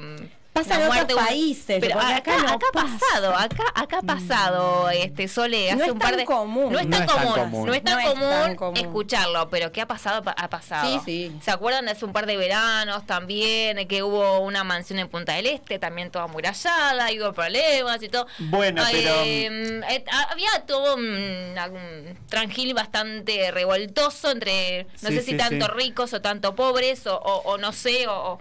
Pasa 0.56 0.74
en 0.82 0.90
otros 1.02 1.22
países, 1.26 1.78
pero 1.80 1.98
acá, 1.98 2.16
acá 2.16 2.36
no 2.38 2.48
acá 2.54 2.66
ha 2.68 2.72
pasa. 2.72 2.98
pasado, 2.98 3.36
acá, 3.36 3.64
acá 3.74 3.98
ha 3.98 4.02
pasado, 4.02 4.90
este 4.90 5.28
Sole, 5.28 5.68
No 5.68 5.74
hace 5.74 5.84
es 5.84 5.90
un 5.92 5.98
par 5.98 6.10
tan 6.10 6.18
de 6.18 6.24
común. 6.24 6.72
no 6.72 6.78
es 6.78 6.86
No 6.86 6.96
tan 6.96 7.06
común, 7.06 7.32
común. 7.34 7.66
no 7.66 7.74
es 7.74 7.82
tan 7.84 7.94
No 7.94 8.00
es 8.00 8.06
común 8.08 8.30
tan 8.30 8.56
común. 8.56 8.76
escucharlo, 8.78 9.50
pero 9.50 9.70
¿qué 9.72 9.80
ha 9.82 9.86
pasado? 9.86 10.22
Pa- 10.22 10.34
Ha 10.38 10.48
pasado. 10.48 10.88
Sí, 10.90 11.00
sí. 11.04 11.36
¿Se 11.42 11.50
acuerdan 11.50 11.84
de 11.86 11.92
hace 11.92 12.04
un 12.04 12.12
par 12.12 12.26
de 12.26 12.36
veranos 12.36 13.04
también 13.06 13.76
de 13.76 13.86
que 13.86 14.02
hubo 14.02 14.40
una 14.40 14.64
mansión 14.64 14.98
en 14.98 15.08
Punta 15.08 15.34
del 15.34 15.46
Este, 15.46 15.78
también 15.78 16.10
toda 16.10 16.24
amurallada, 16.24 17.12
y 17.12 17.20
hubo 17.20 17.32
problemas 17.32 18.02
y 18.02 18.08
todo? 18.08 18.26
Bueno, 18.38 18.82
pero- 18.90 19.14
Eh, 19.24 19.80
eh, 19.90 20.04
había 20.30 20.50
todo 20.66 20.94
un, 20.96 21.04
un 21.06 22.18
tranquil 22.28 22.72
bastante 22.74 23.50
revoltoso 23.50 24.30
entre, 24.30 24.84
no 25.02 25.08
Sí, 25.10 25.16
sé 25.16 25.22
si 25.22 25.30
sí, 25.32 25.36
tanto 25.36 25.66
sí. 25.66 25.72
ricos 25.74 26.12
o 26.14 26.20
tanto 26.22 26.54
pobres, 26.54 27.06
o, 27.06 27.16
o- 27.16 27.42
o 27.52 27.58
no 27.58 27.72
sé, 27.72 28.06
o... 28.08 28.40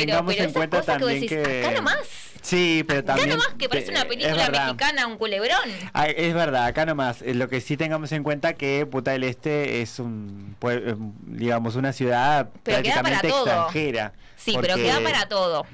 pero, 0.00 0.06
Tengamos 0.06 0.34
pero 0.34 0.46
en 0.46 0.52
cuenta 0.52 0.78
cosas 0.80 0.94
que 0.96 1.00
también 1.00 1.20
decís, 1.20 1.38
que... 1.48 1.64
acá 1.66 1.74
nomás, 1.76 1.98
Sí, 2.42 2.84
pero 2.86 3.00
acá 3.00 3.06
también... 3.14 3.30
nomás 3.30 3.48
que 3.58 3.68
parece 3.68 3.90
una 3.90 4.04
película 4.04 4.48
mexicana, 4.50 5.06
un 5.08 5.16
culebrón. 5.18 5.68
Ah, 5.92 6.06
es 6.06 6.32
verdad, 6.32 6.66
acá 6.66 6.86
nomás. 6.86 7.22
eh, 7.22 7.34
Lo 7.34 7.48
que 7.48 7.60
sí 7.60 7.76
tengamos 7.76 8.12
en 8.12 8.22
cuenta 8.22 8.52
que 8.54 8.86
Punta 8.86 9.10
del 9.10 9.24
Este 9.24 9.82
es 9.82 9.98
un, 9.98 10.54
eh, 10.70 10.94
digamos, 11.26 11.74
una 11.74 11.92
ciudad 11.92 12.48
Pero 12.62 12.82
queda 12.82 13.02
para 13.02 13.20
prácticamente 13.20 13.28
todo. 13.28 13.46
extranjera. 13.46 14.12
Sí, 14.36 14.56
pero 14.60 14.74
porque- 14.74 14.82
queda 14.88 15.00
para 15.00 15.28
todo. 15.28 15.66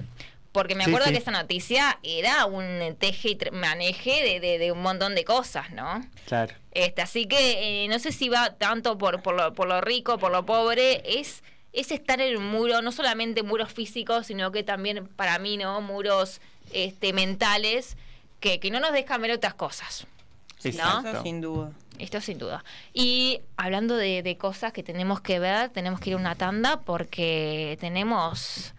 Porque 0.52 0.74
me 0.74 0.85
acuerdo 0.85 1.06
sí. 1.06 1.12
que 1.12 1.18
esa 1.18 1.30
noticia 1.30 1.98
era 2.02 2.44
un 2.44 2.94
teje 2.98 3.30
y 3.30 3.38
maneje 3.52 4.22
de, 4.22 4.38
de- 4.40 4.58
de 4.58 4.70
un 4.72 4.82
montón 4.82 5.14
de 5.14 5.24
cosas, 5.24 5.70
¿no? 5.72 6.06
Claro. 6.26 6.54
Este, 6.72 7.00
así 7.02 7.26
que 7.26 7.85
eh, 7.85 7.88
no 7.88 7.98
sé 7.98 8.12
si 8.12 8.28
va 8.28 8.50
tanto 8.56 8.98
por, 8.98 9.22
por, 9.22 9.35
lo, 9.35 9.54
por 9.54 9.66
lo 9.66 9.80
rico, 9.80 10.18
por 10.18 10.30
lo 10.30 10.44
pobre, 10.44 11.02
es, 11.20 11.42
es 11.72 11.90
estar 11.90 12.20
en 12.20 12.37
un 12.37 12.46
muro, 12.48 12.82
no 12.82 12.92
solamente 12.92 13.42
muros 13.42 13.72
físicos, 13.72 14.26
sino 14.26 14.52
que 14.52 14.62
también 14.62 15.06
para 15.08 15.38
mí, 15.38 15.56
¿no? 15.56 15.80
Muros 15.80 16.40
este, 16.72 17.12
mentales 17.12 17.96
que, 18.40 18.61
que 18.61 18.70
no 18.70 18.80
nos 18.80 18.92
dejan 18.92 19.22
ver 19.22 19.32
otras 19.32 19.54
cosas. 19.54 20.06
Exacto. 20.64 21.08
Eso 21.11 21.22
sin 21.22 21.40
duda. 21.40 21.70
Esto 21.98 22.20
sin 22.20 22.38
duda. 22.38 22.64
Y 22.92 23.40
hablando 23.56 23.96
de, 23.96 24.22
de 24.22 24.37
cosas 24.37 24.72
que 24.72 24.82
tenemos 24.82 25.20
que 25.20 25.38
ver, 25.38 25.68
tenemos 25.70 26.00
que 26.00 26.11
ir 26.11 26.14
a 26.16 26.18
una 26.18 26.35
tanda 26.35 26.80
porque 26.80 27.76
tenemos 27.80 28.74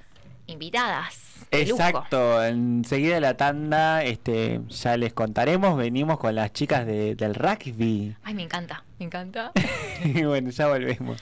invitadas. 0.47 1.19
Exacto, 1.51 2.43
enseguida 2.43 3.19
la 3.19 3.37
tanda, 3.37 4.03
este, 4.03 4.59
ya 4.69 4.97
les 4.97 5.13
contaremos, 5.13 5.77
venimos 5.77 6.17
con 6.17 6.33
las 6.33 6.51
chicas 6.51 6.85
de- 6.87 7.15
del 7.15 7.35
rugby. 7.35 8.15
Ay, 8.23 8.33
me 8.33 8.43
encanta, 8.43 8.83
me 8.99 9.05
encanta. 9.05 9.51
Y 10.03 10.23
bueno, 10.23 10.49
ya 10.49 10.67
volvemos. 10.67 11.19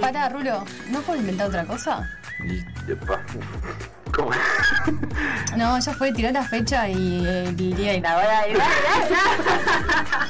Pará, 0.00 0.28
Rulo, 0.28 0.64
¿no 0.90 1.00
puedo 1.02 1.20
inventar 1.20 1.48
otra 1.48 1.64
cosa? 1.64 2.08
¿Cómo? 4.12 4.30
No, 5.56 5.78
ya 5.78 5.92
fue, 5.94 6.12
tiró 6.12 6.30
la 6.30 6.42
fecha 6.42 6.88
y 6.88 7.24
eh, 7.26 7.44
el 7.48 7.56
día 7.56 7.94
y 7.94 8.00
la 8.00 8.16
hora. 8.16 8.48
y- 8.48 8.54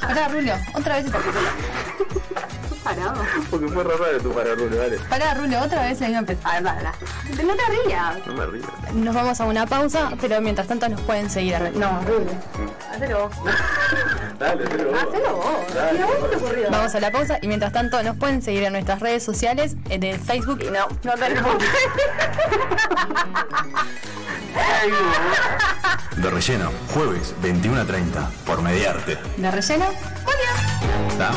Pará, 0.00 0.28
Rulo, 0.28 0.52
otra 0.74 0.96
vez. 0.96 1.06
Porque 3.50 3.68
fue 3.68 3.84
raro 3.84 4.18
tu 4.20 4.32
para 4.32 4.54
Rulo, 4.54 4.76
dale. 4.76 4.98
Pará, 5.08 5.34
Rulo, 5.34 5.60
otra 5.60 5.82
vez 5.84 6.00
la 6.00 6.08
misma. 6.08 6.36
A 6.44 6.60
ver. 6.60 7.44
No 7.44 7.54
te 7.54 7.62
rías. 7.86 8.26
No 8.26 8.34
me 8.34 8.46
río. 8.46 8.62
Nos 8.94 9.14
vamos 9.14 9.40
a 9.40 9.44
una 9.44 9.66
pausa, 9.66 10.10
pero 10.20 10.40
mientras 10.40 10.66
tanto 10.66 10.88
nos 10.88 11.00
pueden 11.02 11.30
seguir. 11.30 11.56
No, 11.74 12.00
Rulo. 12.02 12.30
Hazlo 12.90 13.28
vos. 13.28 13.36
Dale, 14.38 14.64
hacelo 14.64 14.90
vos. 14.90 15.00
Hazlo 15.00 15.36
vos. 15.36 15.74
Dale, 15.74 15.98
¿Y 15.98 16.02
a 16.02 16.06
vos 16.06 16.30
te 16.30 16.36
ocurrió? 16.36 16.70
Vamos 16.70 16.94
a 16.94 17.00
la 17.00 17.10
pausa 17.12 17.38
y 17.40 17.46
mientras 17.48 17.72
tanto 17.72 18.02
nos 18.02 18.16
pueden 18.16 18.42
seguir 18.42 18.64
en 18.64 18.72
nuestras 18.72 19.00
redes 19.00 19.22
sociales 19.22 19.76
eh, 19.88 19.98
de 19.98 20.18
Facebook 20.18 20.60
y 20.62 20.70
no, 20.70 20.88
no 21.04 21.12
tenemos. 21.14 21.56
De 26.16 26.30
relleno, 26.30 26.70
jueves 26.92 27.34
21 27.42 27.80
a 27.80 27.84
30, 27.84 28.30
por 28.44 28.60
Mediarte. 28.62 29.18
¿De 29.36 29.50
relleno? 29.50 29.86
Da. 31.18 31.30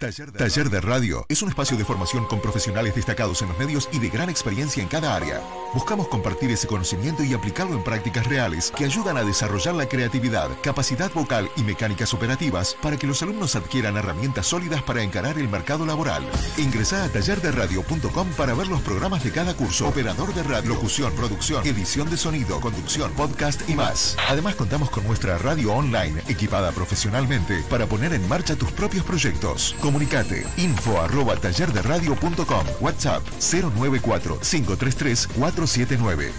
Taller 0.00 0.70
de, 0.70 0.80
Radio 0.80 1.26
es 1.28 1.42
un 1.42 1.50
espacio 1.50 1.76
de 1.76 1.84
formación 1.84 2.24
con 2.24 2.40
profesionales 2.40 2.94
destacados 2.94 3.42
en 3.42 3.48
los 3.48 3.58
medios 3.58 3.86
y 3.92 3.98
de 3.98 4.08
gran 4.08 4.30
experiencia 4.30 4.82
en 4.82 4.88
cada 4.88 5.14
área. 5.14 5.42
Buscamos 5.74 6.08
compartir 6.08 6.50
ese 6.50 6.66
conocimiento 6.66 7.22
y 7.22 7.34
aplicarlo 7.34 7.76
en 7.76 7.84
prácticas 7.84 8.26
reales 8.26 8.72
que 8.74 8.86
ayudan 8.86 9.18
a 9.18 9.24
desarrollar 9.24 9.74
la 9.74 9.90
creatividad, 9.90 10.48
capacidad 10.62 11.12
vocal 11.12 11.50
y 11.54 11.64
mecánicas 11.64 12.14
operativas 12.14 12.78
para 12.80 12.96
que 12.96 13.06
los 13.06 13.22
alumnos 13.22 13.56
adquieran 13.56 13.98
herramientas 13.98 14.46
sólidas 14.46 14.82
para 14.82 15.02
encarar 15.02 15.36
el 15.36 15.50
mercado 15.50 15.84
laboral. 15.84 16.22
Ingresa 16.56 17.04
a 17.04 17.08
tallerderadio.com 17.10 18.28
para 18.38 18.54
ver 18.54 18.68
los 18.68 18.80
programas 18.80 19.22
de 19.22 19.32
cada 19.32 19.52
curso, 19.52 19.86
operador 19.86 20.32
de 20.32 20.42
radio, 20.44 20.70
locución, 20.70 21.12
producción, 21.12 21.66
edición 21.66 22.08
de 22.08 22.16
sonido, 22.16 22.58
conducción, 22.62 23.12
podcast 23.12 23.68
y 23.68 23.74
más. 23.74 24.16
Además 24.30 24.54
contamos 24.54 24.88
con 24.88 25.06
nuestra 25.06 25.36
radio 25.36 25.74
online 25.74 26.22
equipada 26.26 26.72
profesionalmente 26.72 27.62
para 27.68 27.84
poner 27.84 28.14
en 28.14 28.26
marcha 28.28 28.56
tus 28.56 28.72
propios 28.72 29.04
proyectos. 29.04 29.76
Comunicate 29.90 30.46
info 30.58 31.00
arroba 31.02 31.34
tallerderadio.com 31.34 32.64
WhatsApp 32.78 33.24
094-533-479 33.40 36.30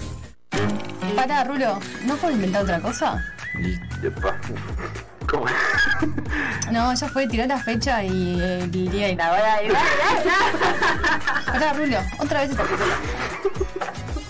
Pará, 1.17 1.43
Rulo, 1.43 1.77
¿no 2.05 2.15
puedo 2.15 2.33
inventar 2.33 2.63
otra 2.63 2.79
cosa? 2.79 3.21
¿Cómo? 5.29 5.45
No, 6.71 6.93
ya 6.93 7.09
fue, 7.09 7.27
tiró 7.27 7.45
la 7.45 7.57
fecha 7.57 8.01
y 8.05 8.39
el 8.39 8.71
día 8.71 9.09
y 9.09 9.15
la 9.17 9.33
hora. 9.33 9.61
y- 9.63 9.67
Pará, 11.51 11.73
Rulo, 11.73 11.97
otra 12.19 12.47
vez. 12.47 12.51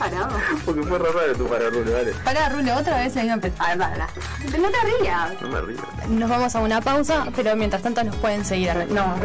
Parado. 0.02 0.36
Porque 0.66 0.82
fue 0.84 0.97
raro 0.97 1.34
tu 1.38 1.47
para 1.47 1.70
Rulo, 1.70 1.91
dale. 1.91 2.12
Pará, 2.24 2.49
Rulo, 2.49 2.76
otra 2.76 2.97
vez 2.97 3.14
la 3.16 3.22
misma 3.22 3.38
ver, 3.38 3.52
para. 3.52 3.78
No 3.78 4.70
te 4.70 4.99
rías. 4.99 5.41
No 5.41 5.47
me 5.49 5.62
rías. 5.62 5.84
Nos 6.10 6.28
vamos 6.30 6.56
a 6.56 6.60
una 6.60 6.82
pausa, 6.82 7.26
pero 7.36 7.56
mientras 7.56 7.84
tanto 7.84 8.04
nos 8.04 8.16
pueden 8.16 8.43
seguir. 8.43 8.72
a- 8.72 8.86
No, 8.86 9.16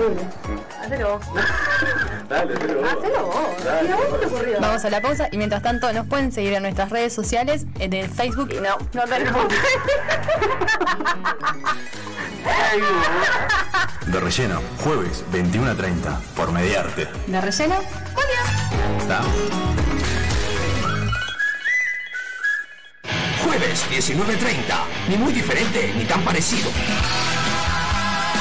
Hacelo 0.85 1.19
vos. 1.19 1.27
Dale, 2.29 2.55
hacelo 2.55 2.81
vos. 2.83 2.91
Hacelo 3.03 3.27
vos. 3.27 4.61
Vamos 4.61 4.85
a 4.85 4.91
la 4.91 5.01
pausa 5.01 5.29
y 5.33 5.39
mientras 5.39 5.63
tanto 5.63 5.91
nos 5.95 6.07
pueden 6.07 6.31
seguir 6.31 6.53
en 6.53 6.63
nuestras 6.63 6.91
redes 6.91 7.15
sociales, 7.15 7.65
en 7.79 7.93
el 7.95 8.11
Facebook. 8.11 8.51
No, 8.63 8.77
no 8.93 9.05
tenemos. 9.09 9.47
De 14.07 14.21
relleno, 14.21 14.61
jueves 14.85 15.25
21 15.33 15.71
a 15.71 15.75
30, 15.75 16.21
por 16.37 16.53
Mediarte. 16.53 17.09
¿De 17.27 17.41
relleno? 17.41 17.77
Ta. 19.09 19.21
Jueves 23.57 23.87
19.30. 23.91 25.09
Ni 25.09 25.17
muy 25.17 25.33
diferente 25.33 25.93
ni 25.97 26.05
tan 26.05 26.23
parecido. 26.23 26.71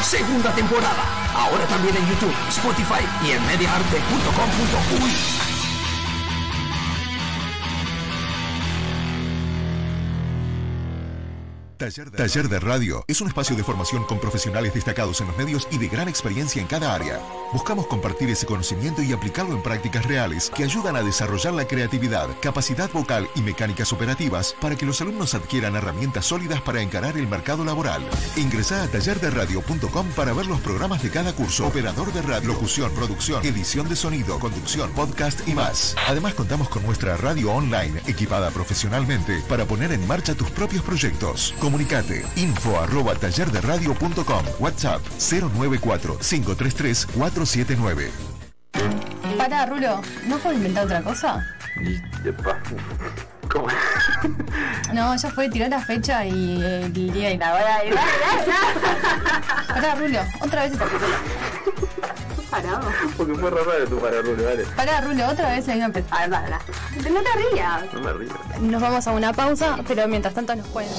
Segunda 0.04 0.54
temporada. 0.54 1.32
Ahora 1.34 1.66
también 1.68 1.96
en 1.96 2.06
YouTube, 2.10 2.36
Spotify 2.50 3.06
y 3.26 3.32
en 3.32 3.46
mediaarte.com.uy. 3.48 5.45
Taller 11.86 12.50
de, 12.50 12.60
Radio 12.60 13.06
es 13.08 13.22
un 13.22 13.28
espacio 13.28 13.56
de 13.56 13.64
formación 13.64 14.06
con 14.06 14.20
profesionales 14.20 14.74
destacados 14.74 15.22
en 15.22 15.28
los 15.28 15.38
medios 15.38 15.68
y 15.70 15.78
de 15.78 15.88
gran 15.88 16.08
experiencia 16.08 16.60
en 16.60 16.68
cada 16.68 16.96
área. 16.96 17.20
Buscamos 17.54 17.86
compartir 17.86 18.28
ese 18.32 18.48
conocimiento 18.48 19.04
y 19.04 19.14
aplicarlo 19.14 19.54
en 19.54 19.62
prácticas 19.62 20.04
reales 20.06 20.52
que 20.56 20.64
ayudan 20.64 20.96
a 20.96 21.04
desarrollar 21.04 21.54
la 21.54 21.68
creatividad, 21.68 22.28
capacidad 22.42 22.90
vocal 22.92 23.30
y 23.36 23.42
mecánicas 23.42 23.94
operativas 23.94 24.56
para 24.60 24.76
que 24.76 24.88
los 24.88 25.00
alumnos 25.00 25.36
adquieran 25.36 25.76
herramientas 25.76 26.26
sólidas 26.26 26.60
para 26.62 26.82
encarar 26.82 27.18
el 27.18 27.28
mercado 27.28 27.64
laboral. 27.64 28.02
Ingresa 28.36 28.82
a 28.82 28.88
tallerderadio.com 28.88 30.08
para 30.16 30.34
ver 30.34 30.48
los 30.48 30.62
programas 30.62 31.04
de 31.04 31.12
cada 31.12 31.34
curso, 31.34 31.68
operador 31.68 32.12
de 32.14 32.24
radio, 32.24 32.48
locución, 32.48 32.92
producción, 32.96 33.46
edición 33.46 33.88
de 33.88 33.96
sonido, 33.96 34.40
conducción, 34.40 34.90
podcast 34.94 35.48
y 35.48 35.54
más. 35.54 35.96
Además 36.08 36.34
contamos 36.34 36.68
con 36.68 36.84
nuestra 36.84 37.16
radio 37.16 37.52
online 37.52 38.02
equipada 38.08 38.50
profesionalmente 38.50 39.44
para 39.48 39.66
poner 39.66 39.92
en 39.92 40.08
marcha 40.08 40.34
tus 40.34 40.50
propios 40.50 40.84
proyectos. 40.84 41.54
Comunicate 41.80 42.24
info 42.36 42.80
arroba 42.80 43.16
tallerderadio.com 43.16 44.46
WhatsApp 44.60 45.02
094-533-479 45.20 48.12
Pará, 49.38 49.66
Rulo, 49.66 50.02
¿no 50.26 50.38
puedo 50.38 50.56
inventar 50.56 50.86
otra 50.86 51.02
cosa? 51.02 51.46
No, 54.94 55.14
ya 55.18 55.30
fue, 55.32 55.50
tiró 55.50 55.68
la 55.68 55.82
fecha 55.82 56.26
y 56.26 56.64
el 56.64 56.94
día 56.94 57.32
y 57.32 57.38
la 57.38 57.54
hora. 57.56 57.84
y- 57.84 57.90
Pará, 59.68 59.96
Rulo, 59.96 60.20
otra 60.40 60.64
vez. 60.64 60.72
Parado. 62.50 62.88
Porque 63.18 63.34
fue 63.36 63.50
raro 63.50 63.86
tu 63.90 63.98
para 64.00 64.22
Rulo, 64.22 64.44
dale. 64.44 64.64
Pará, 64.76 65.02
Rulo, 65.02 65.28
otra 65.28 65.50
vez 65.56 65.68
la 65.68 65.74
misma 65.76 65.90
pe- 65.90 66.04
A 66.12 66.20
ver, 66.22 66.30
para. 66.30 66.60
No 66.60 67.22
te 67.22 67.50
rías. 67.52 67.94
No 67.94 68.02
me 68.02 68.14
rías. 68.14 68.36
Nos 68.62 68.82
vamos 68.82 69.08
a 69.08 69.12
una 69.12 69.34
pausa, 69.34 69.78
pero 69.88 70.08
mientras 70.08 70.34
tanto 70.34 70.56
nos 70.56 70.68
pueden. 70.68 70.92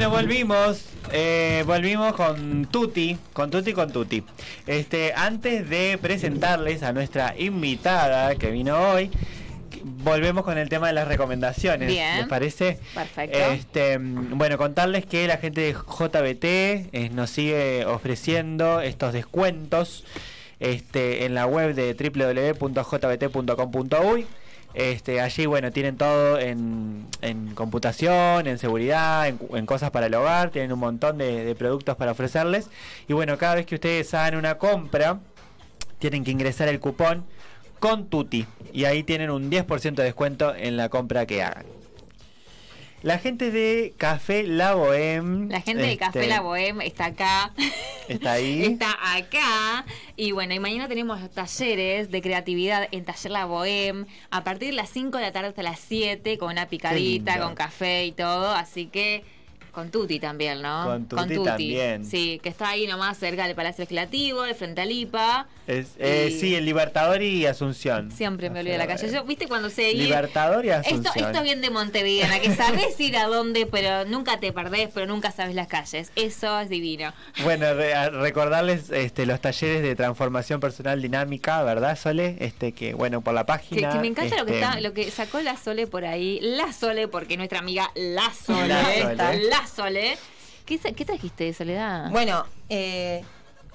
Bueno, 0.00 0.16
volvimos. 0.16 0.86
eh, 1.12 1.62
volvimos 1.66 2.14
con 2.14 2.64
Tuti, 2.64 3.18
con 3.34 3.50
Tuti, 3.50 3.74
con 3.74 3.92
Tuti. 3.92 4.24
Este, 4.66 5.12
antes 5.14 5.68
de 5.68 5.98
presentarles 6.00 6.82
a 6.82 6.94
nuestra 6.94 7.34
invitada 7.36 8.34
que 8.36 8.50
vino 8.50 8.78
hoy, 8.92 9.10
volvemos 9.84 10.42
con 10.42 10.56
el 10.56 10.70
tema 10.70 10.86
de 10.86 10.94
las 10.94 11.06
recomendaciones. 11.06 11.86
Bien. 11.90 12.16
¿Les 12.16 12.26
parece? 12.28 12.78
Perfecto. 12.94 13.38
Este, 13.38 13.98
bueno, 13.98 14.56
contarles 14.56 15.04
que 15.04 15.26
la 15.26 15.36
gente 15.36 15.60
de 15.60 15.74
JBT 15.74 16.44
eh, 16.44 17.10
nos 17.12 17.28
sigue 17.28 17.84
ofreciendo 17.84 18.80
estos 18.80 19.12
descuentos 19.12 20.06
este, 20.60 21.26
en 21.26 21.34
la 21.34 21.44
web 21.44 21.74
de 21.74 21.92
www.jbt.com.uy. 22.58 24.26
Este, 24.74 25.20
allí, 25.20 25.46
bueno, 25.46 25.72
tienen 25.72 25.96
todo 25.96 26.38
en, 26.38 27.08
computación, 27.54 28.46
en 28.46 28.58
seguridad, 28.58 29.26
en, 29.26 29.38
en 29.52 29.66
cosas 29.66 29.90
para 29.90 30.06
el 30.06 30.14
hogar, 30.14 30.50
tienen 30.50 30.72
un 30.72 30.78
montón 30.78 31.18
de, 31.18 31.44
de 31.44 31.54
productos 31.54 31.96
para 31.96 32.12
ofrecerles. 32.12 32.68
Y 33.08 33.12
bueno, 33.12 33.36
cada 33.36 33.56
vez 33.56 33.66
que 33.66 33.74
ustedes 33.74 34.14
hagan 34.14 34.36
una 34.36 34.58
compra, 34.58 35.18
tienen 35.98 36.24
que 36.24 36.30
ingresar 36.30 36.68
el 36.68 36.78
cupón 36.80 37.24
con 37.80 38.06
Tuti. 38.06 38.46
Y 38.72 38.84
ahí 38.84 39.02
tienen 39.02 39.30
un 39.30 39.50
10% 39.50 39.94
de 39.94 40.04
descuento 40.04 40.54
en 40.54 40.76
la 40.76 40.88
compra 40.88 41.26
que 41.26 41.42
hagan. 41.42 41.79
La 43.02 43.18
gente 43.18 43.50
de 43.50 43.94
Café 43.96 44.42
La 44.42 44.74
Bohème. 44.74 45.48
La 45.50 45.62
gente 45.62 45.82
de 45.82 45.96
Café 45.96 46.20
este, 46.20 46.28
La 46.28 46.42
Bohème 46.42 46.82
está 46.82 47.06
acá. 47.06 47.52
Está 48.08 48.32
ahí. 48.32 48.64
Está 48.72 49.16
acá. 49.16 49.86
Y 50.16 50.32
bueno, 50.32 50.52
y 50.52 50.58
mañana 50.58 50.86
tenemos 50.86 51.18
los 51.18 51.30
talleres 51.30 52.10
de 52.10 52.20
creatividad 52.20 52.88
en 52.90 53.06
Taller 53.06 53.32
La 53.32 53.46
Bohème. 53.46 54.06
A 54.30 54.44
partir 54.44 54.68
de 54.68 54.74
las 54.74 54.90
5 54.90 55.16
de 55.16 55.22
la 55.22 55.32
tarde 55.32 55.48
hasta 55.48 55.62
las 55.62 55.80
7, 55.80 56.36
con 56.36 56.50
una 56.50 56.68
picadita, 56.68 57.40
con 57.40 57.54
café 57.54 58.04
y 58.04 58.12
todo. 58.12 58.50
Así 58.50 58.86
que. 58.86 59.24
Con 59.72 59.90
Tuti 59.90 60.18
también, 60.20 60.62
¿no? 60.62 60.84
Con 60.84 61.06
Tuti 61.06 61.42
también. 61.44 62.04
Sí, 62.04 62.40
que 62.42 62.48
está 62.48 62.70
ahí 62.70 62.86
nomás 62.86 63.18
cerca 63.18 63.46
del 63.46 63.54
Palacio 63.54 63.82
Legislativo, 63.82 64.42
de 64.42 64.54
frente 64.54 64.80
al 64.80 64.90
IPA. 64.90 65.46
Es- 65.66 65.92
eh, 65.98 66.28
Y- 66.32 66.40
Sí, 66.40 66.54
el 66.56 66.64
Libertador 66.64 67.22
y 67.22 67.46
Asunción. 67.46 68.10
Siempre 68.10 68.50
me 68.50 68.60
olvido 68.60 68.72
de 68.72 68.78
la 68.78 68.86
calle. 68.86 69.10
Yo, 69.12 69.24
¿viste 69.24 69.46
cuando 69.46 69.70
se 69.70 69.92
Libertador 69.94 70.64
y 70.64 70.70
Asunción. 70.70 71.06
Esto, 71.16 71.26
esto 71.26 71.42
bien 71.42 71.60
de 71.60 71.70
Montevideo, 71.70 72.26
que 72.42 72.54
sabes 72.54 72.98
ir 73.00 73.16
a 73.16 73.26
dónde, 73.26 73.66
pero 73.66 74.04
nunca 74.06 74.40
te 74.40 74.52
perdés, 74.52 74.88
pero 74.92 75.06
nunca 75.06 75.30
sabes 75.30 75.54
las 75.54 75.68
calles. 75.68 76.10
Eso 76.16 76.58
es 76.60 76.68
divino. 76.68 77.12
Bueno, 77.44 77.72
re- 77.74 78.10
recordarles 78.10 78.90
este, 78.90 79.26
los 79.26 79.40
talleres 79.40 79.82
de 79.82 79.94
transformación 79.94 80.60
personal 80.60 81.00
dinámica, 81.00 81.62
¿verdad, 81.62 81.96
Sole? 81.98 82.36
Este 82.40 82.72
que, 82.72 82.94
bueno, 82.94 83.20
por 83.20 83.34
la 83.34 83.46
página. 83.46 83.90
que 83.92 83.98
me 83.98 84.06
encanta 84.08 84.36
lo 84.36 84.46
que 84.46 84.52
este, 84.52 84.64
está, 84.64 84.80
lo 84.80 84.92
que 84.92 85.10
sacó 85.10 85.40
la 85.40 85.56
Sole 85.56 85.86
por 85.86 86.04
ahí. 86.04 86.38
La 86.42 86.72
Sole, 86.72 87.06
porque 87.08 87.36
nuestra 87.36 87.58
amiga 87.60 87.90
La 87.94 88.32
Sole. 88.32 88.68
La 88.68 89.34
La 89.34 89.59
Sole. 89.66 90.18
¿Qué, 90.66 90.78
trajiste, 91.04 91.52
Soledad? 91.52 92.10
Bueno, 92.10 92.44
eh, 92.68 93.24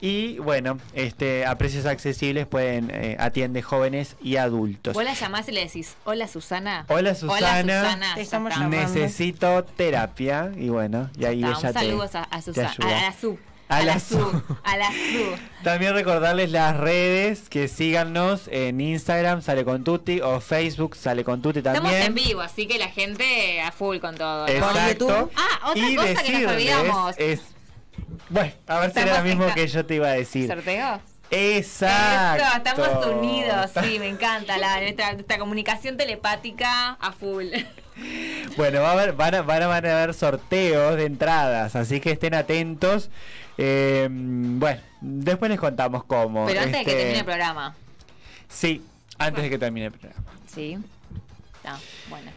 Y 0.00 0.38
bueno, 0.38 0.78
este, 0.92 1.46
a 1.46 1.56
precios 1.56 1.86
accesibles 1.86 2.46
pueden 2.46 2.90
eh, 2.92 3.16
atiende 3.18 3.62
jóvenes 3.62 4.16
y 4.22 4.36
adultos. 4.36 4.92
Vos 4.94 5.04
la 5.04 5.14
llamás 5.14 5.48
y 5.48 5.52
le 5.52 5.60
decís, 5.64 5.96
hola 6.04 6.28
Susana. 6.28 6.84
Hola 6.88 7.14
Susana, 7.14 7.60
Hola 7.60 7.82
Susana. 7.82 8.14
Te 8.14 8.20
estamos 8.20 8.52
llamando. 8.52 8.76
necesito 8.76 9.64
terapia 9.64 10.52
y 10.56 10.68
bueno, 10.68 11.10
y 11.18 11.24
ahí 11.24 11.42
Está, 11.42 11.48
ella 11.58 11.68
un 11.68 11.74
te, 11.74 11.80
saludo 11.80 12.02
a, 12.12 12.22
a 12.22 12.36
te 12.36 12.42
Susana. 12.42 12.70
ayuda. 12.70 12.98
A 12.98 13.02
la 13.02 13.12
Su. 13.12 13.38
A 13.68 13.76
A 13.78 13.80
la 13.80 13.86
la. 13.86 13.92
A 14.64 14.76
la 14.76 14.90
Su. 14.92 15.36
También 15.64 15.94
recordarles 15.94 16.50
las 16.52 16.76
redes, 16.76 17.48
que 17.48 17.66
síganos 17.66 18.48
en 18.52 18.80
Instagram, 18.80 19.42
sale 19.42 19.64
con 19.64 19.82
Tuti, 19.82 20.20
o 20.20 20.40
Facebook, 20.40 20.94
sale 20.94 21.24
con 21.24 21.42
Tuti 21.42 21.62
también. 21.62 21.86
Estamos 21.86 22.06
en 22.06 22.14
vivo, 22.14 22.40
así 22.42 22.66
que 22.68 22.78
la 22.78 22.88
gente 22.88 23.60
a 23.62 23.72
full 23.72 23.98
con 23.98 24.14
todo. 24.16 24.46
¿no? 24.46 24.52
Exacto. 24.52 25.30
Ah, 25.34 25.70
otra 25.70 25.88
y 25.90 25.96
cosa 25.96 26.22
que 26.22 26.38
nos 26.38 26.52
olvidamos. 26.52 27.14
es... 27.18 27.40
Bueno, 28.28 28.52
a 28.66 28.80
ver 28.80 28.92
si 28.92 28.98
era 29.00 29.18
lo 29.18 29.24
mismo 29.24 29.46
que 29.54 29.66
yo 29.66 29.84
te 29.86 29.94
iba 29.96 30.08
a 30.08 30.12
decir. 30.12 30.48
¿Sorteo? 30.48 31.00
Exacto. 31.30 32.44
Eso, 32.44 32.56
estamos 32.56 33.06
unidos, 33.06 33.70
sí, 33.82 33.98
me 33.98 34.08
encanta. 34.08 34.58
La, 34.58 34.80
nuestra, 34.80 35.12
nuestra 35.14 35.38
comunicación 35.38 35.96
telepática 35.96 36.92
a 36.92 37.12
full. 37.12 37.46
Bueno, 38.56 38.82
va 38.82 38.90
a 38.90 38.92
haber, 38.92 39.14
van, 39.14 39.34
a, 39.34 39.42
van 39.42 39.62
a 39.62 39.66
van 39.68 39.86
a 39.86 40.02
haber 40.02 40.12
sorteos 40.12 40.96
de 40.96 41.06
entradas, 41.06 41.74
así 41.76 41.98
que 42.00 42.10
estén 42.10 42.34
atentos. 42.34 43.10
Eh, 43.58 44.06
bueno, 44.10 44.80
después 45.00 45.50
les 45.50 45.58
contamos 45.58 46.04
cómo. 46.04 46.44
Pero 46.46 46.60
antes 46.60 46.80
de 46.80 46.84
que 46.84 46.90
este, 46.90 46.96
termine 46.96 47.18
el 47.20 47.24
programa. 47.24 47.74
Sí, 48.48 48.82
antes 49.18 49.44
de 49.44 49.50
que 49.50 49.58
termine 49.58 49.86
el 49.86 49.92
programa. 49.92 50.24
Sí. 50.46 50.78
Ah, 51.64 51.78
bueno. 52.08 52.30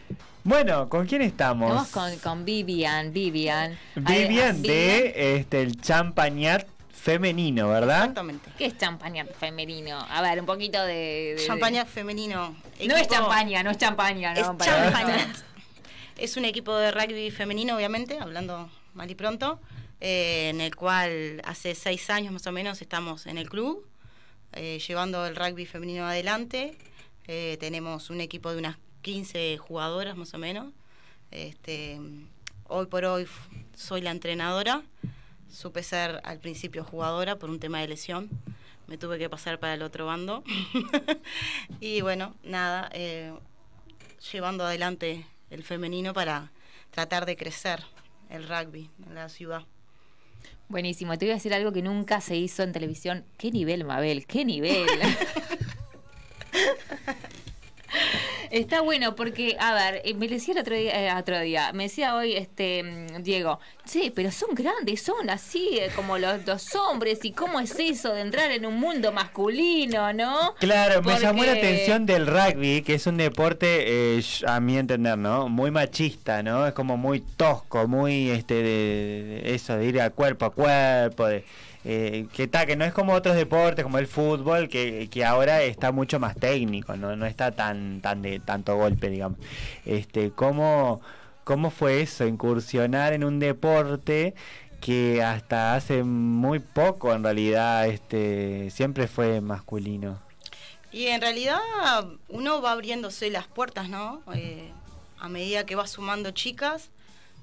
Bueno, 0.44 0.88
¿con 0.88 1.06
quién 1.06 1.22
estamos? 1.22 1.86
Estamos 1.86 1.88
con, 1.90 2.18
con 2.20 2.44
Vivian, 2.44 3.12
Vivian. 3.12 3.78
Vivian 3.94 4.62
de 4.62 5.36
este, 5.36 5.60
el 5.62 5.80
champagnat 5.80 6.66
femenino, 6.90 7.68
¿verdad? 7.68 7.98
Exactamente. 8.00 8.50
¿Qué 8.56 8.66
es 8.66 8.78
champaña 8.78 9.26
femenino? 9.26 9.98
A 10.08 10.22
ver, 10.22 10.40
un 10.40 10.46
poquito 10.46 10.82
de... 10.84 11.34
de- 11.38 11.44
Champaña 11.46 11.84
femenino. 11.84 12.56
No 12.86 12.96
es 12.96 13.08
champaña, 13.08 13.62
no 13.62 13.70
es 13.70 13.78
champaña, 13.78 14.32
¿no? 14.34 14.40
Es 14.40 14.66
champaña. 14.66 15.32
Es 16.16 16.36
un 16.36 16.44
equipo 16.44 16.76
de 16.76 16.90
rugby 16.90 17.30
femenino, 17.30 17.74
obviamente, 17.74 18.18
hablando 18.20 18.68
mal 18.92 19.10
y 19.10 19.14
pronto, 19.14 19.58
eh, 20.02 20.50
en 20.50 20.60
el 20.60 20.76
cual 20.76 21.40
hace 21.46 21.74
seis 21.74 22.10
años 22.10 22.30
más 22.30 22.46
o 22.46 22.52
menos 22.52 22.82
estamos 22.82 23.24
en 23.24 23.38
el 23.38 23.48
club, 23.48 23.86
eh, 24.52 24.78
llevando 24.86 25.24
el 25.24 25.34
rugby 25.34 25.64
femenino 25.64 26.04
adelante. 26.04 26.76
Eh, 27.26 27.56
tenemos 27.58 28.10
un 28.10 28.20
equipo 28.20 28.52
de 28.52 28.58
unas 28.58 28.76
15 29.02 29.58
jugadoras 29.58 30.16
más 30.16 30.34
o 30.34 30.38
menos. 30.38 30.72
Este, 31.30 32.00
hoy 32.68 32.86
por 32.86 33.04
hoy 33.04 33.26
soy 33.74 34.00
la 34.00 34.10
entrenadora. 34.10 34.82
Supe 35.50 35.82
ser 35.82 36.20
al 36.24 36.38
principio 36.38 36.84
jugadora 36.84 37.36
por 37.36 37.50
un 37.50 37.60
tema 37.60 37.80
de 37.80 37.88
lesión. 37.88 38.28
Me 38.86 38.98
tuve 38.98 39.18
que 39.18 39.28
pasar 39.28 39.58
para 39.58 39.74
el 39.74 39.82
otro 39.82 40.06
bando. 40.06 40.42
y 41.80 42.00
bueno, 42.00 42.34
nada, 42.42 42.88
eh, 42.92 43.32
llevando 44.32 44.64
adelante 44.64 45.26
el 45.50 45.62
femenino 45.62 46.12
para 46.12 46.50
tratar 46.90 47.26
de 47.26 47.36
crecer 47.36 47.82
el 48.28 48.48
rugby 48.48 48.90
en 49.06 49.14
la 49.14 49.28
ciudad. 49.28 49.62
Buenísimo, 50.68 51.18
te 51.18 51.24
voy 51.24 51.32
a 51.32 51.34
decir 51.34 51.52
algo 51.52 51.72
que 51.72 51.82
nunca 51.82 52.20
se 52.20 52.36
hizo 52.36 52.62
en 52.62 52.72
televisión. 52.72 53.24
¿Qué 53.38 53.50
nivel, 53.50 53.84
Mabel? 53.84 54.26
¿Qué 54.26 54.44
nivel? 54.44 54.86
Está 58.50 58.80
bueno 58.80 59.14
porque, 59.14 59.56
a 59.60 59.74
ver, 59.74 60.02
eh, 60.04 60.14
me 60.14 60.26
decía 60.26 60.54
el 60.54 60.60
otro 60.60 60.74
día, 60.74 61.06
eh, 61.06 61.16
otro 61.16 61.38
día, 61.38 61.72
me 61.72 61.84
decía 61.84 62.16
hoy 62.16 62.34
este 62.34 62.82
mm, 62.82 63.22
Diego, 63.22 63.60
sí, 63.84 64.12
pero 64.12 64.32
son 64.32 64.56
grandes, 64.56 65.02
son 65.02 65.30
así 65.30 65.78
eh, 65.78 65.90
como 65.94 66.18
los, 66.18 66.44
los 66.44 66.74
hombres, 66.74 67.20
y 67.24 67.30
cómo 67.30 67.60
es 67.60 67.78
eso 67.78 68.12
de 68.12 68.22
entrar 68.22 68.50
en 68.50 68.66
un 68.66 68.74
mundo 68.74 69.12
masculino, 69.12 70.12
¿no? 70.12 70.56
Claro, 70.58 71.00
me 71.00 71.20
llamó 71.20 71.44
la 71.44 71.52
atención 71.52 72.06
del 72.06 72.26
rugby, 72.26 72.82
que 72.82 72.94
es 72.94 73.06
un 73.06 73.18
deporte, 73.18 74.16
eh, 74.18 74.22
a 74.48 74.58
mi 74.58 74.76
entender, 74.78 75.16
¿no? 75.16 75.48
Muy 75.48 75.70
machista, 75.70 76.42
¿no? 76.42 76.66
Es 76.66 76.72
como 76.72 76.96
muy 76.96 77.20
tosco, 77.20 77.86
muy, 77.86 78.30
este, 78.30 78.54
de, 78.54 78.62
de 78.62 79.54
eso, 79.54 79.76
de 79.76 79.86
ir 79.86 80.00
a 80.00 80.10
cuerpo 80.10 80.46
a 80.46 80.50
cuerpo, 80.52 81.26
de, 81.26 81.44
eh, 81.84 82.26
que 82.34 82.46
ta, 82.46 82.66
que 82.66 82.76
no 82.76 82.84
es 82.84 82.92
como 82.92 83.14
otros 83.14 83.36
deportes, 83.36 83.84
como 83.84 83.98
el 83.98 84.06
fútbol, 84.06 84.68
que, 84.68 85.08
que 85.10 85.24
ahora 85.24 85.62
está 85.62 85.92
mucho 85.92 86.20
más 86.20 86.36
técnico, 86.36 86.96
¿no? 86.96 87.16
No 87.16 87.26
está 87.26 87.52
tan, 87.52 88.00
tan 88.00 88.22
de 88.22 88.38
tanto 88.40 88.76
golpe, 88.76 89.08
digamos. 89.08 89.38
Este, 89.86 90.30
¿cómo, 90.30 91.00
cómo 91.44 91.70
fue 91.70 92.02
eso, 92.02 92.26
incursionar 92.26 93.12
en 93.14 93.24
un 93.24 93.38
deporte 93.38 94.34
que 94.80 95.22
hasta 95.22 95.74
hace 95.74 96.02
muy 96.04 96.58
poco, 96.58 97.14
en 97.14 97.22
realidad, 97.24 97.86
este, 97.88 98.70
siempre 98.70 99.08
fue 99.08 99.40
masculino? 99.40 100.20
Y 100.92 101.06
en 101.06 101.20
realidad 101.20 101.60
uno 102.28 102.60
va 102.60 102.72
abriéndose 102.72 103.30
las 103.30 103.46
puertas, 103.46 103.88
¿no? 103.88 104.22
Eh, 104.34 104.70
a 105.18 105.28
medida 105.28 105.64
que 105.64 105.76
va 105.76 105.86
sumando 105.86 106.32
chicas 106.32 106.90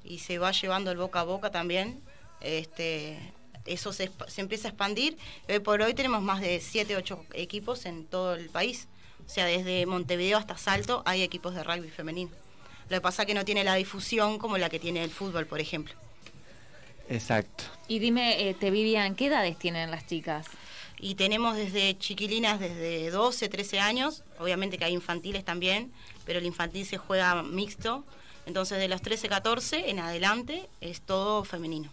y 0.03 0.19
se 0.19 0.37
va 0.37 0.51
llevando 0.51 0.91
el 0.91 0.97
boca 0.97 1.21
a 1.21 1.23
boca 1.23 1.49
también, 1.49 2.01
este, 2.41 3.19
eso 3.67 3.93
se, 3.93 4.11
empieza 4.37 4.67
a 4.67 4.71
expandir. 4.71 5.17
Hoy 5.49 5.59
por 5.59 5.81
hoy 5.81 5.93
tenemos 5.93 6.21
más 6.21 6.41
de 6.41 6.59
7, 6.59 6.95
8 6.95 7.25
equipos 7.33 7.85
en 7.85 8.05
todo 8.05 8.35
el 8.35 8.49
país. 8.49 8.87
O 9.25 9.29
sea, 9.29 9.45
desde 9.45 9.85
Montevideo 9.85 10.37
hasta 10.37 10.57
Salto 10.57 11.03
hay 11.05 11.21
equipos 11.21 11.53
de 11.53 11.63
rugby 11.63 11.89
femenino. 11.89 12.31
Lo 12.89 12.97
que 12.97 13.01
pasa 13.01 13.23
es 13.23 13.27
que 13.27 13.33
no 13.33 13.43
tiene 13.43 13.63
la 13.63 13.75
difusión 13.75 14.37
como 14.37 14.57
la 14.57 14.69
que 14.69 14.79
tiene 14.79 15.03
el 15.03 15.11
fútbol, 15.11 15.45
por 15.45 15.59
ejemplo. 15.59 15.93
Exacto. 17.09 17.65
Y 17.87 17.99
dime, 17.99 18.49
eh, 18.49 18.53
te 18.53 18.71
Vivian, 18.71 19.15
¿qué 19.15 19.27
edades 19.27 19.57
tienen 19.57 19.91
las 19.91 20.05
chicas? 20.07 20.47
Y 20.99 21.15
tenemos 21.15 21.55
desde 21.55 21.97
chiquilinas 21.97 22.59
desde 22.59 23.09
12, 23.11 23.49
13 23.49 23.79
años, 23.79 24.23
obviamente 24.39 24.77
que 24.77 24.85
hay 24.85 24.93
infantiles 24.93 25.45
también, 25.45 25.91
pero 26.25 26.39
el 26.39 26.45
infantil 26.45 26.85
se 26.85 26.97
juega 26.97 27.43
mixto. 27.43 28.03
Entonces 28.45 28.79
de 28.79 28.87
los 28.87 29.01
13, 29.01 29.27
14 29.29 29.89
en 29.89 29.99
adelante 29.99 30.67
es 30.81 31.01
todo 31.01 31.43
femenino. 31.43 31.89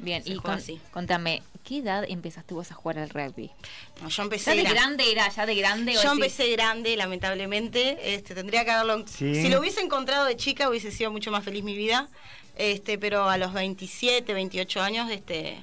Bien, 0.00 0.22
Se 0.22 0.30
y 0.32 0.36
con- 0.36 0.52
así. 0.54 0.80
contame, 0.92 1.42
¿qué 1.64 1.78
edad 1.78 2.04
empezaste 2.08 2.54
vos 2.54 2.70
a 2.70 2.74
jugar 2.74 2.98
al 2.98 3.10
rugby? 3.10 3.50
No, 4.02 4.08
yo 4.08 4.22
empecé 4.22 4.56
¿Ya 4.56 4.62
de 4.62 4.68
gra- 4.68 4.72
grande 4.74 5.12
era? 5.12 5.28
¿Ya 5.28 5.46
de 5.46 5.54
grande? 5.54 5.98
o 5.98 6.02
Yo 6.02 6.12
empecé 6.12 6.50
grande, 6.52 6.96
lamentablemente. 6.96 8.14
Este, 8.14 8.34
tendría 8.34 8.64
que 8.64 8.70
haberlo. 8.70 9.04
Sí. 9.06 9.34
Si 9.34 9.48
lo 9.48 9.60
hubiese 9.60 9.80
encontrado 9.80 10.24
de 10.24 10.36
chica, 10.36 10.68
hubiese 10.68 10.90
sido 10.90 11.10
mucho 11.10 11.30
más 11.30 11.44
feliz 11.44 11.62
mi 11.64 11.76
vida. 11.76 12.08
Este, 12.56 12.98
pero 12.98 13.28
a 13.28 13.38
los 13.38 13.52
27, 13.52 14.32
28 14.34 14.82
años, 14.82 15.10
este, 15.10 15.58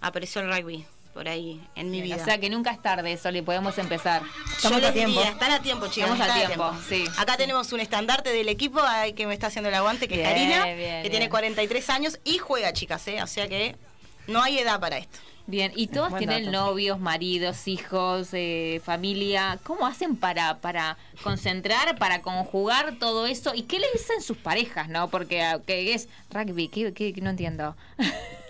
apareció 0.00 0.40
el 0.42 0.48
rugby 0.54 0.84
por 1.12 1.28
ahí 1.28 1.60
en 1.74 1.90
mi 1.90 2.00
Bien, 2.00 2.16
vida. 2.16 2.22
O 2.22 2.24
sea 2.24 2.38
que 2.38 2.48
nunca 2.50 2.70
es 2.70 2.80
tarde, 2.80 3.16
Soli, 3.16 3.42
podemos 3.42 3.76
empezar. 3.78 4.22
Yo 4.62 4.78
les 4.78 4.94
diría, 4.94 5.28
están 5.30 5.52
a 5.52 5.60
tiempo, 5.62 5.86
chicas. 5.88 6.10
Estamos 6.10 6.34
a 6.36 6.46
tiempo, 6.46 6.72
sí. 6.88 7.04
Acá 7.18 7.36
tenemos 7.36 7.72
un 7.72 7.80
estandarte 7.80 8.30
del 8.32 8.48
equipo 8.48 8.80
ay, 8.82 9.12
que 9.12 9.26
me 9.26 9.34
está 9.34 9.48
haciendo 9.48 9.68
el 9.68 9.74
aguante, 9.74 10.08
que 10.08 10.16
Bien, 10.16 10.26
es 10.26 10.32
Karina, 10.34 10.64
bien, 10.64 10.76
que 10.78 10.82
bien. 11.00 11.10
tiene 11.10 11.28
43 11.28 11.90
años 11.90 12.18
y 12.24 12.38
juega, 12.38 12.72
chicas, 12.72 13.06
¿eh? 13.08 13.22
O 13.22 13.26
sea 13.26 13.48
que 13.48 13.76
no 14.26 14.42
hay 14.42 14.58
edad 14.58 14.80
para 14.80 14.98
esto. 14.98 15.18
Bien, 15.44 15.72
y 15.74 15.88
todas 15.88 16.10
Buen 16.10 16.20
tienen 16.20 16.44
dato. 16.52 16.66
novios, 16.66 17.00
maridos, 17.00 17.66
hijos, 17.66 18.28
eh, 18.32 18.80
familia. 18.84 19.58
¿Cómo 19.64 19.86
hacen 19.88 20.14
para, 20.16 20.60
para 20.60 20.96
concentrar, 21.24 21.98
para 21.98 22.22
conjugar 22.22 22.94
todo 23.00 23.26
eso? 23.26 23.52
¿Y 23.52 23.62
qué 23.62 23.80
le 23.80 23.86
dicen 23.92 24.22
sus 24.22 24.36
parejas, 24.38 24.88
no? 24.88 25.10
Porque 25.10 25.42
ah, 25.42 25.60
que 25.66 25.94
es 25.94 26.08
rugby, 26.30 26.68
¿qué, 26.68 26.92
qué- 26.94 27.12
no 27.20 27.30
entiendo. 27.30 27.76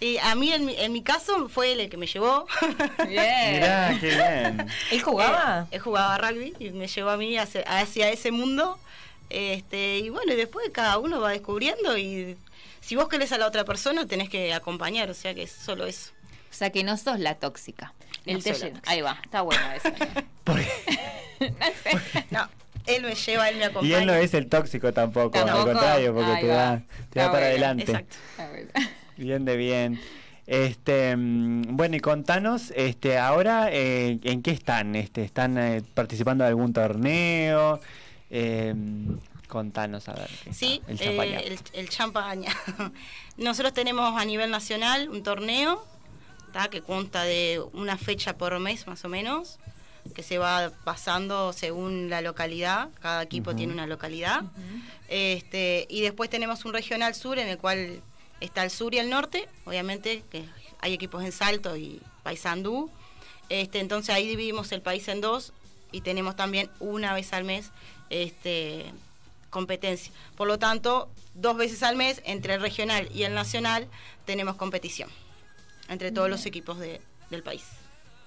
Y 0.00 0.18
a 0.18 0.34
mí, 0.34 0.52
en 0.52 0.66
mi, 0.66 0.74
en 0.76 0.92
mi 0.92 1.02
caso, 1.02 1.48
fue 1.48 1.72
él 1.72 1.80
el 1.80 1.88
que 1.88 1.96
me 1.96 2.06
llevó. 2.06 2.46
Bien. 3.08 3.54
Mirá, 3.54 3.96
qué 4.00 4.08
bien. 4.08 4.66
¿Él 4.90 5.02
jugaba? 5.02 5.62
Eh, 5.70 5.76
él 5.76 5.80
jugaba 5.80 6.18
rugby 6.18 6.54
y 6.58 6.70
me 6.70 6.86
llevó 6.88 7.10
a 7.10 7.16
mí 7.16 7.36
hacia, 7.38 7.62
hacia 7.62 8.10
ese 8.10 8.30
mundo. 8.30 8.78
Este, 9.30 9.98
y 9.98 10.10
bueno, 10.10 10.32
y 10.32 10.36
después 10.36 10.68
cada 10.72 10.98
uno 10.98 11.20
va 11.20 11.30
descubriendo 11.30 11.96
y 11.96 12.36
si 12.80 12.96
vos 12.96 13.08
querés 13.08 13.32
a 13.32 13.38
la 13.38 13.46
otra 13.46 13.64
persona, 13.64 14.06
tenés 14.06 14.28
que 14.28 14.52
acompañar, 14.52 15.08
o 15.10 15.14
sea 15.14 15.34
que 15.34 15.44
es 15.44 15.52
solo 15.52 15.86
eso. 15.86 16.10
O 16.50 16.54
sea 16.54 16.70
que 16.70 16.84
no 16.84 16.96
sos 16.98 17.18
la 17.18 17.34
tóxica. 17.36 17.94
No 18.26 18.32
El 18.36 18.42
te 18.44 18.52
llena. 18.52 18.80
Ahí 18.86 19.00
va, 19.00 19.18
está 19.24 19.40
bueno 19.42 19.60
eso. 19.72 19.88
No, 22.30 22.48
Él 22.86 23.02
me 23.02 23.14
lleva, 23.14 23.48
él 23.48 23.56
me 23.56 23.64
acompaña. 23.64 23.88
Y 23.88 23.94
él 23.94 24.06
no 24.06 24.14
es 24.14 24.34
el 24.34 24.48
tóxico 24.48 24.92
tampoco, 24.92 25.38
al 25.38 25.46
Tampoco. 25.46 25.72
contrario, 25.72 26.14
porque 26.14 26.30
Ahí 26.30 26.40
te 26.42 26.48
va. 26.48 26.54
da, 26.56 26.82
te 27.10 27.18
da 27.20 27.26
para 27.26 27.30
bueno, 27.30 27.46
adelante. 27.46 27.82
exacto. 27.84 28.16
Bien 29.16 29.44
de 29.44 29.56
bien. 29.56 30.00
Este, 30.46 31.16
mm, 31.16 31.76
bueno, 31.76 31.96
y 31.96 32.00
contanos, 32.00 32.72
este, 32.76 33.18
ahora, 33.18 33.68
eh, 33.72 34.18
¿en 34.22 34.42
qué 34.42 34.50
están? 34.50 34.94
Este, 34.94 35.22
¿Están 35.22 35.56
eh, 35.56 35.82
participando 35.94 36.44
de 36.44 36.48
algún 36.48 36.72
torneo? 36.72 37.80
Eh, 38.30 38.74
contanos, 39.48 40.08
a 40.08 40.14
ver. 40.14 40.28
qué 40.44 40.52
Sí, 40.52 40.82
está, 40.86 40.92
el 40.92 41.00
eh, 41.00 41.04
champaña. 41.04 41.38
el, 41.40 41.58
el 41.72 41.88
champaña. 41.88 42.52
Nosotros 43.38 43.72
tenemos 43.72 44.20
a 44.20 44.24
nivel 44.24 44.50
nacional 44.50 45.08
un 45.08 45.22
torneo 45.22 45.84
¿tá? 46.52 46.68
que 46.68 46.82
consta 46.82 47.24
de 47.24 47.62
una 47.72 47.96
fecha 47.96 48.36
por 48.36 48.58
mes 48.60 48.86
más 48.86 49.04
o 49.04 49.08
menos, 49.08 49.58
que 50.14 50.22
se 50.22 50.36
va 50.38 50.70
pasando 50.84 51.52
según 51.54 52.10
la 52.10 52.20
localidad, 52.20 52.90
cada 53.00 53.22
equipo 53.22 53.56
tiene 53.56 53.72
una 53.72 53.86
localidad. 53.86 54.42
este, 55.08 55.86
y 55.88 56.02
después 56.02 56.28
tenemos 56.28 56.64
un 56.66 56.74
regional 56.74 57.14
sur 57.14 57.38
en 57.38 57.48
el 57.48 57.56
cual 57.56 58.02
está 58.40 58.62
el 58.64 58.70
sur 58.70 58.94
y 58.94 58.98
el 58.98 59.10
norte, 59.10 59.48
obviamente, 59.64 60.22
que 60.30 60.44
hay 60.80 60.92
equipos 60.94 61.22
en 61.24 61.32
Salto 61.32 61.76
y 61.76 62.00
Paysandú. 62.22 62.90
Este, 63.48 63.80
entonces 63.80 64.14
ahí 64.14 64.26
dividimos 64.26 64.72
el 64.72 64.82
país 64.82 65.06
en 65.08 65.20
dos 65.20 65.52
y 65.92 66.00
tenemos 66.00 66.34
también 66.36 66.70
una 66.80 67.12
vez 67.14 67.32
al 67.32 67.44
mes 67.44 67.70
este, 68.10 68.86
competencia. 69.50 70.12
Por 70.36 70.48
lo 70.48 70.58
tanto, 70.58 71.08
dos 71.34 71.56
veces 71.56 71.82
al 71.82 71.96
mes 71.96 72.20
entre 72.24 72.54
el 72.54 72.60
regional 72.60 73.08
y 73.14 73.22
el 73.24 73.34
nacional 73.34 73.88
tenemos 74.24 74.56
competición 74.56 75.08
entre 75.88 76.10
todos 76.12 76.30
los 76.30 76.46
equipos 76.46 76.78
de- 76.78 77.00
del 77.30 77.42
país. 77.42 77.62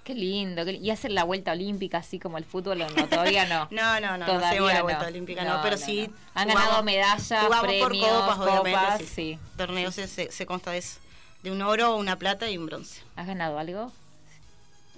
Qué 0.08 0.16
lindo. 0.16 0.64
qué 0.64 0.72
li- 0.72 0.78
¿Y 0.80 0.90
hacer 0.90 1.12
la 1.12 1.26
vuelta 1.26 1.52
olímpica 1.52 1.98
así 1.98 2.18
como 2.18 2.38
el 2.38 2.46
fútbol? 2.46 2.80
No, 2.80 2.88
todavía 3.10 3.46
no. 3.46 3.68
No, 3.72 4.00
no, 4.00 4.12
no, 4.12 4.18
no 4.20 4.26
Todavía 4.26 4.50
hacemos 4.50 4.72
la 4.72 4.78
no. 4.80 4.84
vuelta 4.84 5.08
olímpica, 5.08 5.44
no, 5.44 5.60
pero 5.62 5.76
sí. 5.78 6.10
Han 6.34 6.48
jugamos- 6.48 6.64
ganado 6.64 6.84
medallas, 6.84 7.46
premios, 7.62 8.08
por 8.08 8.22
copas, 8.22 8.40
obviamente. 8.40 8.72
copas, 8.80 9.00
sí. 9.00 9.06
sí. 9.14 9.40
Torneos 9.58 9.94
se, 9.96 10.08
se- 10.08 10.32
se 10.32 10.46
consta 10.46 10.72
de 10.72 10.78
eso. 10.78 11.00
De 11.44 11.52
un 11.52 11.62
oro, 11.62 11.98
una 11.98 12.18
plata 12.18 12.50
y 12.50 12.58
un 12.58 12.68
bronce. 12.68 13.02
¿Has 13.18 13.28
ganado 13.28 13.60
algo? 13.60 13.92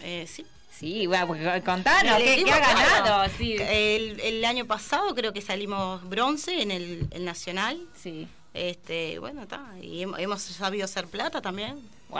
Eh, 0.02 0.28
sí. 0.28 0.46
Sí, 0.72 1.08
bueno, 1.08 1.28
pues 1.28 1.64
contanos, 1.64 2.18
¿qué, 2.20 2.46
ha 2.54 2.60
ganado? 2.60 3.30
Sí. 3.38 3.56
El, 3.60 4.20
el 4.22 4.46
año 4.46 4.66
pasado 4.66 5.14
creo 5.16 5.34
que 5.34 5.42
salimos 5.42 6.08
bronce 6.08 6.62
en 6.62 6.72
el, 6.72 7.08
el 7.12 7.26
nacional. 7.26 7.78
Sí. 8.02 8.28
Este, 8.54 9.20
bueno, 9.20 9.44
está. 9.44 9.64
Y 9.82 10.02
hem- 10.04 10.16
hemos 10.20 10.42
sabido 10.42 10.86
hacer 10.86 11.08
plata 11.08 11.42
también. 11.42 11.80
¡Wow! 12.10 12.20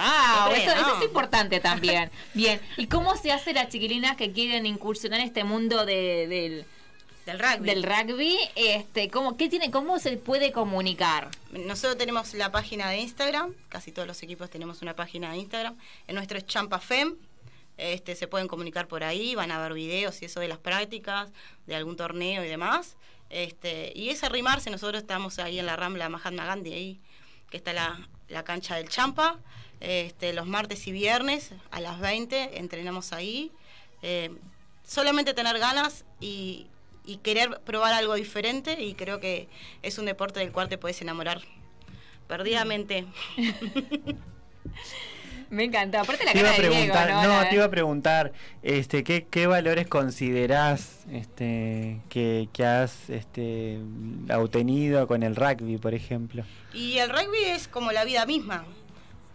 Siempre, 0.54 0.64
Eso, 0.80 0.98
es 0.98 1.04
importante 1.06 1.60
también. 1.60 2.12
Bien. 2.34 2.62
¿Y 2.78 2.88
cómo 2.88 3.16
se 3.18 3.32
hace 3.32 3.54
las 3.54 3.70
chiquilinas 3.70 4.16
que 4.16 4.32
quieren 4.32 4.66
incursionar 4.66 5.20
en 5.20 5.26
este 5.26 5.44
mundo 5.44 5.86
de- 5.86 6.28
del, 6.28 6.66
del 7.26 7.40
rugby? 7.40 7.66
Del 7.70 7.84
rugby, 7.84 8.38
este, 8.56 9.10
¿cómo, 9.10 9.36
qué 9.38 9.50
tiene, 9.50 9.72
¿cómo 9.72 9.98
se 9.98 10.18
puede 10.18 10.52
comunicar? 10.52 11.30
Nosotros 11.52 11.98
tenemos 11.98 12.34
la 12.36 12.52
página 12.52 12.90
de 12.92 13.00
Instagram, 13.00 13.54
casi 13.70 13.92
todos 13.92 14.08
los 14.08 14.22
equipos 14.22 14.50
tenemos 14.52 14.84
una 14.84 14.96
página 14.96 15.32
de 15.32 15.38
Instagram. 15.40 15.76
En 16.08 16.16
nuestro 16.16 16.38
es 16.38 16.46
ChampaFem. 16.46 17.16
Este, 17.78 18.14
se 18.16 18.28
pueden 18.28 18.50
comunicar 18.50 18.88
por 18.90 19.06
ahí, 19.06 19.36
van 19.36 19.52
a 19.52 19.60
ver 19.62 19.74
videos 19.74 20.22
y 20.22 20.26
eso 20.26 20.42
de 20.42 20.50
las 20.50 20.58
prácticas, 20.58 21.30
de 21.66 21.76
algún 21.76 21.96
torneo 21.96 22.44
y 22.44 22.48
demás. 22.50 22.98
Este, 23.30 23.92
y 23.96 24.10
es 24.10 24.24
arrimarse, 24.24 24.70
nosotros 24.70 25.02
estamos 25.02 25.40
ahí 25.40 25.60
en 25.60 25.66
la 25.66 25.76
Rambla 25.76 26.10
Mahatma 26.10 26.46
Gandhi, 26.46 26.74
ahí 26.74 27.00
que 27.50 27.58
está 27.58 27.74
la, 27.74 28.08
la 28.28 28.44
cancha 28.44 28.76
del 28.76 28.90
Champa. 28.90 29.40
Este, 29.80 30.34
los 30.34 30.46
martes 30.46 30.88
y 30.88 30.92
viernes 30.92 31.52
a 31.72 31.80
las 31.80 32.00
20 32.00 32.60
entrenamos 32.60 33.14
ahí. 33.14 33.52
Eh, 34.02 34.32
solamente 34.86 35.34
tener 35.34 35.58
ganas 35.60 36.06
y, 36.20 36.68
y 37.06 37.18
querer 37.18 37.60
probar 37.62 37.94
algo 37.94 38.16
diferente 38.16 38.82
y 38.82 38.94
creo 38.94 39.20
que 39.20 39.48
es 39.82 39.98
un 39.98 40.06
deporte 40.06 40.40
del 40.40 40.52
cual 40.52 40.70
te 40.70 40.78
puedes 40.78 41.02
enamorar 41.02 41.42
perdidamente. 42.28 43.06
Me 45.50 45.64
encantó. 45.64 46.00
Aparte 46.00 46.26
la 46.26 46.32
Te 46.32 46.40
iba 46.40 46.50
cara 46.50 46.60
a 46.60 46.62
de 46.62 46.70
Diego, 46.70 46.94
preguntar, 46.94 47.28
¿no? 47.44 47.50
te 47.50 47.56
iba 47.56 47.66
a 47.66 47.70
preguntar, 47.70 48.32
este, 48.62 49.04
¿qué, 49.04 49.26
qué 49.30 49.48
valores 49.48 49.88
considerás 49.88 51.06
este, 51.12 52.02
que, 52.10 52.50
que 52.54 52.66
has 52.66 53.10
este, 53.10 53.80
obtenido 54.36 55.08
con 55.08 55.24
el 55.24 55.36
rugby, 55.36 55.78
por 55.78 55.94
ejemplo? 55.94 56.44
Y 56.74 56.98
el 57.00 57.10
rugby 57.10 57.46
es 57.46 57.68
como 57.68 57.92
la 57.92 58.04
vida 58.06 58.26
misma, 58.26 58.64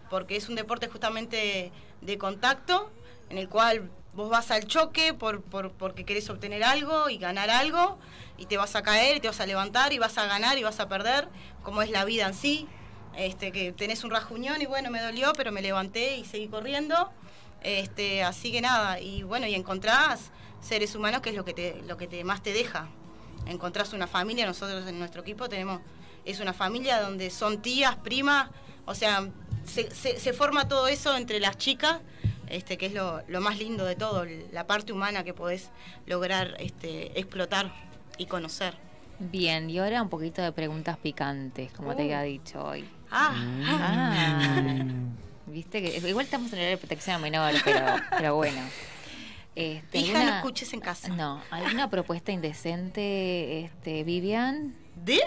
porque 0.09 0.35
es 0.37 0.47
un 0.49 0.55
deporte 0.55 0.87
justamente 0.87 1.71
de 2.01 2.17
contacto, 2.17 2.89
en 3.29 3.37
el 3.37 3.49
cual 3.49 3.89
vos 4.13 4.29
vas 4.29 4.51
al 4.51 4.65
choque 4.65 5.13
por, 5.13 5.41
por- 5.41 5.71
porque 5.71 6.05
querés 6.05 6.29
obtener 6.29 6.63
algo 6.63 7.09
y 7.09 7.17
ganar 7.17 7.49
algo, 7.49 7.97
y 8.37 8.45
te 8.45 8.55
vas 8.57 8.75
a 8.75 8.83
caer, 8.83 9.17
y 9.17 9.19
te 9.19 9.27
vas 9.27 9.39
a 9.41 9.45
levantar, 9.45 9.91
y 9.91 9.97
vas 9.97 10.17
a 10.17 10.25
ganar, 10.27 10.57
y 10.57 10.63
vas 10.63 10.79
a 10.79 10.87
perder, 10.87 11.27
como 11.63 11.81
es 11.81 11.89
la 11.89 12.05
vida 12.05 12.27
en 12.27 12.33
sí. 12.33 12.67
Este, 13.17 13.51
que 13.51 13.71
tenés 13.71 14.03
un 14.03 14.11
rajuñón 14.11 14.61
y 14.61 14.65
bueno, 14.65 14.89
me 14.91 15.01
dolió, 15.01 15.31
pero 15.35 15.51
me 15.51 15.61
levanté 15.61 16.17
y 16.17 16.25
seguí 16.25 16.47
corriendo. 16.47 17.09
Este, 17.61 18.23
así 18.23 18.51
que 18.51 18.61
nada, 18.61 18.99
y 18.99 19.23
bueno, 19.23 19.47
y 19.47 19.55
encontrás 19.55 20.31
seres 20.61 20.93
humanos 20.95 21.21
que 21.21 21.29
es 21.31 21.35
lo 21.35 21.45
que 21.45 21.53
te, 21.53 21.81
lo 21.87 21.97
que 21.97 22.07
te 22.07 22.23
más 22.23 22.43
te 22.43 22.53
deja. 22.53 22.87
Encontrás 23.47 23.93
una 23.93 24.07
familia, 24.07 24.45
nosotros 24.45 24.85
en 24.87 24.99
nuestro 24.99 25.21
equipo 25.21 25.47
tenemos, 25.49 25.81
es 26.25 26.39
una 26.39 26.53
familia 26.53 27.01
donde 27.01 27.29
son 27.29 27.61
tías, 27.61 27.95
primas, 27.95 28.49
o 28.85 28.93
sea, 28.95 29.29
se, 29.65 29.89
se- 29.95 30.19
se 30.19 30.33
forma 30.33 30.67
todo 30.67 30.87
eso 30.87 31.15
entre 31.15 31.39
las 31.39 31.57
chicas, 31.57 31.99
este, 32.49 32.77
que 32.77 32.87
es 32.87 32.93
lo, 32.93 33.23
lo 33.27 33.41
más 33.41 33.57
lindo 33.57 33.85
de 33.85 33.95
todo, 33.95 34.25
la 34.51 34.67
parte 34.67 34.93
humana 34.93 35.23
que 35.23 35.33
podés 35.33 35.71
lograr 36.05 36.55
este, 36.59 37.19
explotar 37.19 37.71
y 38.17 38.25
conocer. 38.27 38.75
Bien, 39.17 39.69
y 39.69 39.79
ahora 39.79 40.01
un 40.03 40.09
poquito 40.09 40.41
de 40.41 40.51
preguntas 40.51 40.97
picantes, 40.97 41.71
como 41.71 41.95
te 41.95 42.01
Uh. 42.01 42.05
había 42.05 42.21
dicho 42.21 42.63
hoy. 42.63 42.87
Ah, 43.17 43.33
Ah. 43.67 44.83
Viste 45.47 45.81
que 45.81 46.07
igual 46.09 46.25
estamos 46.25 46.51
en 46.53 46.59
el 46.59 46.69
de 46.71 46.77
protección 46.77 47.15
a 47.15 47.19
menores, 47.19 47.61
pero, 47.63 47.85
pero 48.17 48.35
bueno. 48.35 48.61
Este, 49.55 49.99
Hija, 49.99 50.11
no 50.13 50.19
¿alguna- 50.19 50.37
escuches 50.39 50.73
en 50.73 50.81
casa. 50.81 51.07
No, 51.09 51.41
¿alguna 51.49 51.89
propuesta 51.89 52.31
indecente, 52.33 53.61
este, 53.63 54.03
Vivian? 54.03 54.75
¿De? 54.95 55.21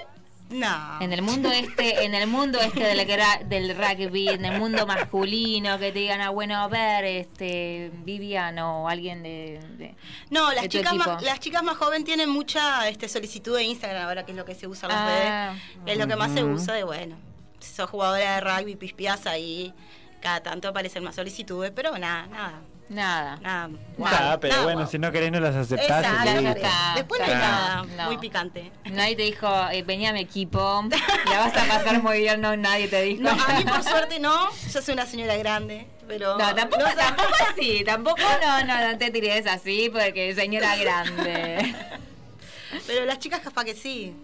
No. 0.51 1.01
En 1.01 1.13
el 1.13 1.21
mundo 1.23 1.51
este, 1.51 2.05
en 2.05 2.15
el 2.15 2.27
mundo 2.27 2.59
este 2.61 2.83
del, 2.83 3.07
del 3.49 3.77
rugby, 3.77 4.29
en 4.29 4.45
el 4.45 4.59
mundo 4.59 4.87
masculino, 4.87 5.79
que 5.79 5.93
te 5.93 5.99
digan, 6.01 6.21
ah, 6.23 6.31
bueno, 6.31 6.57
a 6.57 6.69
ver, 6.69 7.05
este, 7.05 7.91
Vivian 8.05 8.59
o 8.59 8.89
alguien 8.89 9.23
de, 9.23 9.61
de- 9.79 9.95
No, 10.31 10.53
las 10.53 10.69
chicas, 10.69 10.95
más, 10.95 11.23
las 11.23 11.39
chicas 11.41 11.63
más 11.63 11.77
jóvenes 11.77 12.05
tienen 12.05 12.29
mucha 12.31 12.87
este, 12.89 13.09
solicitud 13.09 13.57
de 13.57 13.65
Instagram 13.65 14.07
ahora, 14.09 14.25
que 14.27 14.33
es 14.33 14.37
lo 14.39 14.45
que 14.45 14.55
se 14.55 14.67
usa 14.67 14.89
en 14.89 14.95
las 14.95 15.05
Ah. 15.05 15.53
redes. 15.55 15.93
Es 15.93 15.99
lo 15.99 16.07
que 16.07 16.17
más 16.17 16.33
se 16.33 16.45
usa 16.45 16.75
de, 16.75 16.85
bueno, 16.85 17.17
sos 17.61 17.89
jugadora 17.91 18.35
de 18.37 18.41
rugby, 18.41 18.77
pispiás 18.77 19.27
ahí, 19.27 19.73
cada 20.21 20.41
tanto 20.43 20.69
aparecen 20.69 21.05
más 21.05 21.15
solicitudes, 21.15 21.73
pero 21.75 21.97
nada, 21.99 22.27
nada. 22.27 22.61
Nada. 22.91 23.37
Nada. 23.43 23.69
Ah, 24.03 24.39
pero 24.41 24.55
nada, 24.55 24.65
bueno, 24.65 24.87
si 24.87 24.99
no 24.99 25.13
querés 25.13 25.31
no 25.31 25.41
las 25.41 25.55
aceptás. 25.55 26.03
Exacto, 26.03 26.49
está. 26.49 26.93
Después 26.97 27.21
no 27.21 27.27
hay 27.27 27.33
Claro. 27.33 27.85
nada 27.85 27.97
No. 27.99 28.05
muy 28.07 28.17
picante. 28.17 28.73
Nadie 28.87 29.15
te 29.15 29.23
dijo, 29.25 29.47
eh, 29.71 29.83
venía 29.83 30.09
a 30.09 30.13
mi 30.15 30.21
equipo, 30.21 30.59
la 31.31 31.39
vas 31.39 31.55
a 31.55 31.67
pasar 31.67 32.03
muy 32.03 32.21
bien, 32.21 32.41
no, 32.41 32.57
nadie 32.57 32.89
te 32.89 33.03
dijo. 33.03 33.23
No, 33.25 33.31
a 33.31 33.59
mí 33.59 33.65
por 33.65 33.83
suerte 33.83 34.19
no, 34.19 34.49
yo 34.73 34.81
soy 34.81 34.95
una 34.95 35.05
señora 35.05 35.37
grande, 35.37 35.87
pero... 36.07 36.39
No, 36.39 36.55
tampoco, 36.55 36.83
no 36.83 36.89
sé. 36.89 36.97
tampoco 36.97 37.35
así, 37.51 37.85
tampoco 37.85 38.23
no, 38.43 38.65
no, 38.65 38.89
no 38.93 38.97
te 38.97 39.11
tires 39.11 39.47
así 39.47 39.91
porque 39.93 40.35
señora 40.35 40.75
grande. 40.77 41.75
Pero 42.87 43.05
las 43.07 43.19
chicas 43.19 43.41
capaz 43.41 43.65
que 43.65 43.75
sí, 43.75 44.15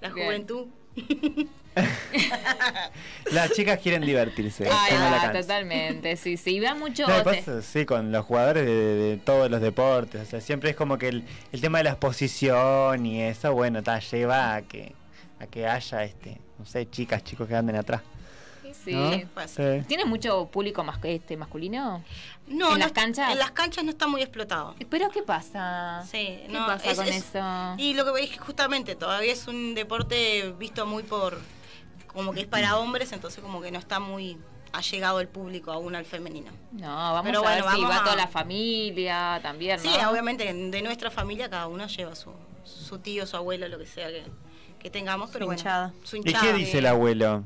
la 0.00 0.08
Bien. 0.08 0.26
Las 3.32 3.52
chicas 3.52 3.78
quieren 3.80 4.02
divertirse. 4.02 4.68
Ay, 4.70 4.90
canso. 4.90 5.40
totalmente, 5.40 6.16
sí, 6.16 6.36
sí, 6.36 6.60
va 6.60 6.74
mucho. 6.74 7.06
No, 7.06 7.22
pasa, 7.22 7.62
sí, 7.62 7.84
con 7.84 8.10
los 8.10 8.24
jugadores 8.24 8.66
de, 8.66 8.72
de 8.72 9.16
todos 9.18 9.50
los 9.50 9.60
deportes. 9.60 10.22
O 10.22 10.24
sea, 10.24 10.40
siempre 10.40 10.70
es 10.70 10.76
como 10.76 10.98
que 10.98 11.08
el, 11.08 11.24
el 11.52 11.60
tema 11.60 11.78
de 11.78 11.84
la 11.84 11.90
exposición 11.90 13.06
y 13.06 13.22
eso, 13.22 13.52
bueno, 13.52 13.82
ta, 13.82 14.00
lleva 14.00 14.56
a 14.56 14.62
que, 14.62 14.94
a 15.40 15.46
que 15.46 15.66
haya, 15.66 16.04
este, 16.04 16.40
no 16.58 16.64
sé, 16.64 16.88
chicas, 16.90 17.22
chicos 17.22 17.46
que 17.48 17.54
anden 17.54 17.76
atrás. 17.76 18.02
Sí. 18.74 18.92
¿no? 18.92 19.10
Pues, 19.34 19.50
Sí. 19.52 19.62
¿Tiene 19.86 20.04
mucho 20.04 20.46
público 20.46 20.82
mas- 20.84 20.98
este, 21.02 21.36
masculino? 21.36 22.02
No, 22.46 22.66
¿En 22.68 22.72
no 22.72 22.76
las 22.78 22.92
canchas? 22.92 23.30
En 23.32 23.38
las 23.38 23.50
canchas 23.50 23.84
no 23.84 23.90
está 23.90 24.06
muy 24.06 24.22
explotado. 24.22 24.74
¿Pero 24.88 25.10
qué 25.10 25.22
pasa? 25.22 26.02
Sí, 26.10 26.40
¿Qué 26.46 26.46
no, 26.50 26.66
pasa 26.66 26.90
es- 26.90 26.96
con 26.98 27.06
es- 27.08 27.16
eso? 27.34 27.74
Y 27.78 27.94
lo 27.94 28.04
que 28.04 28.12
veis 28.12 28.30
que 28.30 28.38
justamente 28.38 28.94
todavía 28.96 29.32
es 29.32 29.46
un 29.48 29.74
deporte 29.74 30.54
visto 30.58 30.86
muy 30.86 31.02
por 31.02 31.38
como 32.06 32.32
que 32.32 32.40
es 32.40 32.46
para 32.46 32.78
hombres, 32.78 33.12
entonces 33.12 33.42
como 33.42 33.60
que 33.60 33.70
no 33.70 33.78
está 33.78 34.00
muy 34.00 34.38
allegado 34.72 35.20
el 35.20 35.28
público 35.28 35.72
aún 35.72 35.94
al 35.94 36.04
femenino. 36.04 36.50
No, 36.72 36.86
vamos 36.88 37.22
Pero 37.24 37.38
a 37.38 37.42
bueno, 37.42 37.64
ver 37.64 37.74
si 37.74 37.80
vamos 37.82 37.90
va 37.96 38.00
a- 38.00 38.04
toda 38.04 38.16
la 38.16 38.26
familia 38.28 39.40
también, 39.42 39.78
Sí, 39.80 39.88
obviamente 40.08 40.52
de 40.52 40.82
nuestra 40.82 41.10
familia 41.10 41.48
cada 41.48 41.66
uno 41.68 41.86
lleva 41.86 42.14
su, 42.14 42.32
su 42.64 42.98
tío, 42.98 43.26
su 43.26 43.36
abuelo, 43.36 43.68
lo 43.68 43.78
que 43.78 43.86
sea 43.86 44.08
que, 44.08 44.24
que 44.78 44.90
tengamos, 44.90 45.30
pero 45.32 45.46
bueno, 45.46 45.58
hinchada. 45.60 45.92
su 46.04 46.16
¿Y 46.16 46.22
qué 46.22 46.52
dice 46.54 46.78
el 46.78 46.86
abuelo? 46.86 47.44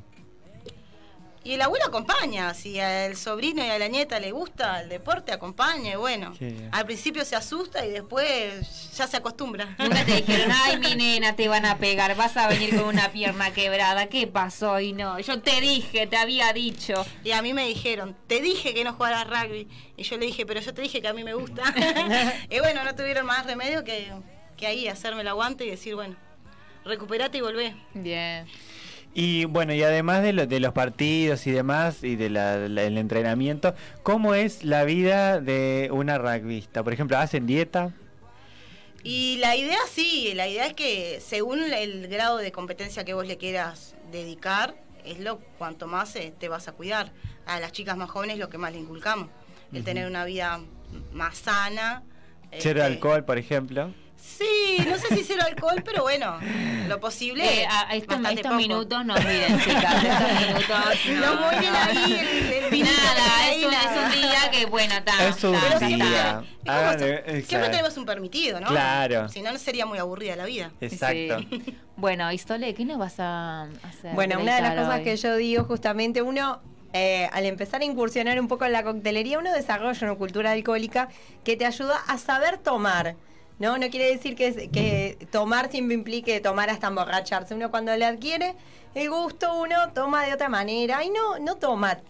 Y 1.45 1.55
el 1.55 1.63
abuelo 1.63 1.87
acompaña, 1.87 2.55
si 2.55 2.79
al 2.79 3.17
sobrino 3.17 3.65
y 3.65 3.69
a 3.69 3.79
la 3.79 3.89
nieta 3.89 4.21
le 4.21 4.31
gusta 4.31 4.81
el 4.81 4.89
deporte, 4.89 5.33
acompaña 5.33 5.93
y 5.93 5.97
bueno. 5.97 6.35
Al 6.71 6.87
principio 6.87 7.25
se 7.25 7.35
asusta 7.35 7.85
y 7.85 7.91
después 7.91 8.97
ya 8.97 9.09
se 9.09 9.17
acostumbra. 9.17 9.75
Nunca 9.79 10.05
te 10.05 10.23
dijeron, 10.23 10.53
ay, 10.53 10.79
mi 10.79 10.95
nena, 10.95 11.35
te 11.35 11.49
van 11.49 11.67
a 11.67 11.79
pegar, 11.79 12.15
vas 12.17 12.37
a 12.37 12.47
venir 12.47 12.77
con 12.77 12.85
una 12.85 13.11
pierna 13.11 13.53
quebrada. 13.53 14.07
¿Qué 14.07 14.29
pasó? 14.29 14.79
Y 14.79 14.93
no, 14.93 15.19
yo 15.19 15.41
te 15.41 15.61
dije, 15.61 16.07
te 16.07 16.17
había 16.17 16.53
dicho. 16.53 17.05
Y 17.25 17.33
a 17.33 17.43
mí 17.43 17.55
me 17.55 17.67
dijeron, 17.67 18.17
te 18.29 18.41
dije 18.41 18.73
que 18.73 18.85
no 18.85 18.93
jugaras 18.93 19.27
rugby. 19.27 19.69
Y 19.97 20.05
yo 20.05 20.17
le 20.19 20.27
dije, 20.27 20.47
pero 20.47 20.61
yo 20.61 20.73
te 20.73 20.83
dije 20.83 21.03
que 21.03 21.09
a 21.09 21.13
mí 21.13 21.25
me 21.25 21.35
gusta. 21.35 21.63
y 22.51 22.61
bueno, 22.61 22.85
no 22.85 22.95
tuvieron 22.95 23.27
más 23.27 23.47
remedio 23.47 23.83
que, 23.83 24.13
que 24.57 24.69
ahí 24.69 24.87
hacerme 24.87 25.23
el 25.23 25.29
aguante 25.29 25.65
y 25.65 25.71
decir, 25.71 25.97
bueno, 25.97 26.15
recuperate 26.85 27.39
y 27.39 27.41
volvé. 27.41 27.75
Bien. 27.95 28.47
Y 29.15 29.45
bueno, 29.45 29.75
y 29.75 29.83
además 29.83 30.23
de, 30.23 30.33
lo- 30.33 30.47
de 30.47 30.59
los 30.61 30.73
partidos 30.73 31.47
y 31.47 31.51
demás, 31.51 32.03
y 32.03 32.17
del 32.17 32.37
entrenamiento, 32.79 33.75
¿cómo 34.03 34.35
es 34.35 34.65
la 34.65 34.85
vida 34.85 35.41
de 35.41 35.91
una 35.93 36.17
rugbyista? 36.19 36.83
Por 36.83 36.93
ejemplo, 36.95 37.19
¿hacen 37.19 37.47
dieta? 37.47 37.93
Y 39.05 39.37
la 39.39 39.57
idea 39.57 39.79
sí, 39.91 40.33
la 40.35 40.49
idea 40.49 40.67
es 40.67 40.75
que 40.75 41.19
según 41.21 41.61
el 41.61 42.09
grado 42.09 42.39
de 42.39 42.53
competencia 42.53 43.05
que 43.05 43.15
vos 43.15 43.27
le 43.27 43.37
quieras 43.37 43.95
dedicar, 44.13 44.77
es 45.05 45.19
lo 45.19 45.41
cuanto 45.59 45.89
más 45.89 46.15
eh, 46.17 46.33
te 46.39 46.49
vas 46.49 46.69
a 46.69 46.73
cuidar. 46.73 47.11
A 47.45 47.59
las 47.59 47.73
chicas 47.73 47.97
más 47.97 48.09
jóvenes 48.09 48.39
lo 48.39 48.49
que 48.49 48.59
más 48.59 48.73
le 48.73 48.79
inculcamos, 48.79 49.29
el 49.73 49.83
tener 49.83 50.07
una 50.07 50.25
vida 50.25 50.61
más 51.13 51.37
sana. 51.37 52.05
Cero 52.51 52.81
este, 52.81 52.83
alcohol, 52.83 53.25
por 53.25 53.37
ejemplo. 53.39 53.93
Sí, 54.23 54.79
no 54.89 54.97
sé 54.99 55.09
si 55.17 55.25
cero 55.25 55.43
alcohol, 55.45 55.83
pero 55.85 56.03
bueno, 56.03 56.39
lo 56.89 57.01
posible. 57.01 57.63
Eh, 57.63 57.67
a- 57.67 57.89
a 57.91 57.97
estos, 57.97 58.17
bastante 58.17 58.41
estos 58.41 58.53
poco. 58.53 58.63
minutos 58.63 59.05
no 59.05 59.15
miren, 59.17 59.61
chicas. 59.61 60.05
Estos 60.05 60.41
minutos. 60.41 60.99
No, 61.23 61.41
muy 61.41 61.57
bien 61.59 61.75
ahí 61.75 62.13
el, 62.21 62.73
el 62.75 62.81
Nada, 62.85 63.51
es 63.51 63.65
un, 63.65 63.75
es 63.75 64.21
día 64.23 64.51
que, 64.53 64.67
bueno, 64.67 64.95
está. 64.95 65.29
Es 65.29 65.43
un 65.45 65.53
día. 65.53 66.43
está. 66.59 66.73
Hagan- 66.73 66.99
Siempre 66.99 67.39
exacto. 67.39 67.71
tenemos 67.71 67.97
un 67.97 68.07
permitido, 68.07 68.61
¿no? 68.61 68.69
Claro. 68.69 69.29
Si 69.29 69.43
no, 69.43 69.53
no 69.53 69.59
sería 69.59 69.87
muy 69.87 69.99
aburrida 69.99 70.37
la 70.37 70.45
vida. 70.45 70.71
Exacto. 70.81 71.41
Sí. 71.41 71.77
Bueno, 71.97 72.31
y 72.33 72.39
Sole, 72.39 72.75
¿qué 72.75 72.85
nos 72.85 72.99
vas 72.99 73.19
a 73.19 73.63
hacer? 73.89 74.15
Bueno, 74.15 74.39
una 74.41 74.57
de 74.57 74.63
las 74.63 74.75
cosas 74.77 74.99
hoy? 74.99 75.05
que 75.05 75.17
yo 75.17 75.37
digo 75.37 75.65
justamente, 75.65 76.23
uno, 76.23 76.63
eh, 76.93 77.29
al 77.33 77.45
empezar 77.47 77.81
a 77.83 77.85
incursionar 77.85 78.39
un 78.41 78.47
poco 78.49 78.65
en 78.65 78.73
la 78.73 78.83
coctelería, 78.85 79.39
uno 79.39 79.53
desarrolla 79.53 80.07
una 80.07 80.17
cultura 80.17 80.53
alcohólica 80.53 81.09
que 81.45 81.57
te 81.57 81.67
ayuda 81.67 81.97
a 82.07 82.19
saber 82.19 82.59
tomar. 82.59 83.17
¿No? 83.59 83.79
No 83.79 83.91
quiere 83.91 84.11
decir 84.11 84.35
que, 84.35 84.71
que 84.71 85.27
tomar 85.31 85.71
siempre 85.71 85.95
implique 85.95 86.41
tomar 86.41 86.71
hasta 86.71 86.89
emborracharse. 86.89 87.55
Uno 87.55 87.71
cuando 87.71 87.97
le 87.97 88.05
adquiere 88.05 88.55
el 88.95 89.11
gusto, 89.11 89.55
uno 89.55 89.93
toma 89.93 90.25
de 90.25 90.35
otra 90.35 90.49
manera 90.49 91.03
y 91.05 91.11
no, 91.11 91.39
no 91.39 91.57
toma 91.57 92.01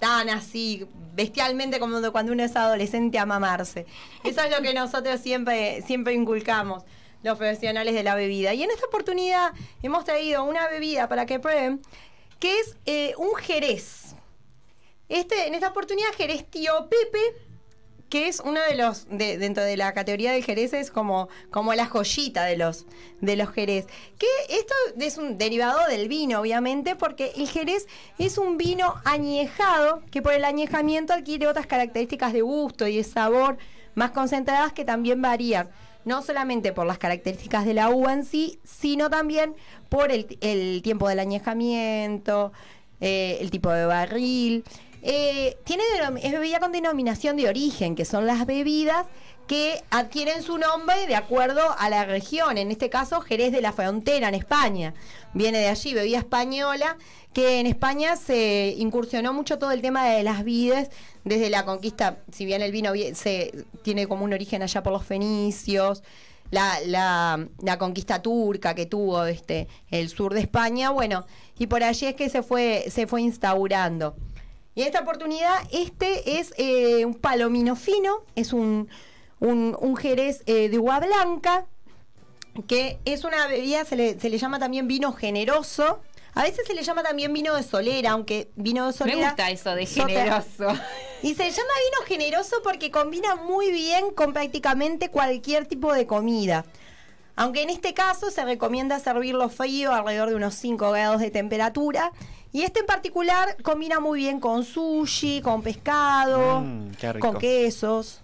tan 0.00 0.30
así 0.30 0.86
bestialmente 1.14 1.78
como 1.78 2.10
cuando 2.10 2.32
uno 2.32 2.42
es 2.42 2.56
adolescente 2.56 3.18
a 3.18 3.26
mamarse. 3.26 3.86
Eso 4.24 4.40
es 4.40 4.50
lo 4.50 4.60
que 4.62 4.74
nosotros 4.74 5.20
siempre, 5.20 5.82
siempre 5.82 6.14
inculcamos, 6.14 6.82
los 7.22 7.38
profesionales 7.38 7.94
de 7.94 8.02
la 8.02 8.16
bebida. 8.16 8.52
Y 8.52 8.64
en 8.64 8.70
esta 8.70 8.86
oportunidad 8.86 9.52
hemos 9.82 10.04
traído 10.04 10.42
una 10.42 10.66
bebida 10.66 11.08
para 11.08 11.24
que 11.26 11.38
prueben, 11.38 11.80
que 12.40 12.58
es 12.58 12.76
eh, 12.86 13.14
un 13.16 13.34
jerez. 13.36 14.16
Este, 15.08 15.46
en 15.46 15.54
esta 15.54 15.68
oportunidad, 15.68 16.08
Jerez 16.16 16.46
Tío 16.50 16.88
Pepe, 16.88 17.20
que 18.12 18.28
es 18.28 18.42
uno 18.44 18.60
de 18.68 18.74
los, 18.76 19.06
de- 19.08 19.38
dentro 19.38 19.64
de 19.64 19.74
la 19.78 19.94
categoría 19.94 20.32
del 20.32 20.44
Jerez, 20.44 20.74
es 20.74 20.90
como, 20.90 21.30
como 21.50 21.72
la 21.72 21.86
joyita 21.86 22.44
de 22.44 22.58
los, 22.58 22.84
de 23.22 23.36
los 23.36 23.48
Jerez. 23.48 23.86
Que 24.18 24.26
esto 24.50 24.74
es 25.00 25.16
un 25.16 25.38
derivado 25.38 25.78
del 25.88 26.08
vino, 26.08 26.38
obviamente, 26.40 26.94
porque 26.94 27.32
el 27.36 27.48
Jerez 27.48 27.86
es 28.18 28.36
un 28.36 28.58
vino 28.58 28.96
añejado, 29.06 30.02
que 30.10 30.20
por 30.20 30.34
el 30.34 30.44
añejamiento 30.44 31.14
adquiere 31.14 31.46
otras 31.46 31.66
características 31.66 32.34
de 32.34 32.42
gusto 32.42 32.86
y 32.86 32.98
de 32.98 33.04
sabor 33.04 33.56
más 33.94 34.10
concentradas 34.10 34.74
que 34.74 34.84
también 34.84 35.22
varían. 35.22 35.70
No 36.04 36.20
solamente 36.20 36.74
por 36.74 36.84
las 36.84 36.98
características 36.98 37.64
de 37.64 37.72
la 37.72 37.88
uva 37.88 38.12
en 38.12 38.26
sí, 38.26 38.58
sino 38.62 39.08
también 39.08 39.54
por 39.88 40.12
el, 40.12 40.36
el 40.42 40.82
tiempo 40.82 41.08
del 41.08 41.18
añejamiento, 41.20 42.52
eh, 43.00 43.38
el 43.40 43.50
tipo 43.50 43.70
de 43.72 43.86
barril. 43.86 44.64
Eh, 45.02 45.56
tiene 45.64 45.82
es 46.22 46.32
bebida 46.32 46.60
con 46.60 46.72
denominación 46.72 47.36
de 47.36 47.48
origen, 47.48 47.94
que 47.94 48.04
son 48.04 48.26
las 48.26 48.46
bebidas 48.46 49.06
que 49.48 49.82
adquieren 49.90 50.42
su 50.44 50.56
nombre 50.56 51.06
de 51.08 51.16
acuerdo 51.16 51.60
a 51.76 51.90
la 51.90 52.04
región. 52.04 52.56
En 52.56 52.70
este 52.70 52.88
caso, 52.88 53.20
Jerez 53.20 53.50
de 53.50 53.60
la 53.60 53.72
Frontera, 53.72 54.28
en 54.28 54.34
España. 54.36 54.94
Viene 55.34 55.58
de 55.58 55.68
allí, 55.68 55.92
bebida 55.92 56.18
española, 56.18 56.96
que 57.32 57.58
en 57.58 57.66
España 57.66 58.16
se 58.16 58.74
incursionó 58.78 59.32
mucho 59.32 59.58
todo 59.58 59.72
el 59.72 59.82
tema 59.82 60.06
de 60.08 60.22
las 60.22 60.44
vides 60.44 60.90
desde 61.24 61.50
la 61.50 61.64
conquista, 61.64 62.18
si 62.32 62.44
bien 62.44 62.62
el 62.62 62.70
vino 62.72 62.92
se 63.14 63.64
tiene 63.82 64.06
como 64.06 64.24
un 64.24 64.32
origen 64.32 64.62
allá 64.62 64.82
por 64.82 64.92
los 64.92 65.04
fenicios, 65.04 66.02
la, 66.50 66.78
la- 66.86 67.48
la 67.62 67.78
conquista 67.78 68.20
turca 68.22 68.74
que 68.74 68.86
tuvo 68.86 69.24
este, 69.24 69.66
el 69.90 70.08
sur 70.08 70.34
de 70.34 70.40
España, 70.40 70.90
bueno, 70.90 71.24
y 71.58 71.66
por 71.66 71.82
allí 71.82 72.06
es 72.06 72.14
que 72.14 72.28
se 72.28 72.42
fue, 72.42 72.84
se 72.90 73.06
fue 73.06 73.22
instaurando. 73.22 74.14
Y 74.74 74.82
en 74.82 74.86
esta 74.86 75.00
oportunidad, 75.00 75.54
este 75.70 76.38
es 76.38 76.54
eh, 76.56 77.04
un 77.04 77.14
palomino 77.14 77.76
fino, 77.76 78.22
es 78.34 78.52
un, 78.52 78.88
un, 79.38 79.76
un 79.78 79.96
jerez 79.96 80.42
eh, 80.46 80.68
de 80.70 80.78
uva 80.78 81.00
blanca, 81.00 81.66
que 82.66 82.98
es 83.04 83.24
una 83.24 83.46
bebida, 83.46 83.84
se 83.84 83.96
le, 83.96 84.18
se 84.18 84.30
le 84.30 84.38
llama 84.38 84.58
también 84.58 84.88
vino 84.88 85.12
generoso. 85.12 86.00
A 86.34 86.44
veces 86.44 86.66
se 86.66 86.72
le 86.72 86.82
llama 86.82 87.02
también 87.02 87.32
vino 87.34 87.54
de 87.54 87.62
solera, 87.62 88.12
aunque 88.12 88.48
vino 88.56 88.86
de 88.86 88.94
solera. 88.94 89.18
Me 89.18 89.24
gusta 89.26 89.50
eso 89.50 89.74
de 89.74 89.84
generoso. 89.84 90.68
Y 91.22 91.34
se 91.34 91.50
llama 91.50 91.72
vino 91.90 92.06
generoso 92.06 92.56
porque 92.64 92.90
combina 92.90 93.34
muy 93.36 93.70
bien 93.70 94.12
con 94.12 94.32
prácticamente 94.32 95.10
cualquier 95.10 95.66
tipo 95.66 95.92
de 95.92 96.06
comida. 96.06 96.64
Aunque 97.36 97.62
en 97.62 97.70
este 97.70 97.94
caso 97.94 98.30
se 98.30 98.44
recomienda 98.44 98.98
servirlo 98.98 99.48
frío 99.48 99.92
alrededor 99.92 100.28
de 100.30 100.34
unos 100.36 100.54
5 100.54 100.90
grados 100.90 101.20
de 101.20 101.30
temperatura. 101.30 102.12
Y 102.52 102.62
este 102.62 102.80
en 102.80 102.86
particular 102.86 103.56
combina 103.62 103.98
muy 104.00 104.18
bien 104.20 104.38
con 104.38 104.64
sushi, 104.64 105.40
con 105.40 105.62
pescado, 105.62 106.60
Mm, 106.60 106.90
con 107.20 107.38
quesos. 107.38 108.20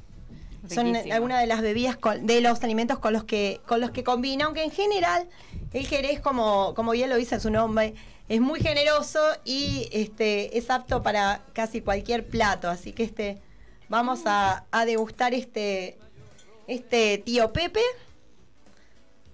Son 0.69 0.95
algunas 1.13 1.41
de 1.41 1.47
las 1.47 1.63
bebidas, 1.63 1.97
con- 1.97 2.27
de 2.27 2.43
los 2.43 2.63
alimentos 2.63 2.99
con 2.99 3.15
los 3.15 3.25
que 3.25 3.61
con 3.67 3.81
los 3.81 3.91
que 3.91 4.05
combina, 4.05 4.45
aunque 4.45 4.63
en 4.65 4.71
general 4.71 5.27
el 5.73 5.87
jerez, 5.87 6.21
como, 6.21 6.75
como 6.75 6.93
bien 6.93 7.09
lo 7.09 7.17
dice 7.17 7.41
su 7.41 7.51
nombre, 7.51 7.95
es 8.29 8.41
muy 8.43 8.61
generoso 8.61 9.19
y 9.47 9.89
este 9.93 10.59
es 10.59 10.69
apto 10.69 11.03
para 11.03 11.41
casi 11.55 11.81
cualquier 11.81 12.27
plato. 12.27 12.69
Así 12.69 12.93
que 12.93 13.05
este 13.05 13.39
vamos 13.89 14.21
a, 14.27 14.67
a 14.71 14.85
degustar 14.85 15.33
este, 15.33 15.97
este 16.67 17.17
tío 17.17 17.51
Pepe 17.55 17.81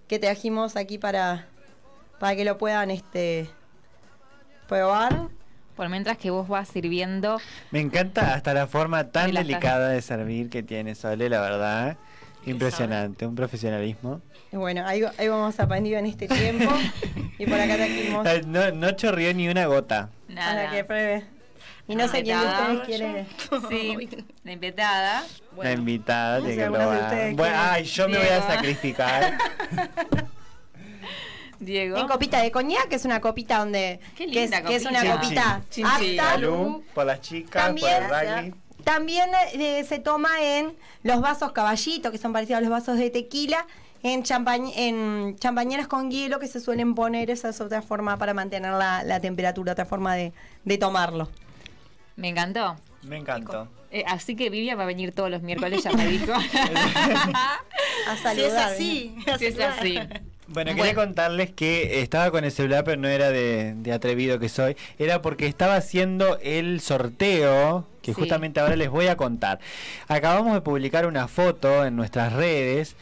que 0.09 0.19
trajimos 0.19 0.77
aquí 0.77 0.99
para, 0.99 1.47
para 2.19 2.37
que 2.37 2.45
lo 2.45 2.59
puedan 2.59 2.91
este, 2.91 3.49
probar. 4.69 5.29
Por 5.77 5.89
mientras 5.89 6.17
que 6.19 6.31
vos 6.31 6.47
vas 6.47 6.69
sirviendo. 6.69 7.41
Me 7.73 7.81
encanta 7.81 8.35
hasta 8.35 8.55
la 8.55 8.69
forma 8.69 9.11
tan 9.11 9.27
De 9.27 9.33
la 9.33 9.41
delicada 9.41 9.89
de 9.89 10.01
servir 10.03 10.49
que 10.49 10.63
tiene 10.63 10.95
Sole, 10.95 11.29
la 11.29 11.41
verdad. 11.41 11.97
Impresionante, 12.47 13.27
un 13.27 13.35
profesionalismo. 13.35 14.21
Y 14.53 14.57
bueno, 14.57 14.87
ahí, 14.87 15.03
ahí 15.19 15.29
vamos 15.29 15.59
aprendido 15.59 15.99
en 15.99 16.07
este 16.07 16.29
tiempo. 16.29 16.71
y 17.39 17.47
por 17.47 17.59
acá 17.59 17.75
trajimos 17.75 18.47
No, 18.47 18.71
no 18.71 18.93
chorrió 18.93 19.35
ni 19.35 19.49
una 19.49 19.67
gota. 19.67 20.11
para 20.33 20.71
que 20.71 20.85
pruebe. 20.85 21.34
Y 21.87 21.95
no 21.97 22.09
sé 22.09 22.23
quién 22.23 22.41
de 22.41 22.47
ustedes 22.47 22.81
quiere. 22.87 23.27
Sí, 23.69 24.09
la 24.45 24.53
invitada. 24.53 25.25
la 25.61 25.73
invitada 25.73 26.39
no 26.41 26.47
sé, 26.47 26.57
de 26.57 27.35
Bueno, 27.35 27.57
ay, 27.59 27.85
yo 27.85 28.09
me 28.09 28.17
voy 28.19 28.27
a 28.27 28.31
Diego. 28.39 28.47
sacrificar. 28.47 29.39
Diego. 31.61 31.97
En 31.97 32.09
copita 32.09 32.43
de 32.43 32.51
coñac, 32.51 32.89
que 32.89 32.97
es 32.97 33.05
una 33.05 33.21
copita 33.21 33.59
donde. 33.59 34.01
Qué 34.17 34.27
que 34.27 34.45
es, 34.45 34.51
linda 34.51 34.63
que 34.69 34.77
es 34.77 34.85
una 34.85 35.01
copita. 35.01 35.17
copita 35.21 35.63
Chin, 35.71 35.87
chin. 35.99 36.21
apta. 36.21 36.33
Salud 36.33 36.83
por 36.95 37.07
las 37.07 37.21
chicas, 37.21 37.65
También, 37.65 38.09
por 38.09 38.23
el 38.25 38.45
rugby. 38.51 38.55
también 38.83 39.31
eh, 39.55 39.85
se 39.85 39.99
toma 39.99 40.31
en 40.43 40.75
los 41.03 41.21
vasos 41.21 41.53
caballito, 41.53 42.11
que 42.11 42.19
son 42.19 42.33
parecidos 42.33 42.59
a 42.59 42.61
los 42.61 42.71
vasos 42.71 42.99
de 42.99 43.09
tequila, 43.11 43.67
en, 44.03 44.25
champañ- 44.25 44.73
en 44.77 45.37
champañeras 45.39 45.87
con 45.87 46.11
hielo 46.11 46.39
que 46.39 46.49
se 46.49 46.61
suelen 46.61 46.95
poner. 46.95 47.31
Esa 47.31 47.49
es 47.51 47.61
otra 47.61 47.81
forma 47.83 48.19
para 48.19 48.35
mantener 48.35 48.73
la, 48.73 49.03
la 49.05 49.21
temperatura, 49.21 49.73
otra 49.73 49.87
forma 49.87 50.15
de, 50.17 50.33
de 50.65 50.77
tomarlo. 50.79 51.31
Me 52.17 52.29
encantó. 52.29 52.77
Me 53.03 53.17
encantó. 53.17 53.69
Eh, 53.91 54.05
así 54.07 54.35
que 54.35 54.51
Vivian 54.51 54.79
va 54.79 54.83
a 54.85 54.87
venir 54.87 55.13
todos 55.13 55.31
los 55.31 55.43
miércoles, 55.43 55.83
ya 55.85 55.93
me 55.93 56.07
dijo. 56.07 56.33
A 56.35 58.17
Si 58.17 58.41
es 58.41 58.53
saludar. 58.53 58.73
así, 58.73 59.17
Si 59.39 59.47
es 59.47 59.61
así. 59.61 59.95
Bueno, 60.47 60.73
Bueno. 60.73 60.75
quería 60.77 60.95
contarles 60.95 61.51
que 61.53 62.03
estaba 62.03 62.31
con 62.31 62.45
el 62.45 62.53
celular, 62.53 62.85
pero 62.85 63.01
no 63.01 63.09
era 63.09 63.31
de, 63.31 63.75
de 63.77 63.93
atrevido 63.93 64.39
que 64.39 64.49
soy. 64.49 64.77
Era 64.99 65.23
porque 65.23 65.47
estaba 65.47 65.77
haciendo 65.77 66.39
el 66.43 66.81
sorteo, 66.81 67.87
que 68.03 68.13
Sí. 68.13 68.21
justamente 68.21 68.61
ahora 68.61 68.77
les 68.77 68.91
voy 68.91 69.07
a 69.07 69.17
contar. 69.17 69.59
Acabamos 70.09 70.53
de 70.55 70.61
publicar 70.61 71.07
una 71.07 71.29
foto 71.29 71.85
en 71.87 71.97
nuestras 71.97 72.33
redes 72.33 72.95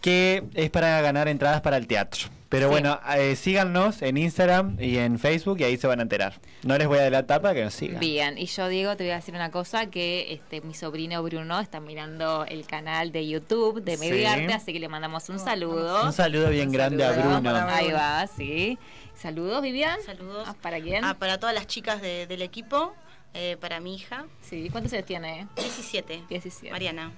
que 0.00 0.44
es 0.54 0.70
para 0.70 1.00
ganar 1.00 1.26
entradas 1.26 1.60
para 1.60 1.76
el 1.76 1.86
teatro. 1.88 2.28
Pero 2.48 2.68
Sí. 2.68 2.70
bueno, 2.70 2.98
eh, 3.14 3.36
síganos 3.36 4.00
en 4.00 4.16
Instagram 4.16 4.78
y 4.80 4.96
en 4.96 5.18
Facebook 5.18 5.60
y 5.60 5.64
ahí 5.64 5.76
se 5.76 5.86
van 5.86 5.98
a 5.98 6.02
enterar. 6.02 6.40
No 6.62 6.78
les 6.78 6.88
voy 6.88 6.96
a 6.96 7.02
adelantar 7.02 7.42
para 7.42 7.52
que 7.54 7.62
nos 7.64 7.74
sigan. 7.74 8.00
Bien, 8.00 8.38
y 8.38 8.46
yo 8.46 8.68
digo, 8.68 8.96
te 8.96 9.04
voy 9.04 9.10
a 9.12 9.16
decir 9.16 9.34
una 9.34 9.50
cosa, 9.50 9.86
que 9.90 10.32
este 10.32 10.62
mi 10.62 10.72
sobrino 10.72 11.22
Bruno 11.22 11.60
está 11.60 11.78
mirando 11.80 12.46
el 12.46 12.66
canal 12.66 13.12
de 13.12 13.28
YouTube 13.28 13.82
de 13.82 13.96
Sí. 13.98 14.00
Mediarte, 14.08 14.52
así 14.54 14.72
que 14.72 14.80
le 14.80 14.88
mandamos 14.88 15.28
un 15.28 15.38
saludo. 15.38 16.04
Un 16.06 16.12
saludo 16.14 16.48
bien 16.48 16.72
grande 16.72 17.04
a 17.04 17.12
Bruno. 17.12 17.54
Ahí 17.68 17.92
va, 17.92 18.26
sí. 18.26 18.78
Saludos, 19.14 19.60
Vivian. 19.60 20.00
Saludos. 20.06 20.44
Ah, 20.48 20.54
¿Para 20.62 20.80
quién? 20.80 21.04
Ah, 21.04 21.18
para 21.18 21.38
todas 21.38 21.54
las 21.54 21.66
chicas 21.66 22.00
de- 22.00 22.26
del 22.26 22.40
equipo, 22.40 22.94
eh, 23.34 23.56
para 23.60 23.78
mi 23.80 23.94
hija, 23.96 24.24
Sí, 24.40 24.68
¿cuántos 24.70 24.92
años 24.94 25.04
tiene? 25.04 25.46
17, 25.56 26.22
17. 26.30 26.70
Mariana. 26.72 27.12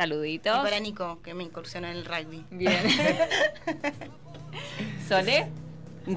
Saluditos. 0.00 0.58
Y 0.58 0.62
para 0.62 0.80
Nico, 0.80 1.20
que 1.22 1.34
me 1.34 1.44
incursiona 1.44 1.90
en 1.90 1.98
el 1.98 2.04
rugby. 2.04 2.44
Bien. 2.50 2.80
Sole. 5.08 5.46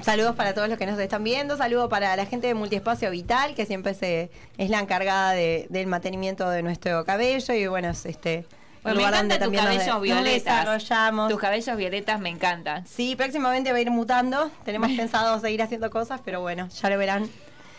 Saludos 0.02 0.34
para 0.34 0.54
todos 0.54 0.68
los 0.68 0.78
que 0.78 0.86
nos 0.86 0.98
están 0.98 1.22
viendo, 1.22 1.56
saludos 1.58 1.88
para 1.90 2.16
la 2.16 2.24
gente 2.26 2.46
de 2.46 2.54
Multiespacio 2.54 3.10
Vital, 3.10 3.54
que 3.54 3.66
siempre 3.66 3.92
se, 3.94 4.30
es 4.56 4.70
la 4.70 4.80
encargada 4.80 5.32
de- 5.32 5.66
del 5.68 5.86
mantenimiento 5.86 6.48
de 6.48 6.62
nuestro 6.62 7.04
cabello 7.04 7.54
y 7.54 7.66
bueno, 7.66 7.90
es 7.90 8.06
este 8.06 8.46
Bueno, 8.82 9.02
me 9.02 9.06
encantan 9.06 9.38
tus 9.50 9.56
cabellos 9.56 10.00
violetas. 10.00 10.64
desarrollamos. 10.66 11.30
Tus 11.30 11.38
cabellos 11.38 11.76
violetas 11.76 12.18
me 12.18 12.30
encantan. 12.30 12.86
Sí, 12.86 13.14
próximamente 13.14 13.70
va 13.72 13.78
a 13.78 13.80
ir 13.82 13.90
mutando, 13.90 14.50
tenemos 14.64 14.90
pensado 14.96 15.38
seguir 15.38 15.62
haciendo 15.62 15.90
cosas, 15.90 16.20
pero 16.24 16.40
bueno, 16.40 16.68
ya 16.70 16.90
lo 16.90 16.98
verán 16.98 17.28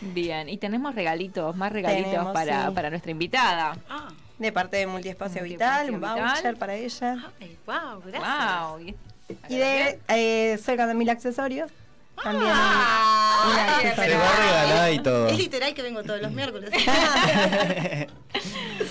Bien, 0.00 0.48
y 0.48 0.58
tenemos 0.58 0.94
regalitos, 0.94 1.56
más 1.56 1.72
regalitos 1.72 2.12
Tenemos, 2.12 2.32
para, 2.32 2.68
sí. 2.68 2.74
para 2.74 2.90
nuestra 2.90 3.10
invitada. 3.10 3.76
Ah, 3.90 4.08
de 4.38 4.52
parte 4.52 4.76
de 4.76 4.86
Multiespacio 4.86 5.40
Multiespacio 5.40 5.42
Vital, 5.42 5.90
un 5.94 6.00
Vital. 6.00 6.34
voucher 6.34 6.56
para 6.56 6.74
ella. 6.74 7.16
ay, 7.40 7.56
wow, 7.66 8.02
gracias. 8.04 8.68
Wow. 8.68 8.80
y- 8.80 8.94
de 9.48 9.98
eh, 10.08 10.58
cerca 10.62 10.86
de 10.86 10.94
mil 10.94 11.08
accesorios. 11.10 11.70
También 12.22 12.50
Ah, 12.54 13.42
un- 13.44 13.50
un 13.50 13.56
bien, 13.56 13.68
accesorio. 13.68 14.12
Se 14.12 14.16
va 14.18 14.30
regalada 14.36 14.90
y 14.92 14.98
todo. 15.00 15.28
Es 15.28 15.36
literal 15.38 15.74
que 15.74 15.82
vengo 15.82 16.02
todos 16.02 16.20
los 16.22 16.32
miércoles. 16.32 16.70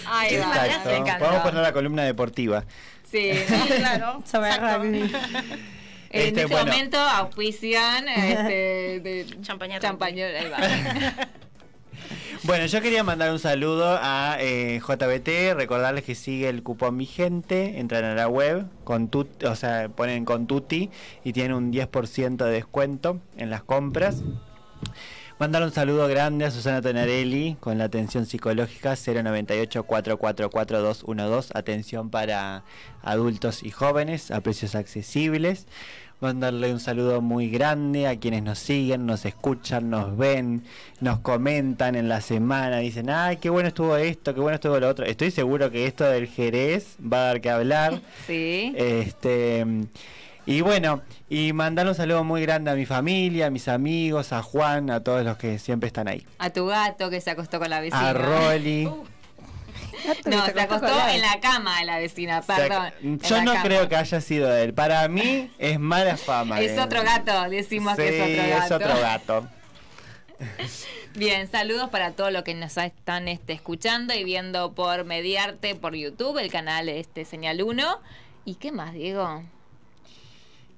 Ahí 0.08 0.38
va, 0.38 0.66
Exacto. 0.66 0.90
me 0.90 0.98
encantó. 0.98 1.26
Vamos 1.26 1.40
a 1.40 1.44
poner 1.44 1.62
la 1.64 1.74
columna 1.74 2.04
deportiva. 2.04 2.64
Sí, 3.10 3.32
Sí, 3.48 3.54
claro. 3.78 4.22
Sobre. 4.30 4.50
En 4.56 5.06
Este, 6.12 6.28
este 6.42 6.46
bueno. 6.46 6.72
momento 6.72 7.00
auspician 7.00 8.08
este, 8.08 9.00
de 9.02 9.26
Champaña 9.42 9.80
champaña. 9.80 10.26
Ahí 10.28 10.50
va. 10.50 10.58
Bueno, 12.44 12.66
yo 12.68 12.82
quería 12.82 13.04
mandar 13.04 13.32
un 13.32 13.40
saludo 13.40 13.98
a 14.02 14.38
eh, 14.40 14.80
JBT, 14.80 15.56
recordarles 15.56 16.04
que 16.04 16.16
sigue 16.16 16.48
el 16.48 16.64
cupón 16.64 16.98
vigente, 16.98 17.80
entran 17.80 18.04
a 18.04 18.14
la 18.14 18.28
web, 18.28 18.66
con 18.84 19.08
tut, 19.08 19.44
o 19.44 19.56
sea, 19.56 19.90
ponen 19.90 20.26
con 20.26 20.46
Tuti 20.46 20.92
y 21.24 21.34
tienen 21.34 21.54
un 21.54 21.74
10% 21.74 22.38
de 22.38 22.52
descuento 22.52 23.20
en 23.38 23.50
las 23.50 23.64
compras. 23.64 24.24
Mandar 25.38 25.64
un 25.64 25.72
saludo 25.72 26.08
grande 26.08 26.46
a 26.46 26.52
Susana 26.52 26.82
Tonarelli 26.82 27.58
con 27.60 27.78
la 27.78 27.84
atención 27.84 28.26
psicológica 28.26 28.94
098-444-212, 28.94 31.52
atención 31.54 32.10
para 32.10 32.64
adultos 33.02 33.62
y 33.62 33.70
jóvenes 33.70 34.32
a 34.32 34.40
precios 34.40 34.76
accesibles. 34.76 35.68
Mandarle 36.22 36.72
un 36.72 36.80
saludo 36.80 37.22
muy 37.22 37.50
grande 37.50 38.08
a 38.08 38.18
quienes 38.18 38.42
nos 38.42 38.60
siguen, 38.60 39.06
nos 39.06 39.26
escuchan, 39.26 39.90
nos 39.90 40.18
ven, 40.18 40.64
nos 41.02 41.20
comentan 41.20 41.96
en 41.96 42.08
la 42.08 42.22
semana, 42.22 42.78
dicen, 42.78 43.10
ay, 43.10 43.38
qué 43.38 43.50
bueno 43.50 43.68
estuvo 43.68 43.98
esto, 43.98 44.34
qué 44.34 44.40
bueno 44.40 44.56
estuvo 44.56 44.80
lo 44.80 44.88
otro. 44.88 45.06
Estoy 45.06 45.32
seguro 45.32 45.70
que 45.70 45.86
esto 45.86 46.06
del 46.06 46.28
Jerez 46.28 46.96
va 47.02 47.18
a 47.18 47.26
dar 47.26 47.42
que 47.42 47.50
hablar. 47.50 48.00
Sí. 48.26 48.74
Este 48.76 49.66
y 50.48 50.62
bueno, 50.62 51.02
y 51.28 51.54
mandar 51.54 51.88
un 51.88 51.96
saludo 51.96 52.24
muy 52.24 52.44
grande 52.44 52.70
a 52.70 52.76
mi 52.76 52.86
familia, 52.86 53.48
a 53.48 53.50
mis 53.50 53.68
amigos, 53.68 54.32
a 54.32 54.44
Juan, 54.44 54.92
a 54.92 55.00
todos 55.00 55.26
los 55.26 55.38
que 55.38 55.58
siempre 55.58 55.88
están 55.88 56.08
ahí. 56.08 56.26
A 56.38 56.52
tu 56.52 56.68
gato 56.68 57.10
que 57.10 57.20
se 57.20 57.32
acostó 57.32 57.60
con 57.60 57.70
la 57.72 57.80
vecina. 57.80 58.10
A 58.10 58.14
Rolly. 58.14 58.88
No, 60.26 60.46
se 60.46 60.60
acostó 60.60 61.08
en 61.10 61.22
la 61.22 61.40
cama 61.40 61.80
de 61.80 61.86
la 61.86 61.98
vecina, 61.98 62.42
perdón. 62.42 62.92
yo 63.02 63.42
no 63.42 63.54
cama. 63.54 63.64
creo 63.64 63.90
que 63.90 63.96
haya 63.96 64.22
sido 64.22 64.56
él. 64.56 64.74
Para 64.74 65.08
mí 65.08 65.52
es 65.60 65.80
mala 65.80 66.18
fama. 66.18 66.62
Es 66.62 66.78
otro 66.80 67.04
gato, 67.04 67.50
decimos 67.50 67.96
que 67.96 68.10
es 68.10 68.22
otro 68.22 68.50
gato. 68.50 68.66
es 68.66 68.72
otro 68.72 69.02
gato. 69.02 69.50
Bien, 71.16 71.50
saludos 71.50 71.90
para 71.90 72.12
todos 72.12 72.32
los 72.32 72.44
que 72.44 72.54
nos 72.54 72.76
están 72.78 73.28
este, 73.28 73.54
escuchando 73.54 74.14
y 74.14 74.24
viendo 74.24 74.74
por 74.74 75.06
Mediarte 75.06 75.76
por 75.76 75.96
YouTube, 75.96 76.38
el 76.40 76.52
canal 76.52 76.90
este 76.90 77.24
Señal 77.24 77.62
1. 77.62 78.00
¿Y 78.44 78.56
qué 78.56 78.72
más, 78.72 78.94
Diego? 78.94 79.44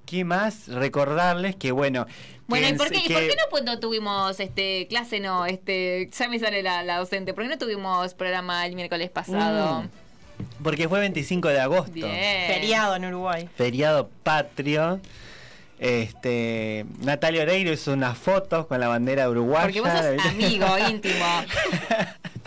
¿Qué 0.08 0.24
más? 0.24 0.68
Recordarles 0.68 1.54
que, 1.54 1.70
bueno. 1.70 2.06
Bueno, 2.46 2.66
que 2.68 2.72
¿y 2.72 2.76
por 2.78 2.88
qué, 2.90 2.98
y 2.98 3.02
que- 3.02 3.12
por 3.12 3.22
qué 3.24 3.36
no, 3.36 3.42
pues, 3.50 3.62
no 3.64 3.78
tuvimos 3.78 4.40
este 4.40 4.86
clase? 4.88 5.20
No, 5.20 5.44
este 5.44 6.08
ya 6.18 6.28
me 6.30 6.38
sale 6.38 6.62
la, 6.62 6.82
la 6.82 6.96
docente. 6.96 7.34
¿Por 7.34 7.42
qué 7.44 7.50
no 7.50 7.58
tuvimos 7.58 8.14
programa 8.14 8.64
el 8.64 8.74
miércoles 8.74 9.10
pasado? 9.10 9.82
Mm, 9.82 9.88
Porque 10.64 10.88
fue 10.88 11.00
25 11.00 11.48
de 11.48 11.60
agosto. 11.60 11.92
Bien. 11.92 12.08
Feriado 12.46 12.96
en 12.96 13.04
Uruguay. 13.04 13.48
Feriado 13.54 14.08
patrio. 14.22 14.98
Este, 15.78 16.86
Natalia 17.00 17.42
Oreiro 17.42 17.70
hizo 17.72 17.92
unas 17.92 18.16
fotos 18.16 18.66
con 18.66 18.80
la 18.80 18.88
bandera 18.88 19.28
uruguaya. 19.28 19.64
Porque 19.66 19.80
vos 19.82 19.90
sos 19.90 20.26
amigo 20.32 20.66
íntimo. 20.90 21.24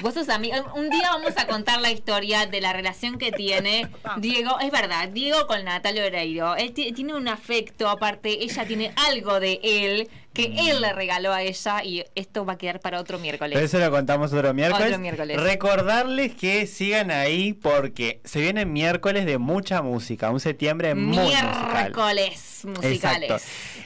Vos 0.01 0.13
sos. 0.15 0.27
Un 0.75 0.89
día 0.89 1.09
vamos 1.11 1.33
a 1.37 1.45
contar 1.47 1.79
la 1.81 1.91
historia 1.91 2.45
de 2.45 2.59
la 2.61 2.73
relación 2.73 3.17
que 3.17 3.31
tiene 3.31 3.87
Diego. 4.17 4.59
Es 4.59 4.71
verdad, 4.71 5.09
Diego 5.09 5.45
con 5.47 5.63
Natalia 5.63 6.05
Oreiro. 6.05 6.55
Él 6.55 6.73
ti- 6.73 6.91
tiene 6.91 7.13
un 7.13 7.27
afecto, 7.27 7.89
aparte, 7.89 8.43
ella 8.43 8.65
tiene 8.65 8.93
algo 9.09 9.39
de 9.39 9.59
él 9.63 10.09
que 10.33 10.53
él 10.69 10.79
le 10.81 10.93
regaló 10.93 11.33
a 11.33 11.41
ella 11.43 11.83
y 11.83 12.03
esto 12.15 12.45
va 12.45 12.53
a 12.53 12.57
quedar 12.57 12.79
para 12.79 12.99
otro 13.01 13.19
miércoles. 13.19 13.53
Pero 13.53 13.65
eso 13.65 13.79
lo 13.79 13.91
contamos 13.91 14.31
otro 14.33 14.53
miércoles. 14.53 14.87
Otro 14.87 14.99
miércoles. 14.99 15.37
Recordarles 15.41 16.33
que 16.35 16.65
sigan 16.67 17.11
ahí 17.11 17.53
porque 17.53 18.21
se 18.23 18.39
vienen 18.39 18.71
miércoles 18.71 19.25
de 19.25 19.37
mucha 19.37 19.81
música. 19.81 20.31
Un 20.31 20.39
septiembre 20.39 20.95
muy 20.95 21.17
musical. 21.17 21.73
Miércoles 21.73 22.61
musicales. 22.63 22.93
Exacto. 23.29 23.37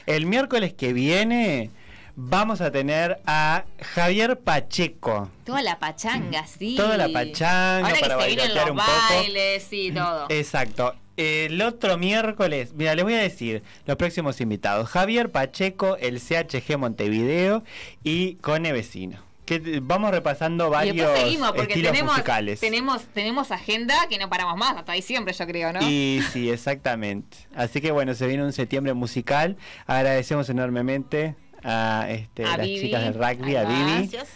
El 0.06 0.26
miércoles 0.26 0.72
que 0.72 0.92
viene 0.92 1.70
vamos 2.16 2.60
a 2.60 2.72
tener 2.72 3.20
a 3.26 3.64
Javier 3.94 4.40
Pacheco. 4.40 5.30
Toda 5.44 5.62
la 5.62 5.78
pachanga, 5.78 6.46
sí. 6.46 6.74
Toda 6.76 6.96
la 6.96 7.08
pachanga 7.08 7.86
Ahora 7.88 8.00
para 8.00 8.16
que 8.16 8.22
se 8.22 8.28
vienen 8.28 8.54
los 8.54 8.70
un 8.70 8.76
poco. 8.76 8.88
bailes 9.10 9.68
y 9.72 9.92
todo. 9.92 10.26
Exacto. 10.30 10.94
El 11.16 11.62
otro 11.62 11.96
miércoles, 11.96 12.72
mira, 12.74 12.94
les 12.94 13.04
voy 13.04 13.14
a 13.14 13.18
decir 13.18 13.62
los 13.86 13.96
próximos 13.96 14.40
invitados. 14.40 14.88
Javier 14.88 15.30
Pacheco, 15.30 15.96
el 15.98 16.20
CHG 16.20 16.76
Montevideo 16.78 17.62
y 18.02 18.34
Cone 18.36 18.72
Vecino. 18.72 19.24
Que 19.46 19.78
vamos 19.80 20.10
repasando 20.10 20.66
Y 20.66 20.70
varios 20.70 20.96
después 20.96 21.20
seguimos 21.20 21.52
porque 21.52 21.72
estilos 21.74 21.92
tenemos, 21.92 22.12
musicales. 22.14 22.58
tenemos 22.60 23.04
tenemos 23.14 23.50
agenda 23.52 23.94
que 24.10 24.18
no 24.18 24.28
paramos 24.28 24.56
más 24.56 24.76
hasta 24.76 24.92
diciembre, 24.92 25.32
yo 25.32 25.46
creo, 25.46 25.72
¿no? 25.72 25.80
Y 25.88 26.20
sí, 26.32 26.50
exactamente. 26.50 27.36
Así 27.54 27.80
que 27.80 27.92
bueno, 27.92 28.12
se 28.14 28.26
viene 28.26 28.42
un 28.42 28.52
septiembre 28.52 28.92
musical. 28.92 29.56
Agradecemos 29.86 30.50
enormemente 30.50 31.36
a, 31.66 32.06
este, 32.10 32.44
A 32.44 32.56
las 32.56 32.66
Vivi. 32.66 32.80
chicas 32.80 33.02
del 33.04 33.14
rugby, 33.14 33.56
a. 33.56 33.64
Vivi. 33.64 33.82
Gracias. 34.08 34.28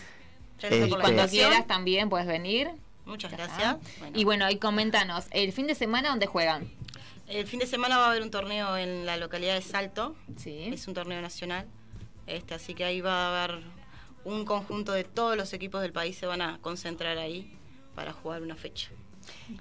Gracias 0.59 0.83
Este- 0.83 0.97
Cuando 1.01 1.27
quieras 1.29 1.67
también 1.67 2.09
puedes 2.09 2.27
venir. 2.27 2.71
Muchas 3.07 3.33
gracias. 3.33 3.77
Bueno. 3.99 4.19
Y 4.19 4.25
bueno, 4.25 4.51
y 4.51 4.57
coméntanos, 4.57 5.27
el 5.31 5.53
fin 5.53 5.67
de 5.67 5.75
semana 5.75 6.11
dónde 6.11 6.27
juegan. 6.27 6.71
El 7.27 7.47
fin 7.47 7.61
de 7.61 7.67
semana 7.67 7.97
va 7.99 8.07
a 8.07 8.11
haber 8.11 8.23
un 8.23 8.31
torneo 8.31 8.77
en 8.77 9.07
la 9.07 9.17
localidad 9.17 9.55
de 9.55 9.63
Salto. 9.63 10.17
Sí. 10.37 10.71
Es 10.73 10.87
un 10.89 10.95
torneo 10.95 11.21
nacional. 11.23 11.67
Este, 12.27 12.55
así 12.55 12.75
que 12.75 12.85
ahí 12.85 13.01
va 13.01 13.27
a 13.39 13.45
haber 13.45 13.63
un 14.25 14.45
conjunto 14.45 14.93
de 14.93 15.05
todos 15.05 15.37
los 15.37 15.53
equipos 15.53 15.81
del 15.81 15.93
país 15.93 16.17
se 16.17 16.27
van 16.27 16.43
a 16.43 16.59
concentrar 16.61 17.17
ahí 17.19 17.57
para 17.95 18.13
jugar 18.13 18.43
una 18.43 18.55
fecha. 18.55 18.91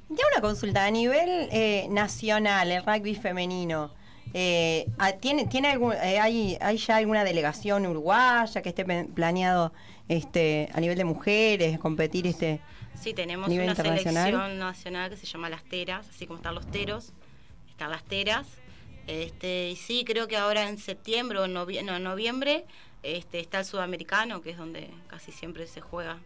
Ya 0.09 0.23
una 0.33 0.41
consulta, 0.41 0.85
a 0.85 0.91
nivel 0.91 1.47
eh, 1.51 1.87
nacional, 1.89 2.71
el 2.71 2.83
rugby 2.83 3.15
femenino, 3.15 3.93
eh, 4.33 4.87
ah, 4.97 5.13
¿tiene, 5.13 5.45
tiene 5.47 5.69
algún, 5.69 5.93
eh, 5.93 6.19
hay, 6.19 6.57
¿hay 6.61 6.77
ya 6.77 6.97
alguna 6.97 7.23
delegación 7.23 7.85
uruguaya 7.85 8.61
que 8.61 8.69
esté 8.69 8.85
planeado 8.85 9.73
este, 10.07 10.69
a 10.73 10.79
nivel 10.79 10.97
de 10.97 11.05
mujeres, 11.05 11.79
competir 11.79 12.27
este? 12.27 12.59
Sí, 12.99 13.13
tenemos 13.13 13.47
Nivel 13.49 13.65
una 13.65 13.75
selección 13.75 14.59
nacional 14.59 15.09
que 15.09 15.17
se 15.17 15.25
llama 15.25 15.49
Las 15.49 15.63
Teras, 15.63 16.09
así 16.09 16.27
como 16.27 16.37
están 16.37 16.53
los 16.55 16.69
teros, 16.69 17.13
están 17.69 17.91
las 17.91 18.03
teras. 18.03 18.45
Este, 19.07 19.69
y 19.69 19.75
sí, 19.75 20.03
creo 20.05 20.27
que 20.27 20.37
ahora 20.37 20.67
en 20.67 20.77
septiembre 20.77 21.39
o 21.39 21.45
en 21.45 21.53
novie- 21.55 21.83
no, 21.83 21.95
en 21.95 22.03
noviembre 22.03 22.65
este, 23.01 23.39
está 23.39 23.59
el 23.59 23.65
sudamericano, 23.65 24.41
que 24.41 24.51
es 24.51 24.57
donde 24.57 24.89
casi 25.07 25.31
siempre 25.31 25.65
se 25.65 25.79
juega 25.81 26.19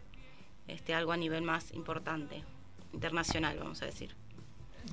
este, 0.66 0.94
algo 0.94 1.12
a 1.12 1.16
nivel 1.16 1.42
más 1.42 1.72
importante, 1.72 2.42
internacional, 2.92 3.56
vamos 3.58 3.80
a 3.82 3.86
decir. 3.86 4.14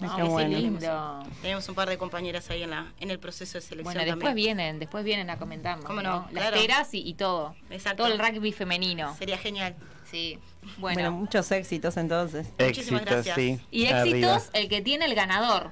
Ah, 0.02 0.14
qué 0.18 0.24
bueno. 0.24 0.58
lindo. 0.58 1.24
Tenemos 1.42 1.68
un 1.70 1.76
par 1.76 1.88
de 1.90 1.98
compañeras 1.98 2.50
ahí 2.50 2.64
en, 2.64 2.72
la, 2.72 2.92
en 3.00 3.12
el 3.12 3.20
proceso 3.20 3.58
de 3.58 3.62
selección 3.62 3.84
Bueno, 3.94 4.00
después 4.06 4.20
también. 4.30 4.58
vienen, 4.58 4.80
después 4.80 5.04
vienen 5.04 5.30
a 5.30 5.38
comentarnos. 5.38 5.86
¿Cómo 5.86 6.02
no? 6.02 6.28
Las 6.32 6.44
Claro. 6.50 6.60
teras 6.60 6.94
y, 6.94 7.08
y 7.08 7.14
todo. 7.14 7.56
Exacto. 7.70 8.04
Todo 8.04 8.14
el 8.14 8.20
rugby 8.20 8.52
femenino. 8.52 9.16
Sería 9.18 9.38
genial. 9.38 9.76
Sí. 10.10 10.40
Bueno, 10.78 10.96
Bueno. 11.02 11.12
muchos 11.12 11.52
éxitos 11.52 11.98
entonces. 11.98 12.48
Muchísimas 12.60 13.02
Éxitos, 13.02 13.06
gracias. 13.26 13.36
sí. 13.36 13.60
y 13.72 13.88
Arriba. 13.88 14.36
éxitos 14.36 14.50
el 14.54 14.70
que 14.70 14.82
tiene 14.82 15.06
el 15.06 15.16
ganador. 15.16 15.70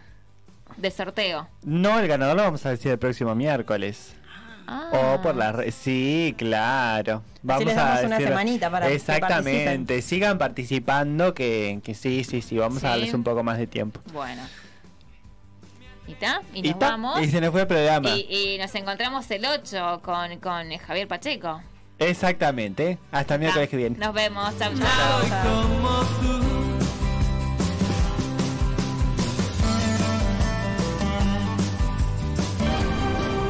del 0.77 0.91
sorteo. 0.91 1.49
No, 1.63 1.99
el 1.99 2.07
ganador 2.07 2.37
lo 2.37 2.43
vamos 2.43 2.65
a 2.65 2.69
decir 2.69 2.91
el 2.91 2.99
próximo 2.99 3.33
miércoles. 3.35 4.15
Ah. 4.71 5.15
O 5.15 5.21
por 5.21 5.35
la 5.35 5.51
red. 5.51 5.71
Sí, 5.71 6.35
claro. 6.37 7.23
Vamos 7.41 7.65
les 7.65 7.75
damos 7.75 7.99
a 8.03 8.05
una 8.05 8.17
decir- 8.17 8.27
semanita 8.27 8.69
para 8.69 8.87
que 8.87 8.93
Exactamente. 8.95 10.01
Sigan 10.01 10.37
participando, 10.37 11.33
que, 11.33 11.79
que 11.83 11.95
sí, 11.95 12.23
sí, 12.23 12.41
sí. 12.41 12.57
Vamos 12.57 12.81
Sí. 12.81 12.85
a 12.85 12.89
darles 12.91 13.13
un 13.13 13.23
poco 13.23 13.41
más 13.43 13.57
de 13.57 13.67
tiempo. 13.67 13.99
Bueno. 14.13 14.43
¿Y 16.07 16.13
ta? 16.15 16.41
Y 16.53 16.59
Y 16.67 16.69
nos 16.71 16.79
ta, 16.79 16.89
vamos. 16.91 17.21
y 17.21 17.29
se 17.29 17.39
nos 17.41 17.51
fue 17.51 17.61
el 17.61 17.67
programa. 17.67 18.09
Y, 18.09 18.21
y 18.55 18.57
nos 18.57 18.73
encontramos 18.75 19.29
el 19.31 19.45
8 19.45 20.01
con, 20.03 20.37
con 20.39 20.77
Javier 20.77 21.07
Pacheco. 21.07 21.61
Exactamente. 21.99 22.97
Hasta 23.11 23.35
el 23.35 23.39
miércoles 23.41 23.69
que 23.69 23.77
viene. 23.77 23.97
Nos 23.97 24.13
vemos. 24.13 24.57
Chau, 24.57 24.71
chau. 24.73 26.48